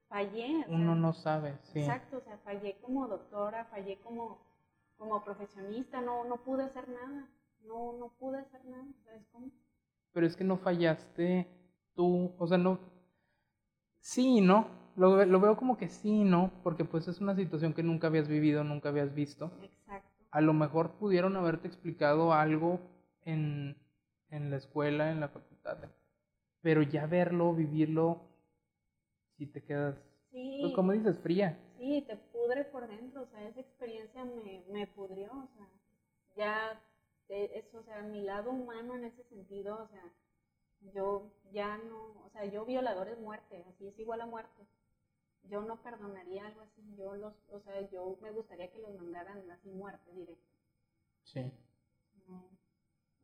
fallé. 0.07 0.65
Uno 0.69 0.95
no 0.95 1.13
sabe, 1.13 1.57
sí. 1.61 1.81
Exacto, 1.81 2.17
o 2.17 2.21
sea, 2.21 2.37
fallé 2.39 2.77
como 2.81 3.07
doctora, 3.07 3.65
fallé 3.65 3.99
como, 3.99 4.39
como 4.97 5.23
profesionista, 5.23 6.01
no, 6.01 6.23
no 6.25 6.37
pude 6.37 6.63
hacer 6.63 6.89
nada, 6.89 7.29
no, 7.65 7.93
no 7.93 8.09
pude 8.17 8.39
hacer 8.39 8.65
nada, 8.65 8.87
¿sabes 9.03 9.23
cómo? 9.31 9.51
Pero 10.13 10.25
es 10.25 10.35
que 10.35 10.43
no 10.43 10.57
fallaste 10.57 11.47
tú, 11.93 12.33
o 12.39 12.47
sea, 12.47 12.57
no, 12.57 12.79
sí, 14.05 14.41
¿no? 14.41 14.67
Lo, 14.95 15.25
lo 15.25 15.39
veo 15.39 15.57
como 15.57 15.77
que 15.77 15.89
sí, 15.89 16.23
¿no? 16.23 16.51
Porque 16.63 16.85
pues 16.85 17.07
es 17.07 17.19
una 17.19 17.35
situación 17.35 17.73
que 17.73 17.83
nunca 17.83 18.07
habías 18.07 18.27
vivido, 18.27 18.63
nunca 18.63 18.89
habías 18.89 19.13
visto. 19.13 19.51
Exacto. 19.61 20.23
A 20.31 20.41
lo 20.41 20.53
mejor 20.53 20.91
pudieron 20.91 21.35
haberte 21.35 21.67
explicado 21.67 22.33
algo 22.33 22.79
en 23.23 23.75
en 24.29 24.49
la 24.49 24.57
escuela, 24.57 25.11
en 25.11 25.19
la 25.19 25.29
facultad. 25.29 25.77
Pero 26.61 26.81
ya 26.81 27.05
verlo, 27.05 27.53
vivirlo, 27.53 28.21
si 29.37 29.45
te 29.45 29.63
quedas, 29.63 29.95
sí, 30.31 30.59
pues 30.61 30.73
como 30.73 30.91
dices, 30.91 31.19
fría. 31.19 31.57
Sí, 31.77 32.03
te 32.07 32.15
pudre 32.15 32.65
por 32.65 32.87
dentro, 32.87 33.23
o 33.23 33.27
sea, 33.27 33.47
esa 33.47 33.59
experiencia 33.59 34.25
me, 34.25 34.63
me 34.71 34.87
pudrió, 34.87 35.31
o 35.31 35.47
sea, 35.55 35.69
ya, 36.35 36.81
eso, 37.29 37.79
o 37.79 37.83
sea, 37.83 38.01
mi 38.01 38.21
lado 38.21 38.51
humano 38.51 38.95
en 38.95 39.05
ese 39.05 39.23
sentido, 39.25 39.75
o 39.83 39.87
sea, 39.87 40.03
yo 40.93 41.31
ya 41.51 41.77
no, 41.77 42.25
o 42.25 42.29
sea, 42.31 42.45
yo 42.45 42.65
violador 42.65 43.07
es 43.07 43.19
muerte, 43.19 43.63
así 43.69 43.87
es 43.87 43.97
igual 43.99 44.21
a 44.21 44.25
muerte. 44.25 44.67
Yo 45.43 45.61
no 45.61 45.81
perdonaría 45.81 46.47
algo 46.47 46.61
así, 46.61 46.95
yo 46.95 47.15
los, 47.15 47.33
o 47.51 47.59
sea, 47.59 47.81
yo 47.89 48.17
me 48.21 48.31
gustaría 48.31 48.71
que 48.71 48.79
los 48.79 48.93
mandaran 48.95 49.49
así 49.51 49.69
muerte 49.69 50.11
directa. 50.11 50.55
Sí. 51.23 51.51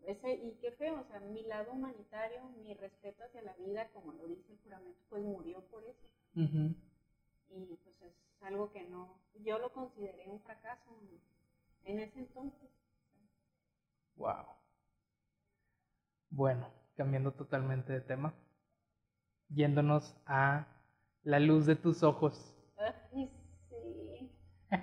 Ese, 0.06 0.34
y 0.34 0.54
qué 0.62 0.72
feo, 0.72 1.00
o 1.00 1.04
sea, 1.06 1.20
mi 1.20 1.44
lado 1.44 1.74
humanitario, 1.74 2.44
mi 2.64 2.74
respeto 2.74 3.24
hacia 3.24 3.42
la 3.44 3.54
vida, 3.54 3.90
como 3.94 4.14
lo 4.14 4.28
dice 4.28 4.52
el 4.52 4.60
juramento, 4.60 5.00
pues 5.10 5.24
murió 5.24 5.62
por 5.68 5.84
eso. 5.84 6.08
Y 6.34 7.76
pues 7.84 8.02
es 8.02 8.14
algo 8.42 8.72
que 8.72 8.84
no, 8.84 9.20
yo 9.44 9.60
lo 9.60 9.72
consideré 9.72 10.28
un 10.28 10.40
fracaso 10.42 10.90
en 11.84 12.00
ese 12.00 12.20
entonces. 12.20 12.70
Wow. 14.16 14.46
Bueno, 16.30 16.72
cambiando 16.96 17.32
totalmente 17.32 17.94
de 17.94 18.02
tema, 18.02 18.34
yéndonos 19.50 20.16
a 20.26 20.68
la 21.24 21.40
luz 21.40 21.66
de 21.66 21.76
tus 21.76 22.04
ojos. 22.04 22.56
Ay, 22.78 23.30
sí. 23.70 24.32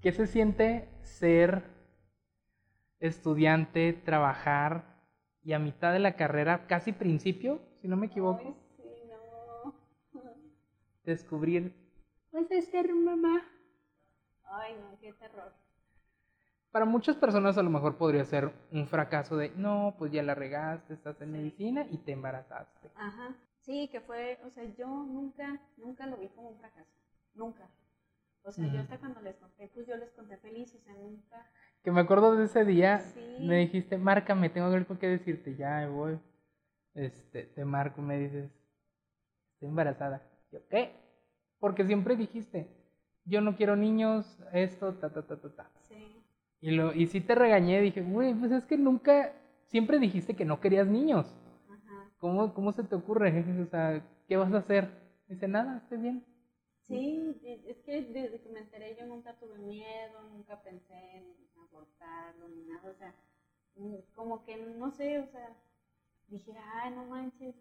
¿Qué 0.00 0.12
se 0.12 0.26
siente 0.26 0.88
ser 1.02 1.62
estudiante, 2.98 3.92
trabajar 3.92 5.00
y 5.42 5.52
a 5.52 5.58
mitad 5.58 5.92
de 5.92 5.98
la 5.98 6.16
carrera, 6.16 6.66
casi 6.66 6.92
principio, 6.92 7.60
si 7.80 7.88
no 7.88 7.96
me 7.96 8.06
equivoco? 8.06 8.48
Ay, 8.48 8.56
sí, 8.76 9.08
no. 9.08 9.74
Descubrir, 11.04 11.74
vas 12.32 12.50
a 12.50 12.60
ser 12.62 12.94
mamá. 12.94 13.42
Ay, 14.44 14.74
no, 14.80 14.98
qué 15.00 15.12
terror. 15.14 15.61
Para 16.72 16.86
muchas 16.86 17.16
personas 17.16 17.58
a 17.58 17.62
lo 17.62 17.68
mejor 17.68 17.96
podría 17.98 18.24
ser 18.24 18.50
un 18.72 18.86
fracaso 18.86 19.36
de, 19.36 19.50
no, 19.56 19.94
pues 19.98 20.10
ya 20.10 20.22
la 20.22 20.34
regaste, 20.34 20.94
estás 20.94 21.20
en 21.20 21.30
medicina 21.30 21.86
y 21.90 21.98
te 21.98 22.12
embarazaste. 22.12 22.90
Ajá. 22.94 23.34
Sí, 23.60 23.88
que 23.92 24.00
fue, 24.00 24.40
o 24.44 24.50
sea, 24.50 24.64
yo 24.76 24.86
nunca, 24.86 25.60
nunca 25.76 26.06
lo 26.06 26.16
vi 26.16 26.28
como 26.28 26.48
un 26.48 26.58
fracaso. 26.58 26.90
Nunca. 27.34 27.68
O 28.42 28.50
sea, 28.50 28.66
yo 28.66 28.80
hasta 28.80 28.98
cuando 28.98 29.20
les 29.20 29.36
conté, 29.36 29.70
pues 29.72 29.86
yo 29.86 29.96
les 29.96 30.10
conté 30.12 30.36
feliz, 30.38 30.74
o 30.74 30.80
sea, 30.80 30.94
nunca. 30.94 31.46
Que 31.84 31.92
me 31.92 32.00
acuerdo 32.00 32.34
de 32.34 32.46
ese 32.46 32.64
día, 32.64 33.04
me 33.38 33.58
dijiste, 33.58 33.98
márcame, 33.98 34.48
tengo 34.48 34.66
algo 34.66 34.98
que 34.98 35.08
decirte, 35.08 35.54
ya 35.54 35.86
voy. 35.88 36.18
Este, 36.94 37.44
te 37.44 37.64
marco, 37.64 38.02
me 38.02 38.18
dices, 38.18 38.50
estoy 39.52 39.68
embarazada. 39.68 40.22
Yo, 40.50 40.66
¿qué? 40.68 40.92
Porque 41.60 41.84
siempre 41.84 42.16
dijiste, 42.16 42.66
yo 43.24 43.40
no 43.42 43.56
quiero 43.56 43.76
niños, 43.76 44.38
esto, 44.52 44.94
ta, 44.94 45.10
ta, 45.10 45.22
ta, 45.22 45.36
ta, 45.36 45.48
ta. 45.54 45.70
Y, 46.62 46.70
lo, 46.70 46.94
y 46.94 47.08
sí 47.08 47.20
te 47.20 47.34
regañé, 47.34 47.80
dije, 47.80 48.02
güey, 48.02 48.32
pues 48.34 48.52
es 48.52 48.64
que 48.66 48.78
nunca, 48.78 49.32
siempre 49.66 49.98
dijiste 49.98 50.34
que 50.34 50.44
no 50.44 50.60
querías 50.60 50.86
niños. 50.86 51.26
Ajá. 51.68 52.08
¿Cómo, 52.18 52.54
¿Cómo 52.54 52.72
se 52.72 52.84
te 52.84 52.94
ocurre? 52.94 53.44
O 53.66 53.66
sea, 53.66 54.00
¿qué 54.28 54.36
vas 54.36 54.52
a 54.54 54.58
hacer? 54.58 54.88
Dice, 55.26 55.48
nada, 55.48 55.78
estoy 55.78 55.98
bien. 55.98 56.24
Sí, 56.82 57.36
es 57.66 57.78
que 57.78 58.02
desde 58.02 58.40
que 58.40 58.48
me 58.48 58.60
enteré 58.60 58.96
yo 58.98 59.06
nunca 59.06 59.34
tuve 59.38 59.58
miedo, 59.58 60.22
nunca 60.30 60.62
pensé 60.62 60.94
en 61.16 61.24
abortarlo 61.60 62.48
ni 62.48 62.62
nada, 62.64 62.90
o 62.90 62.94
sea, 62.94 63.14
como 64.14 64.44
que 64.44 64.56
no 64.56 64.90
sé, 64.90 65.18
o 65.18 65.26
sea, 65.26 65.56
dije, 66.28 66.52
ay, 66.74 66.92
no 66.92 67.04
manches. 67.06 67.54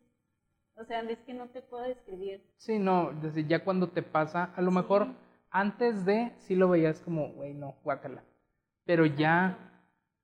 O 0.76 0.84
sea, 0.86 1.02
es 1.02 1.20
que 1.20 1.34
no 1.34 1.50
te 1.50 1.62
puedo 1.62 1.84
describir. 1.84 2.44
Sí, 2.58 2.78
no, 2.78 3.12
desde 3.14 3.46
ya 3.46 3.64
cuando 3.64 3.90
te 3.90 4.04
pasa, 4.04 4.54
a 4.56 4.62
lo 4.62 4.72
mejor 4.72 5.08
antes 5.50 6.06
de 6.06 6.34
sí 6.38 6.56
lo 6.56 6.70
veías 6.70 7.02
como, 7.02 7.30
güey, 7.34 7.54
no, 7.54 7.76
guácala. 7.84 8.24
Pero 8.86 9.06
ya, 9.06 9.58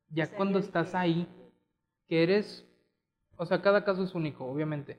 ya 0.09 0.29
cuando 0.35 0.59
estás 0.59 0.95
ahí, 0.95 1.27
que 2.07 2.23
eres, 2.23 2.65
o 3.35 3.45
sea, 3.45 3.61
cada 3.61 3.83
caso 3.83 4.03
es 4.03 4.15
único, 4.15 4.45
obviamente. 4.45 4.97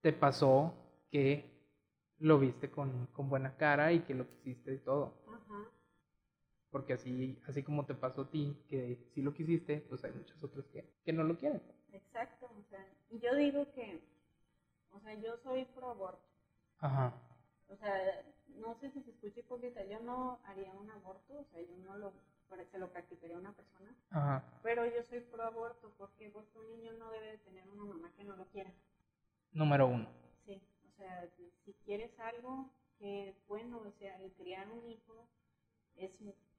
Te 0.00 0.12
pasó 0.12 0.74
que 1.10 1.58
lo 2.18 2.38
viste 2.38 2.70
con, 2.70 3.06
con 3.12 3.28
buena 3.28 3.56
cara 3.56 3.92
y 3.92 4.00
que 4.00 4.14
lo 4.14 4.28
quisiste 4.28 4.74
y 4.74 4.78
todo. 4.78 5.14
Porque 6.70 6.92
así, 6.92 7.40
así 7.46 7.62
como 7.62 7.86
te 7.86 7.94
pasó 7.94 8.22
a 8.22 8.30
ti, 8.30 8.54
que 8.68 8.98
sí 9.14 9.22
lo 9.22 9.32
quisiste, 9.32 9.80
pues 9.88 10.04
hay 10.04 10.12
muchas 10.12 10.42
otras 10.42 10.66
que, 10.66 10.84
que 11.02 11.12
no 11.12 11.22
lo 11.24 11.38
quieren. 11.38 11.62
Exacto, 11.92 12.46
o 12.46 12.62
sea, 12.68 12.86
y 13.08 13.18
yo 13.20 13.34
digo 13.34 13.66
que, 13.72 14.02
o 14.92 15.00
sea, 15.00 15.14
yo 15.14 15.38
soy 15.38 15.64
pro 15.64 15.90
aborto. 15.90 16.28
Ajá. 16.80 17.14
O 17.68 17.76
sea, 17.76 18.22
no 18.56 18.74
sé 18.80 18.90
si 18.90 19.02
se 19.02 19.10
escucha 19.10 19.40
hipócrita, 19.40 19.82
yo 19.84 20.00
no 20.00 20.38
haría 20.44 20.72
un 20.74 20.90
aborto, 20.90 21.38
o 21.38 21.44
sea, 21.50 21.62
yo 21.62 21.76
no 21.78 21.96
lo, 21.96 22.12
se 22.70 22.78
lo 22.78 22.90
practicaría 22.90 23.36
a 23.36 23.40
una 23.40 23.52
persona. 23.52 23.94
Ajá. 24.10 24.44
Pero 24.62 24.86
yo 24.86 25.02
soy 25.02 25.20
pro 25.20 25.44
aborto 25.44 25.92
porque, 25.96 26.32
un 26.54 26.68
niño 26.68 26.92
no 26.94 27.10
debe 27.10 27.32
de 27.32 27.38
tener 27.38 27.68
una 27.68 27.84
mamá 27.84 28.12
que 28.16 28.24
no 28.24 28.36
lo 28.36 28.46
quiera. 28.46 28.72
Número 29.52 29.86
uno. 29.86 30.08
Sí. 30.44 30.60
O 30.86 30.96
sea, 30.96 31.28
si 31.64 31.72
quieres 31.84 32.18
algo 32.18 32.70
que, 32.98 33.34
bueno, 33.46 33.80
o 33.86 33.92
sea, 33.92 34.16
el 34.20 34.32
criar 34.32 34.68
un 34.70 34.88
hijo 34.88 35.28
es 35.96 36.12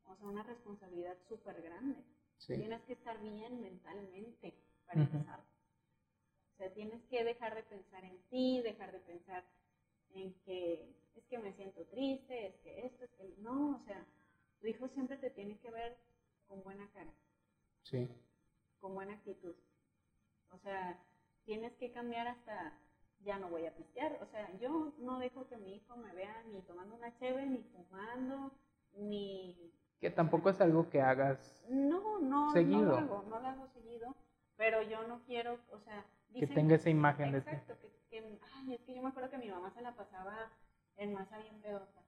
o 0.06 0.16
sea, 0.16 0.28
una 0.28 0.44
responsabilidad 0.44 1.18
súper 1.28 1.62
grande. 1.62 2.04
Tienes 2.46 2.82
que 2.84 2.94
estar 2.94 3.20
bien 3.20 3.62
mentalmente 3.62 4.56
para 4.86 5.02
empezar. 5.02 5.40
O 5.40 6.58
sea, 6.58 6.74
tienes 6.74 7.04
que 7.06 7.24
dejar 7.24 7.54
de 7.56 7.64
pensar 7.64 8.04
en 8.04 8.18
ti, 8.30 8.62
dejar 8.62 8.92
de 8.92 9.00
pensar 9.00 9.44
en 10.14 10.34
que 10.46 10.96
es 11.16 11.26
que 11.26 11.38
me 11.38 11.54
siento 11.54 11.86
triste, 11.88 12.48
es 12.48 12.56
que 12.58 12.86
esto, 12.86 13.06
es 13.06 13.12
que 13.12 13.36
no, 13.40 13.76
o 13.76 13.86
sea, 13.86 14.06
tu 14.60 14.68
hijo 14.68 14.88
siempre 14.90 15.18
te 15.18 15.30
tiene 15.30 15.58
que 15.60 15.72
ver 15.72 15.98
con 16.48 16.64
buena 16.64 16.90
cara. 16.94 17.14
Sí. 17.84 18.10
Con 18.80 18.94
buena 18.94 19.14
actitud. 19.14 19.56
O 20.52 20.58
sea, 20.60 21.00
tienes 21.46 21.74
que 21.76 21.92
cambiar 21.92 22.28
hasta 22.28 22.78
ya 23.22 23.38
no 23.38 23.50
voy 23.50 23.66
a 23.66 23.76
pistear. 23.76 24.18
O 24.22 24.26
sea, 24.28 24.50
yo 24.60 24.94
no 25.00 25.20
dejo 25.20 25.48
que 25.48 25.58
mi 25.58 25.76
hijo 25.76 25.96
me 25.98 26.14
vea 26.14 26.44
ni 26.52 26.62
tomando 26.62 26.96
una 26.96 27.16
cheve, 27.18 27.46
ni 27.46 27.64
fumando, 27.64 28.52
ni... 28.94 29.74
Que 30.00 30.10
tampoco 30.10 30.50
es 30.50 30.62
algo 30.62 30.90
que 30.90 31.02
hagas 31.02 31.66
no, 31.70 32.20
no, 32.20 32.52
seguido. 32.52 32.82
No 32.82 32.92
lo 32.92 32.98
hago, 32.98 33.24
no 33.30 33.40
lo 33.40 33.48
hago 33.48 33.68
seguido, 33.74 34.16
pero 34.56 34.82
yo 34.82 35.06
no 35.08 35.22
quiero, 35.26 35.60
o 35.72 35.80
sea... 35.80 36.06
que 36.34 36.48
tenga 36.48 36.76
esa 36.76 36.90
imagen 36.90 37.34
de 37.34 37.40
Exacto, 37.40 37.78
que, 37.82 37.92
que, 38.10 38.40
ay, 38.56 38.76
es 38.76 38.82
que 38.82 38.96
yo 38.96 39.02
me 39.02 39.10
acuerdo 39.10 39.30
que 39.30 39.38
mi 39.38 39.50
mamá 39.50 39.72
se 39.72 39.82
la 39.82 39.96
pasaba 39.96 40.52
en 40.96 41.14
masa 41.14 41.38
bien 41.40 41.62
pedota. 41.62 42.02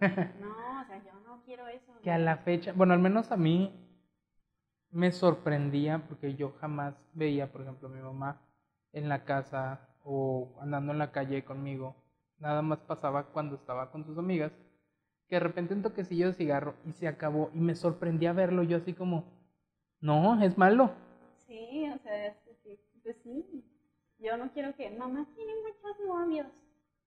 No, 0.00 0.80
o 0.80 0.84
sea, 0.86 1.02
yo 1.04 1.12
no 1.26 1.42
quiero 1.44 1.66
eso. 1.68 1.92
Que 2.02 2.10
a 2.10 2.18
la 2.18 2.38
fecha, 2.38 2.72
bueno, 2.72 2.94
al 2.94 3.00
menos 3.00 3.32
a 3.32 3.36
mí 3.36 3.72
me 4.90 5.12
sorprendía 5.12 6.04
porque 6.08 6.34
yo 6.34 6.52
jamás 6.60 6.94
veía, 7.12 7.50
por 7.52 7.62
ejemplo, 7.62 7.88
a 7.88 7.92
mi 7.92 8.00
mamá 8.00 8.40
en 8.92 9.08
la 9.08 9.24
casa 9.24 9.80
o 10.04 10.48
andando 10.60 10.92
en 10.92 10.98
la 10.98 11.12
calle 11.12 11.44
conmigo. 11.44 11.94
Nada 12.38 12.62
más 12.62 12.78
pasaba 12.80 13.24
cuando 13.24 13.56
estaba 13.56 13.90
con 13.90 14.04
sus 14.04 14.16
amigas, 14.16 14.52
que 15.28 15.36
de 15.36 15.40
repente 15.40 15.74
un 15.74 15.82
toquecillo 15.82 16.28
de 16.28 16.34
cigarro 16.34 16.74
y 16.86 16.92
se 16.92 17.08
acabó 17.08 17.50
y 17.52 17.58
me 17.58 17.74
sorprendía 17.74 18.32
verlo 18.32 18.62
yo 18.62 18.76
así 18.78 18.94
como, 18.94 19.24
no, 20.00 20.40
es 20.42 20.56
malo. 20.56 20.92
Sí, 21.46 21.90
o 21.94 21.98
sea, 21.98 22.36
pues 22.44 23.16
sí, 23.22 23.64
yo 24.18 24.36
no 24.36 24.50
quiero 24.52 24.74
que 24.74 24.90
mamá 24.90 25.26
tiene 25.34 25.52
muchos 25.62 26.06
novios. 26.06 26.46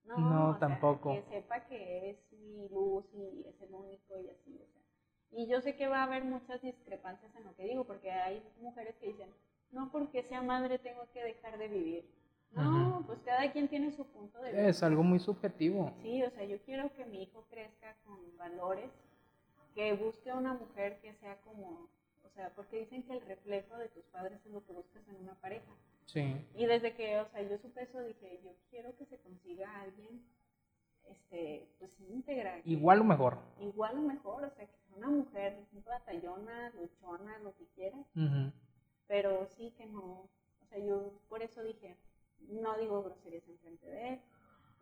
No, 0.04 0.18
no 0.18 0.58
tampoco. 0.58 1.12
que 1.14 1.22
sepa 1.22 1.60
que 1.66 2.10
es 2.10 2.32
mi 2.32 2.68
luz 2.68 3.04
y 3.14 3.44
es 3.46 3.60
el 3.62 3.74
único 3.74 4.18
y 4.18 4.28
así, 4.30 4.60
o 4.60 4.66
sea. 4.66 4.82
Y 5.30 5.46
yo 5.46 5.60
sé 5.62 5.76
que 5.76 5.88
va 5.88 6.00
a 6.00 6.04
haber 6.04 6.24
muchas 6.24 6.60
discrepancias 6.60 7.34
en 7.36 7.44
lo 7.44 7.54
que 7.56 7.64
digo, 7.64 7.84
porque 7.84 8.10
hay 8.10 8.42
mujeres 8.60 8.94
que 8.96 9.08
dicen, 9.08 9.30
no 9.70 9.90
porque 9.90 10.22
sea 10.24 10.42
madre 10.42 10.78
tengo 10.78 11.08
que 11.12 11.22
dejar 11.22 11.56
de 11.58 11.68
vivir. 11.68 12.04
No, 12.52 13.02
pues 13.06 13.18
cada 13.24 13.50
quien 13.50 13.68
tiene 13.68 13.92
su 13.92 14.06
punto 14.06 14.38
de 14.40 14.52
vista. 14.52 14.68
Es 14.68 14.82
algo 14.82 15.02
muy 15.02 15.18
subjetivo. 15.18 15.90
Sí, 16.02 16.22
o 16.22 16.30
sea, 16.30 16.44
yo 16.44 16.60
quiero 16.62 16.92
que 16.92 17.06
mi 17.06 17.22
hijo 17.22 17.46
crezca 17.48 17.96
con 18.04 18.36
valores, 18.36 18.90
que 19.74 19.94
busque 19.94 20.30
una 20.32 20.52
mujer 20.52 21.00
que 21.00 21.14
sea 21.14 21.40
como, 21.40 21.88
o 22.24 22.28
sea, 22.34 22.50
porque 22.54 22.80
dicen 22.80 23.02
que 23.04 23.14
el 23.14 23.22
reflejo 23.22 23.78
de 23.78 23.88
tus 23.88 24.04
padres 24.04 24.38
es 24.44 24.52
lo 24.52 24.62
que 24.66 24.72
buscas 24.72 25.02
en 25.08 25.16
una 25.16 25.34
pareja. 25.36 25.72
Sí. 26.06 26.46
Y 26.54 26.66
desde 26.66 26.94
que, 26.94 27.20
o 27.20 27.28
sea, 27.28 27.42
yo 27.42 27.58
supe 27.58 27.82
eso, 27.82 28.00
dije, 28.02 28.40
yo 28.44 28.50
quiero 28.70 28.94
que 28.96 29.06
se 29.06 29.18
consiga 29.18 29.80
alguien, 29.80 30.22
este, 31.08 31.68
pues 31.78 31.98
íntegra. 32.00 32.60
Igual 32.64 33.00
o 33.00 33.04
mejor. 33.04 33.38
Igual 33.60 33.98
o 33.98 34.02
mejor, 34.02 34.44
o 34.44 34.50
sea, 34.50 34.66
que 34.66 34.76
sea 34.78 34.96
una 34.96 35.08
mujer 35.08 35.58
batallona, 35.86 36.70
luchona, 36.70 37.38
lo 37.38 37.54
que 37.56 37.66
quiera. 37.74 37.98
Pero 39.06 39.46
sí 39.56 39.72
que 39.76 39.86
no, 39.86 40.28
o 40.60 40.66
sea, 40.68 40.78
yo 40.78 41.12
por 41.28 41.42
eso 41.42 41.62
dije, 41.62 41.96
no 42.48 42.76
digo 42.78 43.02
groserías 43.02 43.46
en 43.48 43.58
frente 43.58 43.86
de 43.86 44.08
él, 44.14 44.20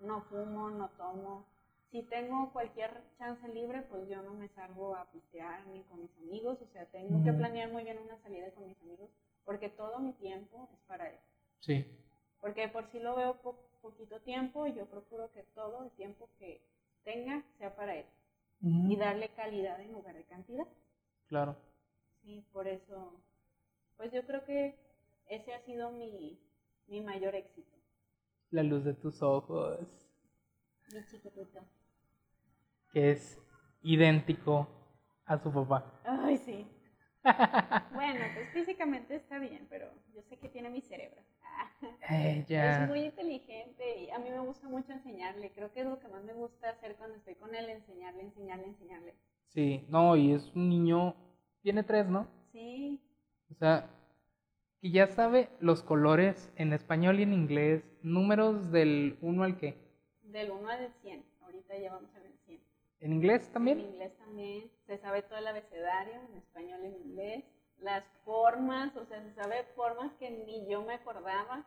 no 0.01 0.23
fumo, 0.23 0.71
no 0.71 0.89
tomo. 0.91 1.47
Si 1.91 2.03
tengo 2.05 2.53
cualquier 2.53 3.03
chance 3.19 3.47
libre, 3.49 3.83
pues 3.83 4.09
yo 4.09 4.23
no 4.23 4.35
me 4.35 4.49
salgo 4.49 4.95
a 4.95 5.11
pistear 5.11 5.67
ni 5.69 5.83
con 5.85 6.01
mis 6.01 6.17
amigos, 6.19 6.63
o 6.63 6.67
sea, 6.69 6.87
tengo 6.87 7.25
que 7.25 7.33
planear 7.33 7.73
muy 7.73 7.83
bien 7.83 7.99
una 7.99 8.17
salida 8.19 8.51
con 8.53 8.69
mis 8.69 8.81
amigos, 8.83 9.11
porque 9.45 9.69
todo 9.69 9.99
mi 9.99 10.13
tiempo 10.13 10.69
es 10.73 10.81
para 10.87 11.09
él. 11.09 11.19
Sí. 11.59 11.85
Porque 12.41 12.69
por 12.69 12.87
si 12.93 13.01
lo 13.01 13.17
veo 13.17 13.41
poquito 13.83 14.21
tiempo, 14.21 14.67
yo 14.69 14.87
procuro 14.87 15.33
que 15.33 15.43
todo 15.55 15.83
el 15.83 15.91
tiempo 15.91 16.29
que 16.39 16.63
tenga 17.03 17.43
sea 17.59 17.75
para 17.75 17.97
él. 17.97 18.07
Y 18.63 18.95
darle 18.97 19.31
calidad 19.31 19.81
en 19.81 19.93
lugar 19.93 20.15
de 20.15 20.25
cantidad. 20.25 20.67
Claro. 21.29 21.57
Sí, 22.21 22.45
por 22.53 22.69
eso, 22.69 23.19
pues 23.97 24.13
yo 24.13 24.23
creo 24.27 24.45
que 24.45 24.77
ese 25.31 25.55
ha 25.55 25.61
sido 25.63 25.91
mi, 25.93 26.39
mi 26.89 27.01
mayor 27.01 27.35
éxito. 27.35 27.75
La 28.61 28.65
luz 28.65 28.85
de 28.85 28.93
tus 28.93 29.23
ojos. 29.23 29.79
Mi 30.93 31.03
chiquitito. 31.07 31.61
Que 32.93 33.13
es 33.13 33.41
idéntico 33.81 34.69
a 35.25 35.39
su 35.39 35.51
papá. 35.51 35.99
Ay, 36.05 36.37
sí. 36.37 36.67
bueno, 37.95 38.21
pues 38.35 38.51
físicamente 38.53 39.17
está 39.17 39.39
bien, 39.39 39.67
pero 39.71 39.91
yo 40.15 40.21
sé 40.29 40.37
que 40.37 40.51
tiene 40.51 40.69
mi 40.69 40.83
cerebro. 40.83 41.23
Es 42.11 42.87
muy 42.87 43.01
inteligente 43.01 43.99
y 43.99 44.11
a 44.11 44.19
mí 44.19 44.29
me 44.29 44.41
gusta 44.41 44.69
mucho 44.69 44.93
enseñarle. 44.93 45.53
Creo 45.53 45.73
que 45.73 45.81
es 45.81 45.87
lo 45.87 45.99
que 45.99 46.09
más 46.09 46.23
me 46.23 46.35
gusta 46.35 46.69
hacer 46.69 46.97
cuando 46.97 47.17
estoy 47.17 47.37
con 47.37 47.55
él, 47.55 47.71
enseñarle, 47.71 48.25
enseñarle, 48.25 48.67
enseñarle. 48.67 49.15
Sí, 49.47 49.87
no, 49.89 50.17
y 50.17 50.33
es 50.35 50.55
un 50.55 50.69
niño, 50.69 51.17
tiene 51.63 51.83
tres, 51.83 52.07
¿no? 52.11 52.29
Sí. 52.53 53.01
O 53.51 53.55
sea, 53.55 53.89
que 54.81 54.91
ya 54.91 55.07
sabe 55.07 55.51
los 55.61 55.83
colores 55.83 56.51
en 56.57 56.73
español 56.73 57.21
y 57.21 57.25
en 57.25 57.35
inglés, 57.35 57.85
números 58.03 58.73
del 58.73 59.19
1 59.21 59.43
al 59.43 59.59
qué? 59.59 59.77
Del 60.23 60.51
1 60.51 60.69
al 60.69 60.93
100, 61.03 61.25
ahorita 61.43 61.79
ya 61.79 61.93
vamos 61.93 62.15
a 62.15 62.21
ver 62.21 62.33
100. 62.47 62.61
¿En 63.01 63.13
inglés 63.13 63.51
también? 63.53 63.81
En 63.81 63.87
inglés 63.87 64.17
también, 64.17 64.71
se 64.87 64.99
sabe 64.99 65.23
todo 65.23 65.39
el 65.39 65.47
abecedario, 65.47 66.15
en 66.31 66.39
español 66.39 66.81
y 66.83 66.87
en 66.87 66.97
inglés, 66.97 67.45
las 67.79 68.05
formas, 68.25 68.97
o 68.97 69.05
sea, 69.05 69.23
se 69.23 69.33
sabe 69.35 69.65
formas 69.75 70.13
que 70.15 70.31
ni 70.31 70.67
yo 70.69 70.83
me 70.83 70.95
acordaba 70.95 71.67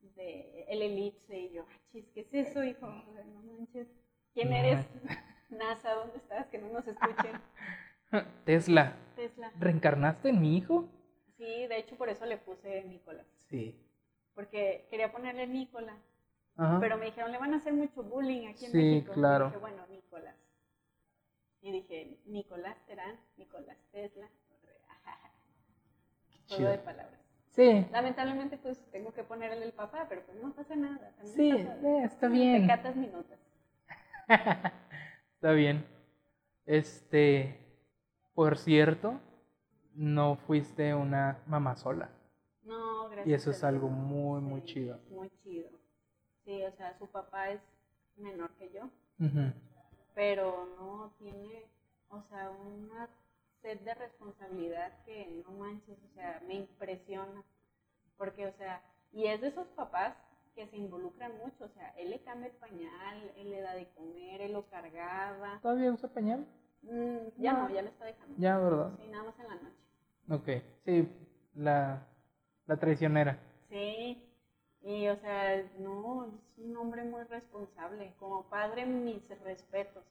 de 0.00 0.64
el 0.68 0.82
elipse 0.82 1.38
y 1.38 1.52
yo, 1.52 1.66
chis, 1.90 2.06
¿qué 2.14 2.20
es 2.20 2.32
eso, 2.32 2.62
hijo? 2.62 2.86
No 2.86 3.42
manches, 3.42 3.88
¿quién 4.34 4.52
eres? 4.52 4.86
NASA, 5.50 5.94
¿dónde 5.94 6.18
estás? 6.18 6.46
Que 6.48 6.58
no 6.58 6.68
nos 6.68 6.86
escuchen. 6.86 7.40
Tesla. 8.44 8.96
Tesla. 9.16 9.50
¿Reencarnaste 9.58 10.28
en 10.28 10.40
mi 10.40 10.56
hijo? 10.56 10.88
Sí, 11.38 11.66
de 11.68 11.78
hecho 11.78 11.96
por 11.96 12.08
eso 12.08 12.26
le 12.26 12.36
puse 12.36 12.84
Nicolás. 12.84 13.26
Sí. 13.48 13.80
Porque 14.34 14.86
quería 14.90 15.10
ponerle 15.12 15.46
Nicolás. 15.46 15.98
Pero 16.80 16.98
me 16.98 17.06
dijeron, 17.06 17.30
le 17.30 17.38
van 17.38 17.54
a 17.54 17.58
hacer 17.58 17.72
mucho 17.72 18.02
bullying 18.02 18.48
aquí 18.48 18.64
en 18.64 18.72
sí, 18.72 18.78
México. 18.78 19.12
claro. 19.12 19.44
Y 19.44 19.48
dije, 19.50 19.60
bueno, 19.60 19.86
Nicolás. 19.86 20.34
Y 21.60 21.70
dije, 21.70 22.18
Nicolás 22.26 22.76
Terán, 22.86 23.16
Nicolás 23.36 23.76
Tesla. 23.92 24.28
Todo 26.48 26.68
de 26.68 26.78
palabras. 26.78 27.20
Sí. 27.50 27.86
Lamentablemente, 27.92 28.58
pues 28.58 28.84
tengo 28.90 29.12
que 29.12 29.22
ponerle 29.22 29.64
el 29.64 29.72
papá, 29.72 30.06
pero 30.08 30.24
pues 30.26 30.36
no 30.42 30.52
pasa 30.52 30.74
nada. 30.74 31.12
sí, 31.22 31.50
eh, 31.52 32.02
está 32.04 32.26
bien. 32.26 32.62
Te 32.62 32.66
catas 32.66 32.96
minutos. 32.96 33.38
está 35.34 35.52
bien. 35.52 35.86
Este, 36.66 37.56
por 38.34 38.58
cierto, 38.58 39.20
no 39.98 40.36
fuiste 40.36 40.94
una 40.94 41.42
mamá 41.46 41.74
sola. 41.76 42.08
No, 42.62 43.08
gracias. 43.08 43.26
Y 43.26 43.34
eso 43.34 43.50
es 43.50 43.64
algo 43.64 43.88
muy, 43.88 44.40
muy 44.40 44.62
chido. 44.62 45.00
Muy 45.10 45.30
chido. 45.42 45.70
Sí, 46.44 46.62
o 46.62 46.72
sea, 46.76 46.96
su 46.98 47.08
papá 47.08 47.50
es 47.50 47.60
menor 48.16 48.50
que 48.52 48.70
yo, 48.70 48.88
pero 50.14 50.68
no 50.78 51.12
tiene, 51.18 51.66
o 52.08 52.22
sea, 52.22 52.50
una 52.50 53.08
sed 53.60 53.80
de 53.80 53.94
responsabilidad 53.94 54.92
que 55.04 55.42
no 55.44 55.52
manches, 55.52 55.98
o 56.10 56.14
sea, 56.14 56.40
me 56.46 56.54
impresiona. 56.54 57.42
Porque, 58.16 58.46
o 58.46 58.52
sea, 58.52 58.82
y 59.12 59.26
es 59.26 59.40
de 59.40 59.48
esos 59.48 59.66
papás 59.68 60.16
que 60.54 60.66
se 60.68 60.76
involucran 60.76 61.32
mucho, 61.38 61.64
o 61.64 61.68
sea, 61.68 61.90
él 61.98 62.10
le 62.10 62.20
cambia 62.20 62.48
el 62.48 62.56
pañal, 62.56 63.32
él 63.36 63.50
le 63.50 63.60
da 63.60 63.74
de 63.74 63.88
comer, 63.90 64.40
él 64.42 64.52
lo 64.52 64.68
cargaba. 64.68 65.58
¿Todavía 65.60 65.92
usa 65.92 66.08
pañal? 66.08 66.46
Mm, 66.82 67.28
ya 67.36 67.52
no. 67.52 67.70
ya 67.70 67.82
lo 67.82 67.88
está 67.88 68.04
dejando. 68.04 68.34
Ya, 68.38 68.58
¿verdad? 68.58 68.92
Sí, 68.98 69.08
nada 69.08 69.24
más 69.24 69.38
en 69.38 69.48
la 69.48 69.54
noche. 69.56 69.87
Ok, 70.30 70.48
sí, 70.84 71.08
la, 71.54 72.06
la 72.66 72.76
traicionera. 72.76 73.38
Sí, 73.68 74.22
y 74.82 75.08
o 75.08 75.16
sea, 75.16 75.62
no, 75.78 76.26
es 76.26 76.58
un 76.58 76.76
hombre 76.76 77.02
muy 77.04 77.22
responsable. 77.24 78.14
Como 78.18 78.44
padre, 78.48 78.86
mis 78.86 79.22
respetos. 79.44 80.04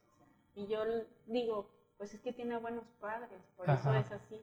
y 0.56 0.68
yo 0.68 0.84
digo, 1.28 1.70
pues 1.98 2.14
es 2.14 2.22
que 2.22 2.34
tiene 2.34 2.58
buenos 2.58 2.86
padres, 3.00 3.40
por 3.56 3.70
eso 3.70 3.94
es 3.94 4.12
así. 4.12 4.42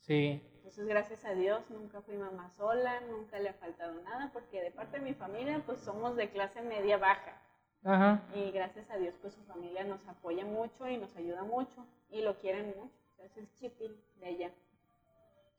Sí. 0.00 0.42
Entonces, 0.56 0.86
gracias 0.86 1.24
a 1.24 1.34
Dios, 1.34 1.62
nunca 1.70 2.00
fui 2.02 2.16
mamá 2.16 2.50
sola, 2.56 3.00
nunca 3.02 3.38
le 3.38 3.50
ha 3.50 3.54
faltado 3.54 3.94
nada, 4.02 4.30
porque 4.32 4.62
de 4.62 4.70
parte 4.70 4.98
de 4.98 5.04
mi 5.04 5.14
familia, 5.14 5.62
pues 5.66 5.80
somos 5.80 6.16
de 6.16 6.30
clase 6.30 6.62
media 6.62 6.96
baja. 6.98 7.40
Ajá. 7.84 8.22
Y 8.34 8.50
gracias 8.50 8.90
a 8.90 8.96
Dios, 8.96 9.14
pues 9.20 9.34
su 9.34 9.42
familia 9.44 9.84
nos 9.84 10.06
apoya 10.08 10.44
mucho 10.46 10.88
y 10.88 10.96
nos 10.96 11.14
ayuda 11.16 11.42
mucho 11.44 11.86
y 12.08 12.22
lo 12.22 12.38
quieren 12.38 12.74
mucho. 12.76 12.98
es 13.18 13.36
el 13.36 13.50
chipil 13.54 13.98
de 14.20 14.28
ella. 14.30 14.50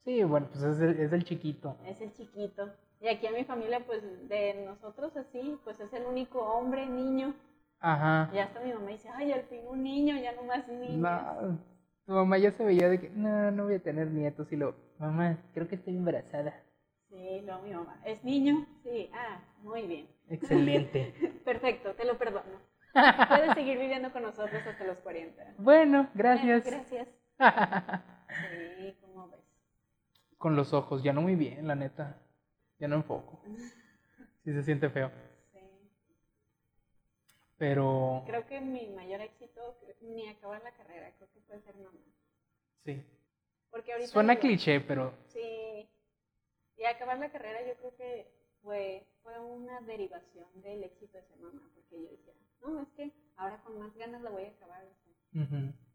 Sí, 0.06 0.24
bueno, 0.24 0.48
pues 0.52 0.64
es 0.64 0.80
el, 0.80 1.00
es 1.00 1.12
el 1.12 1.24
chiquito. 1.26 1.76
Es 1.88 2.00
el 2.00 2.14
chiquito. 2.14 2.72
Y 3.02 3.08
aquí 3.08 3.26
en 3.26 3.34
mi 3.34 3.44
familia, 3.44 3.84
pues 3.86 4.04
de 4.30 4.54
nosotros 4.66 5.18
así, 5.18 5.60
pues 5.64 5.80
es 5.80 5.92
el 5.94 6.06
único 6.06 6.40
hombre, 6.40 6.86
niño. 6.86 7.34
Ajá. 7.80 8.30
Y 8.32 8.38
hasta 8.38 8.62
mi 8.62 8.72
mamá 8.72 8.92
dice, 8.92 9.10
ay, 9.14 9.32
al 9.32 9.44
fin 9.44 9.62
un 9.68 9.84
niño, 9.84 10.16
ya 10.18 10.34
no 10.34 10.44
más 10.44 10.68
niños. 10.68 10.98
No, 10.98 11.60
tu 12.06 12.14
mamá 12.14 12.38
ya 12.38 12.52
se 12.52 12.64
veía 12.64 12.88
de 12.88 13.00
que, 13.02 13.10
no, 13.10 13.50
no 13.52 13.66
voy 13.66 13.76
a 13.76 13.84
tener 13.84 14.08
nietos. 14.12 14.52
Y 14.52 14.58
lo, 14.58 14.76
mamá, 15.00 15.40
creo 15.56 15.68
que 15.68 15.76
estoy 15.76 15.98
embarazada. 15.98 16.54
Sí, 17.10 17.42
no, 17.44 17.62
mi 17.64 17.74
mamá. 17.74 18.00
¿Es 18.06 18.24
niño? 18.24 18.68
Sí, 18.84 19.10
ah, 19.12 19.40
muy 19.64 19.88
bien. 19.88 20.08
Excelente. 20.30 21.16
Perfecto, 21.46 21.96
te 21.96 22.06
lo 22.06 22.18
perdono. 22.20 22.60
Puedes 23.28 23.56
seguir 23.56 23.80
viviendo 23.80 24.12
con 24.12 24.22
nosotros 24.22 24.62
hasta 24.66 24.84
los 24.86 25.00
40. 25.00 25.56
Bueno, 25.58 26.10
gracias. 26.14 26.64
gracias. 26.64 27.08
sí. 28.52 28.96
Con 30.46 30.56
los 30.56 30.74
ojos, 30.74 31.02
ya 31.02 31.12
no 31.12 31.24
muy 31.24 31.34
bien, 31.34 31.68
la 31.68 31.74
neta. 31.74 32.22
Ya 32.78 32.88
no 32.88 32.98
enfoco. 32.98 33.42
Sí 34.44 34.54
se 34.54 34.62
siente 34.62 34.92
feo. 34.92 35.10
Sí. 35.52 35.60
Pero... 37.58 38.22
Creo 38.28 38.46
que 38.46 38.62
mi 38.62 38.86
mayor 38.90 39.22
éxito, 39.22 39.76
ni 40.02 40.30
acabar 40.30 40.62
la 40.62 40.72
carrera, 40.74 41.12
creo 41.18 41.28
que 41.34 41.40
fue 41.48 41.60
ser 41.62 41.76
mamá. 41.78 42.00
Sí. 42.84 43.04
Porque 43.72 43.94
ahorita 43.94 44.12
Suena 44.12 44.36
cliché, 44.36 44.82
pero... 44.82 45.16
Sí. 45.30 45.90
Y 46.78 46.86
acabar 46.86 47.18
la 47.18 47.32
carrera 47.32 47.68
yo 47.68 47.74
creo 47.78 47.96
que 47.96 48.32
fue, 48.62 49.08
fue 49.24 49.40
una 49.40 49.82
derivación 49.82 50.46
del 50.62 50.84
éxito 50.84 51.18
de 51.18 51.24
ser 51.24 51.40
mamá, 51.40 51.72
porque 51.74 52.04
yo 52.04 52.12
decía, 52.12 52.34
no, 52.62 52.84
es 52.84 52.90
que 52.90 53.12
ahora 53.38 53.64
con 53.64 53.80
más 53.80 53.96
ganas 53.96 54.22
la 54.22 54.30
voy 54.30 54.44
a 54.44 54.50
acabar. 54.50 54.86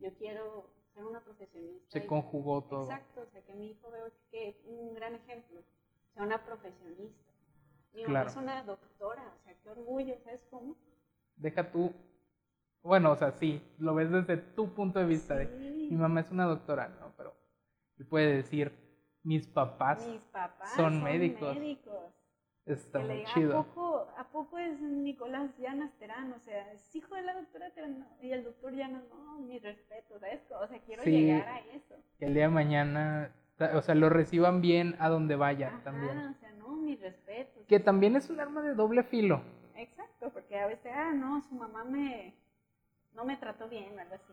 Yo 0.00 0.12
quiero 0.18 0.79
ser 1.00 1.08
una 1.08 1.20
profesionista. 1.20 1.90
Se 1.90 2.06
conjugó 2.06 2.62
todo. 2.64 2.84
Exacto, 2.84 3.22
o 3.22 3.26
sea, 3.26 3.42
que 3.42 3.54
mi 3.54 3.70
hijo 3.70 3.90
veo 3.90 4.10
que 4.30 4.60
un 4.66 4.94
gran 4.94 5.14
ejemplo, 5.14 5.62
sea 6.14 6.22
una 6.22 6.44
profesionista. 6.44 7.32
Mi 7.92 8.04
mamá 8.04 8.22
es 8.22 8.36
una 8.36 8.62
doctora, 8.62 9.34
o 9.36 9.44
sea, 9.44 9.54
qué 9.62 9.70
orgullo, 9.70 10.14
¿sabes 10.22 10.40
cómo? 10.50 10.76
Deja 11.36 11.72
tú, 11.72 11.92
bueno, 12.82 13.10
o 13.12 13.16
sea, 13.16 13.32
sí, 13.32 13.62
lo 13.78 13.94
ves 13.94 14.10
desde 14.10 14.36
tu 14.36 14.72
punto 14.74 14.98
de 14.98 15.06
vista. 15.06 15.34
De, 15.34 15.46
mi 15.46 15.96
mamá 15.96 16.20
es 16.20 16.30
una 16.30 16.44
doctora, 16.44 16.88
¿no? 17.00 17.12
Pero 17.16 17.34
él 17.98 18.06
puede 18.06 18.36
decir, 18.36 18.72
mis 19.22 19.46
papás, 19.46 20.06
son, 20.76 21.02
médicos. 21.02 21.56
Está 22.70 23.00
muy 23.00 23.24
chido. 23.34 23.58
¿a 23.58 23.64
poco, 23.64 24.08
¿a 24.16 24.24
poco 24.28 24.58
es 24.58 24.80
Nicolás 24.80 25.50
Llanas 25.58 25.92
Terán? 25.98 26.32
O 26.32 26.38
sea, 26.38 26.70
es 26.72 26.94
hijo 26.94 27.16
de 27.16 27.22
la 27.22 27.34
doctora 27.34 27.70
Terán. 27.70 28.06
Y 28.22 28.30
el 28.30 28.44
doctor 28.44 28.72
Llanas, 28.72 29.02
no, 29.08 29.40
mi 29.40 29.58
respeto, 29.58 30.18
¿sabes? 30.20 30.40
O 30.50 30.66
sea, 30.68 30.78
quiero 30.80 31.02
llegar 31.02 31.48
a 31.48 31.58
eso. 31.74 31.96
Que 32.18 32.26
el 32.26 32.34
día 32.34 32.44
de 32.44 32.50
mañana, 32.50 33.32
o 33.74 33.82
sea, 33.82 33.94
lo 33.96 34.08
reciban 34.08 34.60
bien 34.60 34.94
a 35.00 35.08
donde 35.08 35.34
vaya 35.34 35.80
también. 35.82 36.16
o 36.16 36.34
sea, 36.34 36.52
no, 36.52 36.68
mi 36.76 36.94
respeto. 36.94 37.60
Que 37.66 37.80
también 37.80 38.14
es 38.14 38.30
un 38.30 38.38
arma 38.38 38.62
de 38.62 38.74
doble 38.74 39.02
filo. 39.02 39.42
Exacto, 39.74 40.30
porque 40.32 40.58
a 40.58 40.66
veces, 40.66 40.92
ah, 40.94 41.12
no, 41.12 41.42
su 41.42 41.54
mamá 41.56 41.82
me, 41.82 42.34
no 43.14 43.24
me 43.24 43.36
trató 43.36 43.68
bien, 43.68 43.98
algo 43.98 44.14
así. 44.14 44.32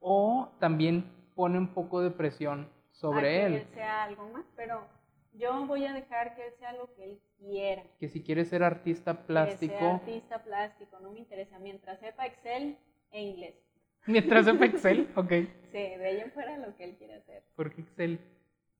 O 0.00 0.48
también 0.60 1.04
pone 1.34 1.58
un 1.58 1.68
poco 1.74 2.00
de 2.00 2.10
presión 2.10 2.70
sobre 2.92 3.44
él. 3.44 3.52
Que 3.52 3.58
él 3.58 3.68
sea 3.74 4.04
algo 4.04 4.28
más, 4.30 4.46
pero 4.56 4.86
yo 5.34 5.66
voy 5.66 5.84
a 5.84 5.92
dejar 5.92 6.34
que 6.36 6.46
él 6.46 6.52
sea 6.58 6.72
lo 6.72 6.92
que 6.94 7.04
él 7.04 7.20
quiera. 7.38 7.82
Que 7.98 8.08
si 8.08 8.22
quiere 8.22 8.44
ser 8.44 8.62
artista 8.62 9.26
plástico. 9.26 9.72
Que 9.72 9.78
sea 9.78 9.94
artista 9.94 10.42
plástico, 10.42 11.00
no 11.00 11.10
me 11.10 11.20
interesa. 11.20 11.58
Mientras 11.58 11.98
sepa 12.00 12.26
Excel 12.26 12.78
e 13.10 13.22
inglés. 13.22 13.54
Mientras 14.06 14.44
sepa 14.46 14.64
Excel, 14.64 15.08
ok. 15.16 15.30
Sí, 15.30 15.78
de 15.78 16.06
ahí 16.06 16.20
en 16.20 16.32
fuera 16.32 16.56
lo 16.58 16.74
que 16.76 16.84
él 16.84 16.96
quiere 16.96 17.14
hacer. 17.14 17.44
¿Por 17.56 17.74
qué 17.74 17.82
Excel? 17.82 18.20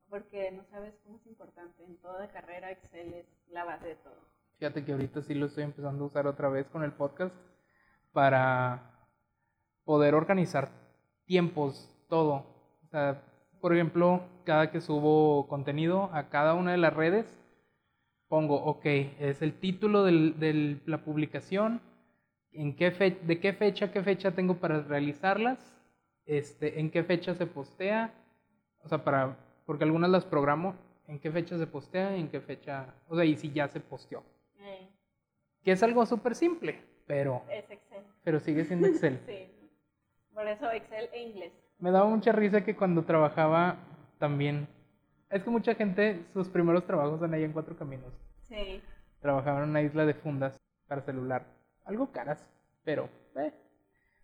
Porque 0.09 0.53
no 0.53 0.65
sabes 0.71 0.95
cómo 1.03 1.17
es 1.17 1.27
importante. 1.27 1.85
En 1.85 1.97
toda 1.99 2.31
carrera 2.31 2.71
Excel 2.71 3.15
es 3.15 3.27
la 3.49 3.65
base 3.65 3.89
de 3.89 3.97
todo. 3.97 4.35
Fíjate 4.59 4.85
que 4.85 4.93
ahorita 4.93 5.23
sí 5.23 5.35
lo 5.35 5.47
estoy 5.47 5.65
empezando 5.65 6.05
a 6.05 6.07
usar 6.07 6.27
otra 6.27 6.49
vez 6.49 6.69
con 6.69 6.85
el 6.85 6.93
podcast 6.93 7.35
para 8.13 9.09
poder 9.85 10.15
organizar 10.15 10.71
tiempos, 11.27 11.91
todo. 12.09 12.47
O 12.85 12.89
sea, 12.91 13.21
por 13.65 13.73
ejemplo, 13.73 14.21
cada 14.45 14.71
que 14.71 14.83
subo 14.83 15.49
contenido 15.49 16.11
a 16.13 16.29
cada 16.29 16.53
una 16.53 16.73
de 16.73 16.77
las 16.77 16.93
redes, 16.93 17.43
pongo, 18.29 18.57
ok, 18.57 18.85
es 18.85 19.41
el 19.41 19.55
título 19.55 20.05
de 20.05 20.77
la 20.85 20.99
publicación, 20.99 21.81
en 22.53 22.77
qué 22.77 22.91
de 22.91 23.41
qué 23.41 23.55
fecha, 23.55 23.91
qué 23.91 24.03
fecha 24.03 24.33
tengo 24.33 24.57
para 24.57 24.83
realizarlas, 24.83 25.75
este, 26.27 26.79
en 26.79 26.91
qué 26.91 27.05
fecha 27.05 27.35
se 27.37 27.47
postea, 27.47 28.13
o 28.83 28.89
sea, 28.91 29.03
para, 29.03 29.35
porque 29.65 29.85
algunas 29.85 30.11
las 30.11 30.27
programo 30.27 30.75
en 31.09 31.19
qué 31.19 31.31
fecha 31.31 31.57
se 31.57 31.67
postea 31.67 32.19
y 32.19 32.21
en 32.21 32.29
qué 32.29 32.43
fecha, 32.43 32.93
o 33.09 33.17
sea, 33.17 33.25
y 33.25 33.35
si 33.35 33.51
ya 33.51 33.67
se 33.69 33.81
posteó. 33.81 34.23
Que 35.63 35.73
es 35.73 35.83
algo 35.83 36.05
súper 36.05 36.35
simple, 36.35 36.83
pero... 37.07 37.41
Es 37.49 37.71
Excel. 37.71 38.05
Pero 38.25 38.41
sigue 38.41 38.67
siendo 38.67 38.87
Excel. 38.89 39.21
sí. 39.25 39.49
Por 40.35 40.47
eso 40.49 40.71
Excel 40.71 41.09
e 41.15 41.23
inglés. 41.23 41.64
Me 41.85 41.91
daba 41.91 42.09
mucha 42.09 42.33
risa 42.33 42.65
que 42.65 42.75
cuando 42.75 43.03
trabajaba 43.03 43.77
también... 44.19 44.69
Es 45.29 45.43
que 45.43 45.51
mucha 45.51 45.75
gente, 45.75 46.25
sus 46.33 46.49
primeros 46.49 46.87
trabajos 46.87 47.21
son 47.21 47.35
ahí 47.35 47.45
en 47.45 47.53
Cuatro 47.53 47.77
Caminos. 47.77 48.11
Sí. 48.41 48.81
Trabajaba 49.21 49.63
en 49.63 49.69
una 49.69 49.83
isla 49.83 50.07
de 50.07 50.15
fundas 50.15 50.59
para 50.89 51.03
celular. 51.03 51.45
Algo 51.85 52.11
caras, 52.11 52.49
pero... 52.85 53.11
Eh. 53.37 53.53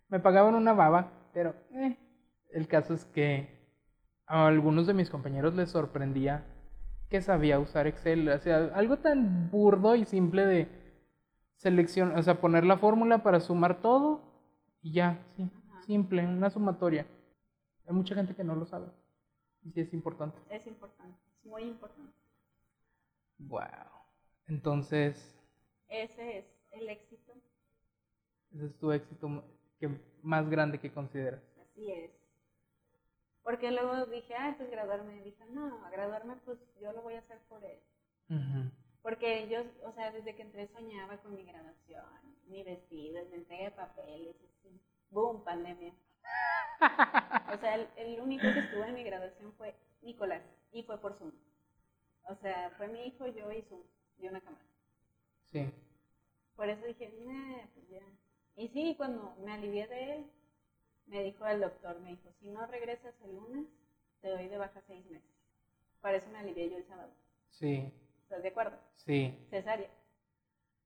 Me 0.08 0.20
pagaban 0.20 0.54
una 0.54 0.72
baba, 0.72 1.11
pero... 1.34 1.54
Eh. 1.74 1.98
El 2.50 2.66
caso 2.66 2.94
es 2.94 3.04
que 3.04 3.50
a 4.24 4.46
algunos 4.46 4.86
de 4.86 4.94
mis 4.94 5.11
compañeros 5.11 5.54
les 5.54 5.68
sorprendía 5.68 6.46
que 7.11 7.20
sabía 7.20 7.58
usar 7.58 7.86
Excel. 7.86 8.26
O 8.30 8.38
sea, 8.38 8.70
algo 8.74 8.96
tan 8.96 9.50
burdo 9.50 9.96
y 9.96 10.06
simple 10.06 10.46
de 10.46 10.66
selección, 11.56 12.16
o 12.16 12.22
sea, 12.22 12.40
poner 12.40 12.64
la 12.64 12.78
fórmula 12.78 13.22
para 13.22 13.38
sumar 13.38 13.82
todo 13.82 14.22
y 14.80 14.94
ya, 14.94 15.18
sí, 15.36 15.50
simple, 15.84 16.26
una 16.26 16.48
sumatoria. 16.48 17.04
Hay 17.91 17.97
mucha 17.97 18.14
gente 18.14 18.36
que 18.36 18.45
no 18.45 18.55
lo 18.55 18.66
sabe. 18.66 18.86
Y 19.64 19.72
sí 19.72 19.80
es 19.80 19.93
importante. 19.93 20.38
Es 20.49 20.64
importante, 20.68 21.18
es 21.34 21.45
muy 21.45 21.62
importante. 21.64 22.14
Wow. 23.38 23.91
Entonces. 24.47 25.36
Ese 25.88 26.38
es 26.38 26.45
el 26.70 26.88
éxito. 26.88 27.32
Ese 28.55 28.66
es 28.66 28.78
tu 28.78 28.93
éxito 28.93 29.43
que, 29.80 29.88
más 30.22 30.49
grande 30.49 30.78
que 30.78 30.93
consideras. 30.93 31.43
Así 31.61 31.91
es. 31.91 32.12
Porque 33.43 33.72
luego 33.72 34.07
dije, 34.07 34.36
ah, 34.36 34.55
pues 34.57 34.70
graduarme. 34.70 35.24
Dije, 35.24 35.45
no, 35.47 35.84
a 35.84 35.91
graduarme, 35.91 36.36
pues 36.45 36.61
yo 36.80 36.93
lo 36.93 37.03
voy 37.03 37.14
a 37.14 37.18
hacer 37.18 37.41
por 37.49 37.64
él. 37.64 38.70
Porque 39.03 39.49
yo, 39.49 39.64
o 39.84 39.93
sea, 39.95 40.12
desde 40.12 40.36
que 40.36 40.43
entré 40.43 40.68
soñaba 40.68 41.16
con 41.22 41.34
mi 41.34 41.43
graduación, 41.43 42.05
mi 42.47 42.62
vestido, 42.62 43.24
mi 43.30 43.38
entrega 43.38 43.64
de 43.64 43.70
papeles, 43.72 44.36
así. 44.36 44.80
¡Boom! 45.11 45.43
Pandemia. 45.43 45.93
O 47.52 47.58
sea, 47.58 47.74
el, 47.96 48.20
único 48.20 48.42
que 48.42 48.60
estuvo 48.60 48.84
en 48.84 48.94
mi 48.94 49.04
graduación 49.04 49.52
fue 49.54 49.74
Nicolás 50.02 50.42
y 50.72 50.82
fue 50.82 51.00
por 51.00 51.14
Zoom. 51.14 51.32
O 52.24 52.34
sea, 52.36 52.70
fue 52.76 52.88
mi 52.88 53.06
hijo, 53.06 53.26
yo 53.26 53.50
y 53.52 53.62
Zoom 53.62 53.82
y 54.18 54.28
una 54.28 54.40
cámara. 54.40 54.64
Sí. 55.52 55.70
Por 56.56 56.68
eso 56.68 56.84
dije, 56.86 57.12
nah, 57.24 57.66
pues 57.74 57.88
ya. 57.88 58.02
Y 58.56 58.68
sí, 58.68 58.94
cuando 58.96 59.34
me 59.44 59.52
alivié 59.52 59.86
de 59.88 60.16
él, 60.16 60.26
me 61.06 61.22
dijo 61.22 61.46
el 61.46 61.60
doctor, 61.60 61.98
me 62.00 62.10
dijo, 62.10 62.30
si 62.40 62.48
no 62.48 62.66
regresas 62.66 63.14
el 63.22 63.34
lunes, 63.34 63.66
te 64.20 64.28
doy 64.28 64.48
de 64.48 64.58
baja 64.58 64.80
seis 64.86 65.04
meses. 65.10 65.30
Para 66.00 66.18
eso 66.18 66.28
me 66.30 66.38
alivié 66.38 66.70
yo 66.70 66.76
el 66.76 66.86
sábado. 66.86 67.12
Sí. 67.50 67.92
¿Estás 68.22 68.42
de 68.42 68.48
acuerdo? 68.48 68.78
Sí. 68.96 69.46
Cesárea. 69.50 69.90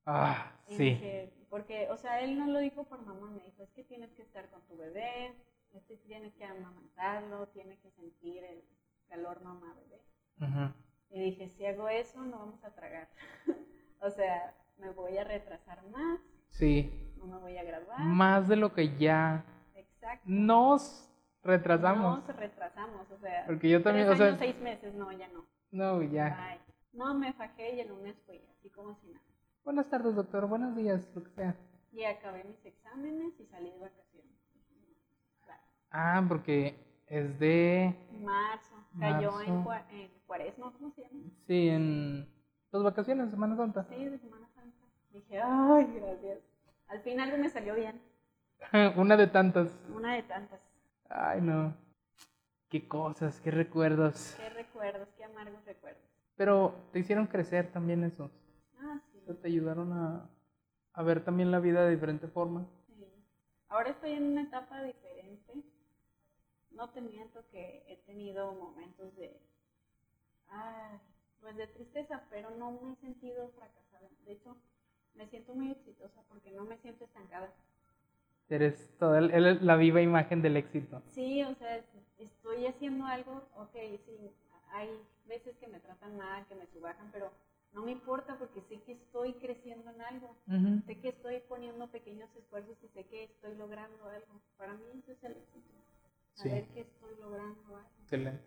Ah, 0.06 0.52
sí. 0.66 1.00
porque, 1.48 1.88
o 1.90 1.96
sea, 1.96 2.20
él 2.20 2.38
no 2.38 2.46
lo 2.46 2.58
dijo 2.58 2.84
por 2.84 3.00
mamá, 3.02 3.30
me 3.30 3.42
dijo, 3.44 3.62
es 3.62 3.70
que 3.70 3.84
tienes 3.84 4.12
que 4.12 4.22
estar 4.22 4.48
con 4.50 4.60
tu 4.66 4.76
bebé, 4.76 5.34
es 5.72 5.84
que 5.84 5.96
tienes 5.96 6.34
que 6.34 6.44
amamantarlo, 6.44 7.48
tienes 7.48 7.78
que 7.80 7.90
sentir 7.90 8.44
el 8.44 8.62
calor 9.08 9.42
mamá-bebé. 9.42 10.00
Y 11.10 11.20
dije, 11.20 11.48
si 11.48 11.64
hago 11.64 11.88
eso, 11.88 12.20
no 12.22 12.38
vamos 12.38 12.64
a 12.64 12.74
tragar. 12.74 13.08
o 14.00 14.10
sea, 14.10 14.54
me 14.78 14.90
voy 14.90 15.16
a 15.16 15.24
retrasar 15.24 15.84
más. 15.90 16.20
Sí. 16.50 17.12
No 17.16 17.26
me 17.26 17.38
voy 17.38 17.56
a 17.56 17.64
graduar. 17.64 18.00
Más 18.00 18.48
de 18.48 18.56
lo 18.56 18.72
que 18.72 18.96
ya 18.96 19.44
nos 20.24 21.08
retrasamos. 21.42 22.26
Nos 22.26 22.36
retrasamos, 22.36 23.10
o 23.10 23.18
sea. 23.18 23.44
Porque 23.46 23.68
yo 23.68 23.82
también, 23.82 24.08
o 24.08 24.16
sea, 24.16 24.36
seis 24.36 24.58
meses, 24.58 24.94
no, 24.94 25.12
ya 25.12 25.28
no. 25.28 25.46
No, 25.70 26.02
ya. 26.02 26.60
No, 26.92 27.14
me 27.14 27.32
fajé 27.32 27.74
y 27.74 27.80
en 27.80 27.92
un 27.92 28.02
mes 28.02 28.16
fui, 28.26 28.40
así 28.50 28.70
como 28.70 28.94
si 28.96 29.08
nada. 29.08 29.24
Buenas 29.64 29.88
tardes, 29.88 30.14
doctor. 30.14 30.46
Buenos 30.46 30.76
días, 30.76 31.10
lo 31.14 31.24
que 31.24 31.30
sea. 31.30 31.56
Y 31.90 32.04
acabé 32.04 32.44
mis 32.44 32.62
exámenes 32.66 33.32
y 33.40 33.46
salí 33.46 33.70
de 33.70 33.78
vacaciones. 33.78 34.36
Ah, 35.90 36.22
porque 36.28 36.76
es 37.06 37.38
de... 37.38 37.96
Marzo. 38.20 38.74
Cayó 39.00 39.40
en, 39.40 39.64
en, 39.90 40.10
Cuaresma, 40.26 40.70
¿cómo 40.72 40.90
se 40.90 41.02
llama? 41.02 41.22
Sí, 41.46 41.68
en... 41.70 42.28
Las 42.72 42.82
vacaciones, 42.82 43.30
Semana 43.30 43.56
Santa. 43.56 43.86
Sí, 43.88 44.04
de 44.04 44.18
Semana 44.18 44.46
Santa. 44.54 44.86
Dije, 45.14 45.40
ay, 45.40 45.98
gracias. 45.98 46.40
Al 46.88 47.00
fin 47.00 47.18
algo 47.20 47.38
me 47.38 47.48
salió 47.48 47.74
bien. 47.74 48.02
Una 48.96 49.16
de 49.16 49.28
tantas. 49.28 49.80
Una 49.94 50.14
de 50.14 50.24
tantas. 50.24 50.60
Ay, 51.08 51.40
no. 51.40 51.74
Qué 52.68 52.86
cosas, 52.86 53.40
qué 53.40 53.50
recuerdos. 53.50 54.34
Qué 54.36 54.50
recuerdos, 54.50 55.08
qué 55.16 55.24
amargos 55.24 55.64
recuerdos. 55.64 56.02
Pero 56.36 56.74
te 56.92 56.98
hicieron 56.98 57.26
crecer 57.26 57.72
también 57.72 58.04
esos. 58.04 58.43
Te 59.32 59.48
ayudaron 59.48 59.92
a, 59.92 60.28
a 60.92 61.02
ver 61.02 61.24
también 61.24 61.50
la 61.50 61.60
vida 61.60 61.84
de 61.84 61.94
diferente 61.94 62.28
forma. 62.28 62.66
Sí. 62.86 63.06
Ahora 63.68 63.90
estoy 63.90 64.12
en 64.12 64.24
una 64.24 64.42
etapa 64.42 64.82
diferente. 64.82 65.54
No 66.70 66.90
te 66.90 67.00
miento 67.00 67.44
que 67.50 67.84
he 67.88 67.96
tenido 68.06 68.52
momentos 68.52 69.16
de. 69.16 69.40
Ay, 70.48 71.00
pues 71.40 71.56
de 71.56 71.66
tristeza, 71.68 72.22
pero 72.30 72.50
no 72.50 72.72
me 72.72 72.92
he 72.92 72.96
sentido 72.96 73.48
fracasada. 73.56 74.08
De 74.24 74.32
hecho, 74.32 74.56
me 75.14 75.26
siento 75.28 75.54
muy 75.54 75.70
exitosa 75.70 76.20
porque 76.28 76.50
no 76.50 76.64
me 76.64 76.76
siento 76.78 77.04
estancada. 77.04 77.52
Eres 78.48 78.94
toda 78.98 79.20
la 79.20 79.76
viva 79.76 80.02
imagen 80.02 80.42
del 80.42 80.56
éxito. 80.56 81.02
Sí, 81.06 81.42
o 81.42 81.54
sea, 81.54 81.82
estoy 82.18 82.66
haciendo 82.66 83.06
algo, 83.06 83.42
ok, 83.56 83.74
sí, 84.04 84.30
hay 84.72 84.90
veces 85.26 85.56
que 85.56 85.68
me 85.68 85.80
tratan 85.80 86.16
mal, 86.16 86.46
que 86.46 86.54
me 86.54 86.66
subajan, 86.66 87.08
pero 87.12 87.30
no 87.74 87.82
me 87.82 87.90
importa 87.90 88.38
porque 88.38 88.62
sé 88.62 88.80
que 88.82 88.92
estoy 88.92 89.34
creciendo 89.34 89.90
en 89.90 90.00
algo. 90.00 90.36
Sé 90.86 90.98
que 91.00 91.08
estoy 91.08 91.40
poniendo 91.48 91.90
pequeños 91.90 92.30
esfuerzos 92.36 92.76
y 92.82 92.88
sé 92.88 93.04
que 93.04 93.24
estoy 93.24 93.56
logrando 93.56 94.08
algo. 94.08 94.40
Para 94.56 94.74
mí 94.74 94.84
eso 94.96 95.12
es 95.12 95.24
el 95.24 95.32
éxito. 95.32 95.74
Saber 96.34 96.66
que 96.68 96.80
estoy 96.82 97.16
logrando 97.20 97.76
algo. 97.76 97.90
Excelente. 98.02 98.44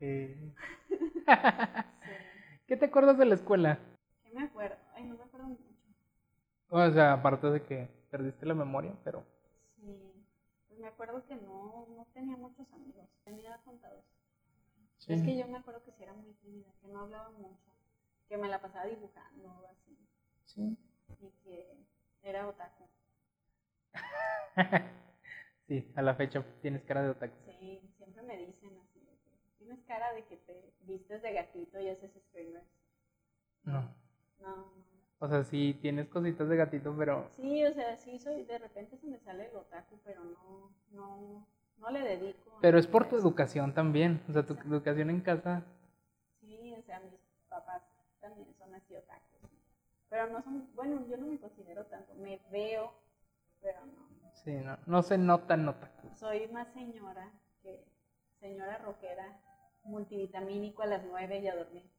Eh. 0.00 0.52
¿Qué 2.66 2.76
te 2.76 2.86
acuerdas 2.86 3.18
de 3.18 3.26
la 3.26 3.34
escuela? 3.34 3.78
¿Qué 4.22 4.30
me 4.30 4.42
acuerdo? 4.44 4.76
Ay, 4.94 5.04
no 5.04 5.16
me 5.16 5.24
acuerdo 5.24 5.48
mucho. 5.48 5.62
O 6.70 6.90
sea, 6.90 7.12
aparte 7.12 7.50
de 7.50 7.62
que 7.62 7.88
perdiste 8.10 8.46
la 8.46 8.54
memoria, 8.54 8.94
pero... 9.04 9.24
Sí, 9.76 10.12
pues 10.68 10.80
me 10.80 10.88
acuerdo 10.88 11.24
que 11.26 11.36
no, 11.36 11.86
no 11.96 12.06
tenía 12.14 12.36
muchos 12.36 12.72
amigos, 12.72 13.08
tenía 13.24 13.58
contados. 13.64 14.04
Es 15.08 15.22
que 15.22 15.36
yo 15.36 15.46
me 15.48 15.58
acuerdo 15.58 15.82
que 15.82 15.92
sí 15.92 16.02
era 16.02 16.12
muy 16.12 16.32
tímida, 16.34 16.68
que 16.80 16.88
no 16.88 17.00
hablaba 17.00 17.30
mucho, 17.30 17.70
que 18.28 18.36
me 18.36 18.48
la 18.48 18.60
pasaba 18.60 18.86
dibujando 18.86 19.66
así. 19.70 19.98
Sí. 20.44 20.76
Y 21.20 21.30
que 21.42 21.86
era 22.22 22.46
otaku. 22.46 22.84
sí, 25.66 25.90
a 25.96 26.02
la 26.02 26.14
fecha 26.14 26.44
tienes 26.60 26.82
cara 26.84 27.02
de 27.02 27.10
otaku. 27.10 27.34
Sí, 27.46 27.80
siempre 27.96 28.22
me 28.22 28.36
dicen 28.36 28.78
así, 28.78 29.00
tienes 29.58 29.80
cara 29.86 30.12
de 30.12 30.24
que 30.26 30.36
te 30.36 30.72
vistes 30.82 31.22
de 31.22 31.32
gatito 31.32 31.80
y 31.80 31.88
haces 31.88 32.12
streamers. 32.28 32.68
No. 33.64 33.94
No, 34.38 34.56
no. 34.56 34.90
O 35.18 35.28
sea, 35.28 35.44
sí 35.44 35.78
tienes 35.82 36.08
cositas 36.08 36.48
de 36.48 36.56
gatito, 36.56 36.94
pero... 36.96 37.28
Sí, 37.36 37.64
o 37.64 37.74
sea, 37.74 37.96
sí 37.96 38.18
soy, 38.18 38.44
de 38.44 38.58
repente 38.58 38.96
se 38.96 39.06
me 39.06 39.18
sale 39.18 39.50
el 39.50 39.56
otaku, 39.56 40.00
pero 40.02 40.24
no, 40.24 40.74
no, 40.92 41.46
no 41.80 41.90
le 41.90 42.00
dedico. 42.00 42.58
Pero 42.60 42.78
es 42.78 42.86
por 42.86 43.08
tu 43.08 43.16
educación 43.16 43.74
también, 43.74 44.22
o 44.28 44.32
sea, 44.32 44.44
tu 44.44 44.54
educación 44.54 45.10
en 45.10 45.20
casa. 45.20 45.62
Sí, 46.40 46.74
o 46.78 46.82
sea, 46.82 47.00
mis 47.00 47.18
papás 47.48 47.82
también 48.20 48.48
son 48.58 48.74
así 48.74 48.94
otakus. 48.96 49.50
Pero 50.08 50.26
no 50.28 50.42
son, 50.42 50.68
bueno, 50.74 51.06
yo 51.08 51.16
no 51.16 51.26
me 51.26 51.38
considero 51.38 51.86
tanto, 51.86 52.14
me 52.14 52.40
veo, 52.50 52.92
pero 53.62 53.78
no. 53.86 54.10
Sí, 54.34 54.52
no, 54.52 54.78
no 54.86 55.02
se 55.02 55.18
nota 55.18 55.54
en 55.54 55.68
otaku. 55.68 56.08
Soy 56.14 56.48
más 56.48 56.68
señora 56.72 57.30
que 57.62 57.84
señora 58.40 58.78
rockera, 58.78 59.40
multivitamínico 59.84 60.82
a 60.82 60.86
las 60.86 61.02
nueve 61.04 61.38
y 61.38 61.48
a 61.48 61.56
dormir. 61.56 61.90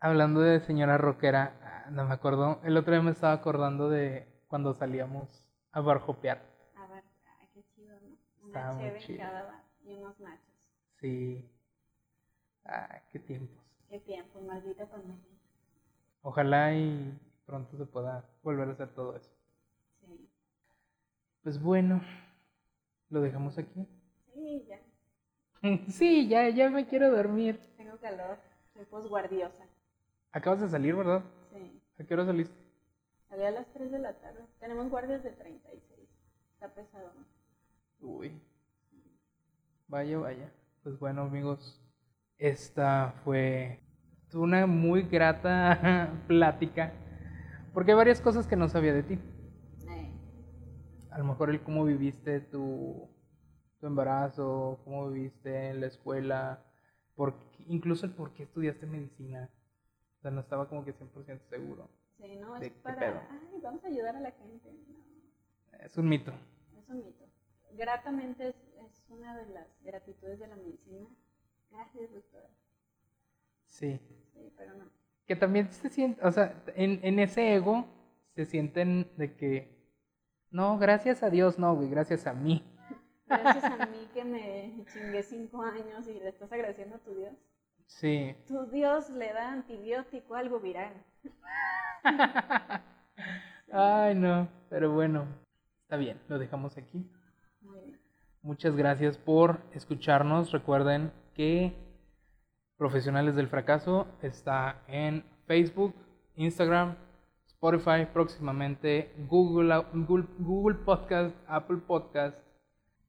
Hablando 0.00 0.40
de 0.40 0.60
señora 0.60 0.98
rockera, 0.98 1.54
ah, 1.62 1.90
no 1.90 2.04
me 2.04 2.14
acuerdo. 2.14 2.60
El 2.64 2.76
otro 2.76 2.92
día 2.92 3.02
me 3.02 3.10
estaba 3.10 3.32
acordando 3.32 3.88
de 3.88 4.26
cuando 4.48 4.74
salíamos 4.74 5.46
a 5.72 5.80
barjopear. 5.80 6.55
¿No? 8.64 8.78
Una 8.78 9.18
cada 9.18 9.42
bar 9.44 9.64
y 9.84 9.94
unos 9.94 10.18
nachos. 10.20 10.54
Sí. 11.00 11.48
Ah, 12.64 13.02
qué 13.10 13.18
tiempos. 13.18 13.64
Qué 13.88 14.00
tiempos, 14.00 14.42
maldita 14.42 14.86
pandemia. 14.86 15.38
Ojalá 16.22 16.74
y 16.74 17.18
pronto 17.44 17.76
se 17.76 17.86
pueda 17.86 18.24
volver 18.42 18.68
a 18.68 18.72
hacer 18.72 18.88
todo 18.94 19.16
eso. 19.16 19.30
Sí. 20.00 20.28
Pues 21.42 21.62
bueno, 21.62 22.00
¿lo 23.10 23.20
dejamos 23.20 23.56
aquí? 23.58 23.86
Sí, 24.34 24.66
ya. 24.66 24.80
sí, 25.88 26.28
ya, 26.28 26.48
ya 26.48 26.68
me 26.70 26.86
quiero 26.86 27.10
dormir. 27.14 27.60
Tengo 27.76 27.96
calor, 27.98 28.38
soy 28.74 28.84
posguardiosa. 28.86 29.64
Acabas 30.32 30.60
de 30.60 30.68
salir, 30.68 30.96
¿verdad? 30.96 31.22
Sí. 31.52 31.80
¿A 31.98 32.04
qué 32.04 32.14
hora 32.14 32.26
saliste? 32.26 32.66
Salí 33.28 33.44
a 33.44 33.50
las 33.50 33.66
3 33.72 33.90
de 33.90 33.98
la 33.98 34.14
tarde. 34.14 34.44
Tenemos 34.58 34.88
guardias 34.90 35.22
de 35.22 35.30
36. 35.30 36.08
Está 36.54 36.74
pesado. 36.74 37.12
Uy. 38.00 38.40
Vaya, 39.88 40.18
vaya. 40.18 40.52
Pues 40.82 40.98
bueno, 40.98 41.22
amigos, 41.22 41.80
Esta 42.38 43.14
fue 43.24 43.80
una 44.34 44.66
muy 44.66 45.02
grata 45.02 46.12
plática, 46.28 46.92
porque 47.72 47.92
hay 47.92 47.96
varias 47.96 48.20
cosas 48.20 48.46
que 48.46 48.56
no 48.56 48.68
sabía 48.68 48.92
de 48.92 49.02
ti. 49.02 49.18
A 51.10 51.18
lo 51.18 51.24
mejor 51.24 51.48
el 51.48 51.62
cómo 51.62 51.84
viviste 51.84 52.40
tu, 52.40 53.08
tu 53.80 53.86
embarazo, 53.86 54.80
cómo 54.84 55.08
viviste 55.08 55.70
en 55.70 55.80
la 55.80 55.86
escuela, 55.86 56.62
por, 57.14 57.34
incluso 57.68 58.04
el 58.04 58.12
por 58.12 58.34
qué 58.34 58.42
estudiaste 58.42 58.84
medicina. 58.84 59.50
O 60.18 60.20
sea, 60.20 60.30
no 60.30 60.40
estaba 60.40 60.68
como 60.68 60.84
que 60.84 60.94
100% 60.94 61.40
seguro. 61.48 61.88
Sí, 62.18 62.36
no, 62.36 62.56
es 62.56 62.70
para, 62.82 63.26
ay, 63.30 63.60
vamos 63.62 63.82
a 63.84 63.88
ayudar 63.88 64.16
a 64.16 64.20
la 64.20 64.30
gente. 64.32 64.76
Es 65.80 65.96
un 65.96 66.08
mito. 66.08 66.32
Es 66.78 66.88
un 66.88 66.98
mito. 66.98 67.25
Gratamente 67.72 68.48
es, 68.48 68.56
es 68.84 69.04
una 69.08 69.36
de 69.36 69.46
las 69.46 69.68
gratitudes 69.82 70.38
de 70.38 70.46
la 70.46 70.56
medicina. 70.56 71.08
Gracias, 71.70 72.12
doctora. 72.12 72.48
Sí. 73.66 74.00
Sí, 74.32 74.52
pero 74.56 74.74
no. 74.74 74.84
Que 75.26 75.36
también 75.36 75.72
se 75.72 75.90
siente, 75.90 76.24
o 76.24 76.30
sea, 76.30 76.62
en, 76.76 77.00
en 77.02 77.18
ese 77.18 77.54
ego 77.54 77.84
se 78.34 78.44
sienten 78.44 79.10
de 79.16 79.34
que, 79.36 79.76
no, 80.50 80.78
gracias 80.78 81.22
a 81.22 81.30
Dios, 81.30 81.58
no, 81.58 81.74
güey, 81.74 81.90
gracias 81.90 82.26
a 82.26 82.32
mí. 82.32 82.64
Gracias 83.28 83.64
a 83.64 83.86
mí 83.86 84.08
que 84.14 84.24
me 84.24 84.84
chingué 84.92 85.20
cinco 85.20 85.60
años 85.60 86.06
y 86.06 86.20
le 86.20 86.28
estás 86.28 86.52
agradeciendo 86.52 86.94
a 86.94 86.98
tu 87.00 87.12
Dios. 87.12 87.34
Sí. 87.86 88.36
Tu 88.46 88.66
Dios 88.66 89.10
le 89.10 89.32
da 89.32 89.50
antibiótico 89.50 90.36
algo 90.36 90.60
viral. 90.60 90.92
Ay, 93.72 94.14
no, 94.14 94.48
pero 94.70 94.92
bueno, 94.92 95.26
está 95.82 95.96
bien, 95.96 96.20
lo 96.28 96.38
dejamos 96.38 96.76
aquí. 96.76 97.10
Muchas 98.46 98.76
gracias 98.76 99.18
por 99.18 99.58
escucharnos. 99.72 100.52
Recuerden 100.52 101.10
que 101.34 101.72
Profesionales 102.76 103.34
del 103.34 103.48
Fracaso 103.48 104.06
está 104.22 104.84
en 104.86 105.24
Facebook, 105.48 105.92
Instagram, 106.36 106.94
Spotify, 107.44 108.06
próximamente 108.12 109.12
Google, 109.28 109.74
Google, 109.92 110.28
Google 110.38 110.76
Podcast, 110.76 111.34
Apple 111.48 111.78
Podcast. 111.78 112.38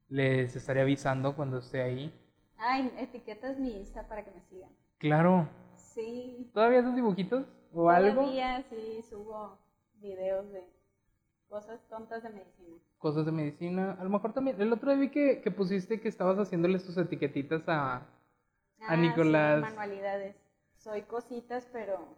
Les 0.10 0.56
estaré 0.56 0.82
avisando 0.82 1.36
cuando 1.36 1.60
esté 1.60 1.84
ahí. 1.84 2.12
Ay, 2.58 2.92
etiquetas 2.98 3.60
mi 3.60 3.78
Insta 3.78 4.08
para 4.08 4.26
que 4.26 4.32
me 4.32 4.42
sigan. 4.42 4.72
Claro. 4.98 5.48
Sí. 5.76 6.50
¿Todavía 6.52 6.80
haces 6.80 6.96
dibujitos 6.96 7.46
o 7.72 7.92
algo? 7.92 8.22
Todavía 8.22 8.64
sí 8.72 9.04
subo 9.04 9.60
videos 10.02 10.52
de 10.52 10.64
cosas 11.50 11.80
tontas 11.90 12.24
de 12.24 12.30
medicina. 12.30 12.78
Cosas 12.98 13.26
de 13.26 13.32
medicina. 13.32 13.98
A 14.00 14.04
lo 14.04 14.10
mejor 14.10 14.34
también. 14.34 14.60
El 14.62 14.72
otro 14.74 14.92
día 14.92 15.00
vi 15.00 15.10
que, 15.10 15.42
que 15.42 15.52
pusiste 15.52 16.00
que 16.02 16.08
estabas 16.10 16.38
haciéndole 16.38 16.80
tus 16.80 16.98
etiquetitas 16.98 17.68
a, 17.68 17.96
a 17.98 18.06
Ah, 18.88 18.96
Nicolás. 18.98 19.58
sí, 19.60 19.70
manualidades. 19.76 20.36
Soy 20.76 21.02
cositas, 21.04 21.68
pero 21.72 22.16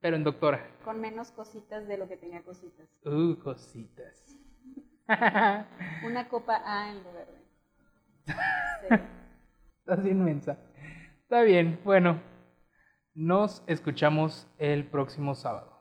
Pero 0.00 0.16
en 0.16 0.24
doctora. 0.24 0.66
con 0.84 1.00
menos 1.00 1.30
cositas 1.32 1.86
de 1.86 1.98
lo 1.98 2.08
que 2.08 2.16
tenía 2.16 2.42
cositas. 2.42 2.88
Uh, 3.04 3.36
cositas. 3.42 4.38
Una 6.04 6.28
copa 6.28 6.62
A 6.64 6.90
en 6.90 7.02
lugar 7.04 7.26
de. 7.26 7.42
Sí. 8.88 8.94
Estás 9.86 10.06
inmensa. 10.06 10.56
Está 11.22 11.42
bien, 11.42 11.80
bueno. 11.84 12.20
Nos 13.14 13.62
escuchamos 13.66 14.46
el 14.58 14.86
próximo 14.86 15.34
sábado. 15.34 15.71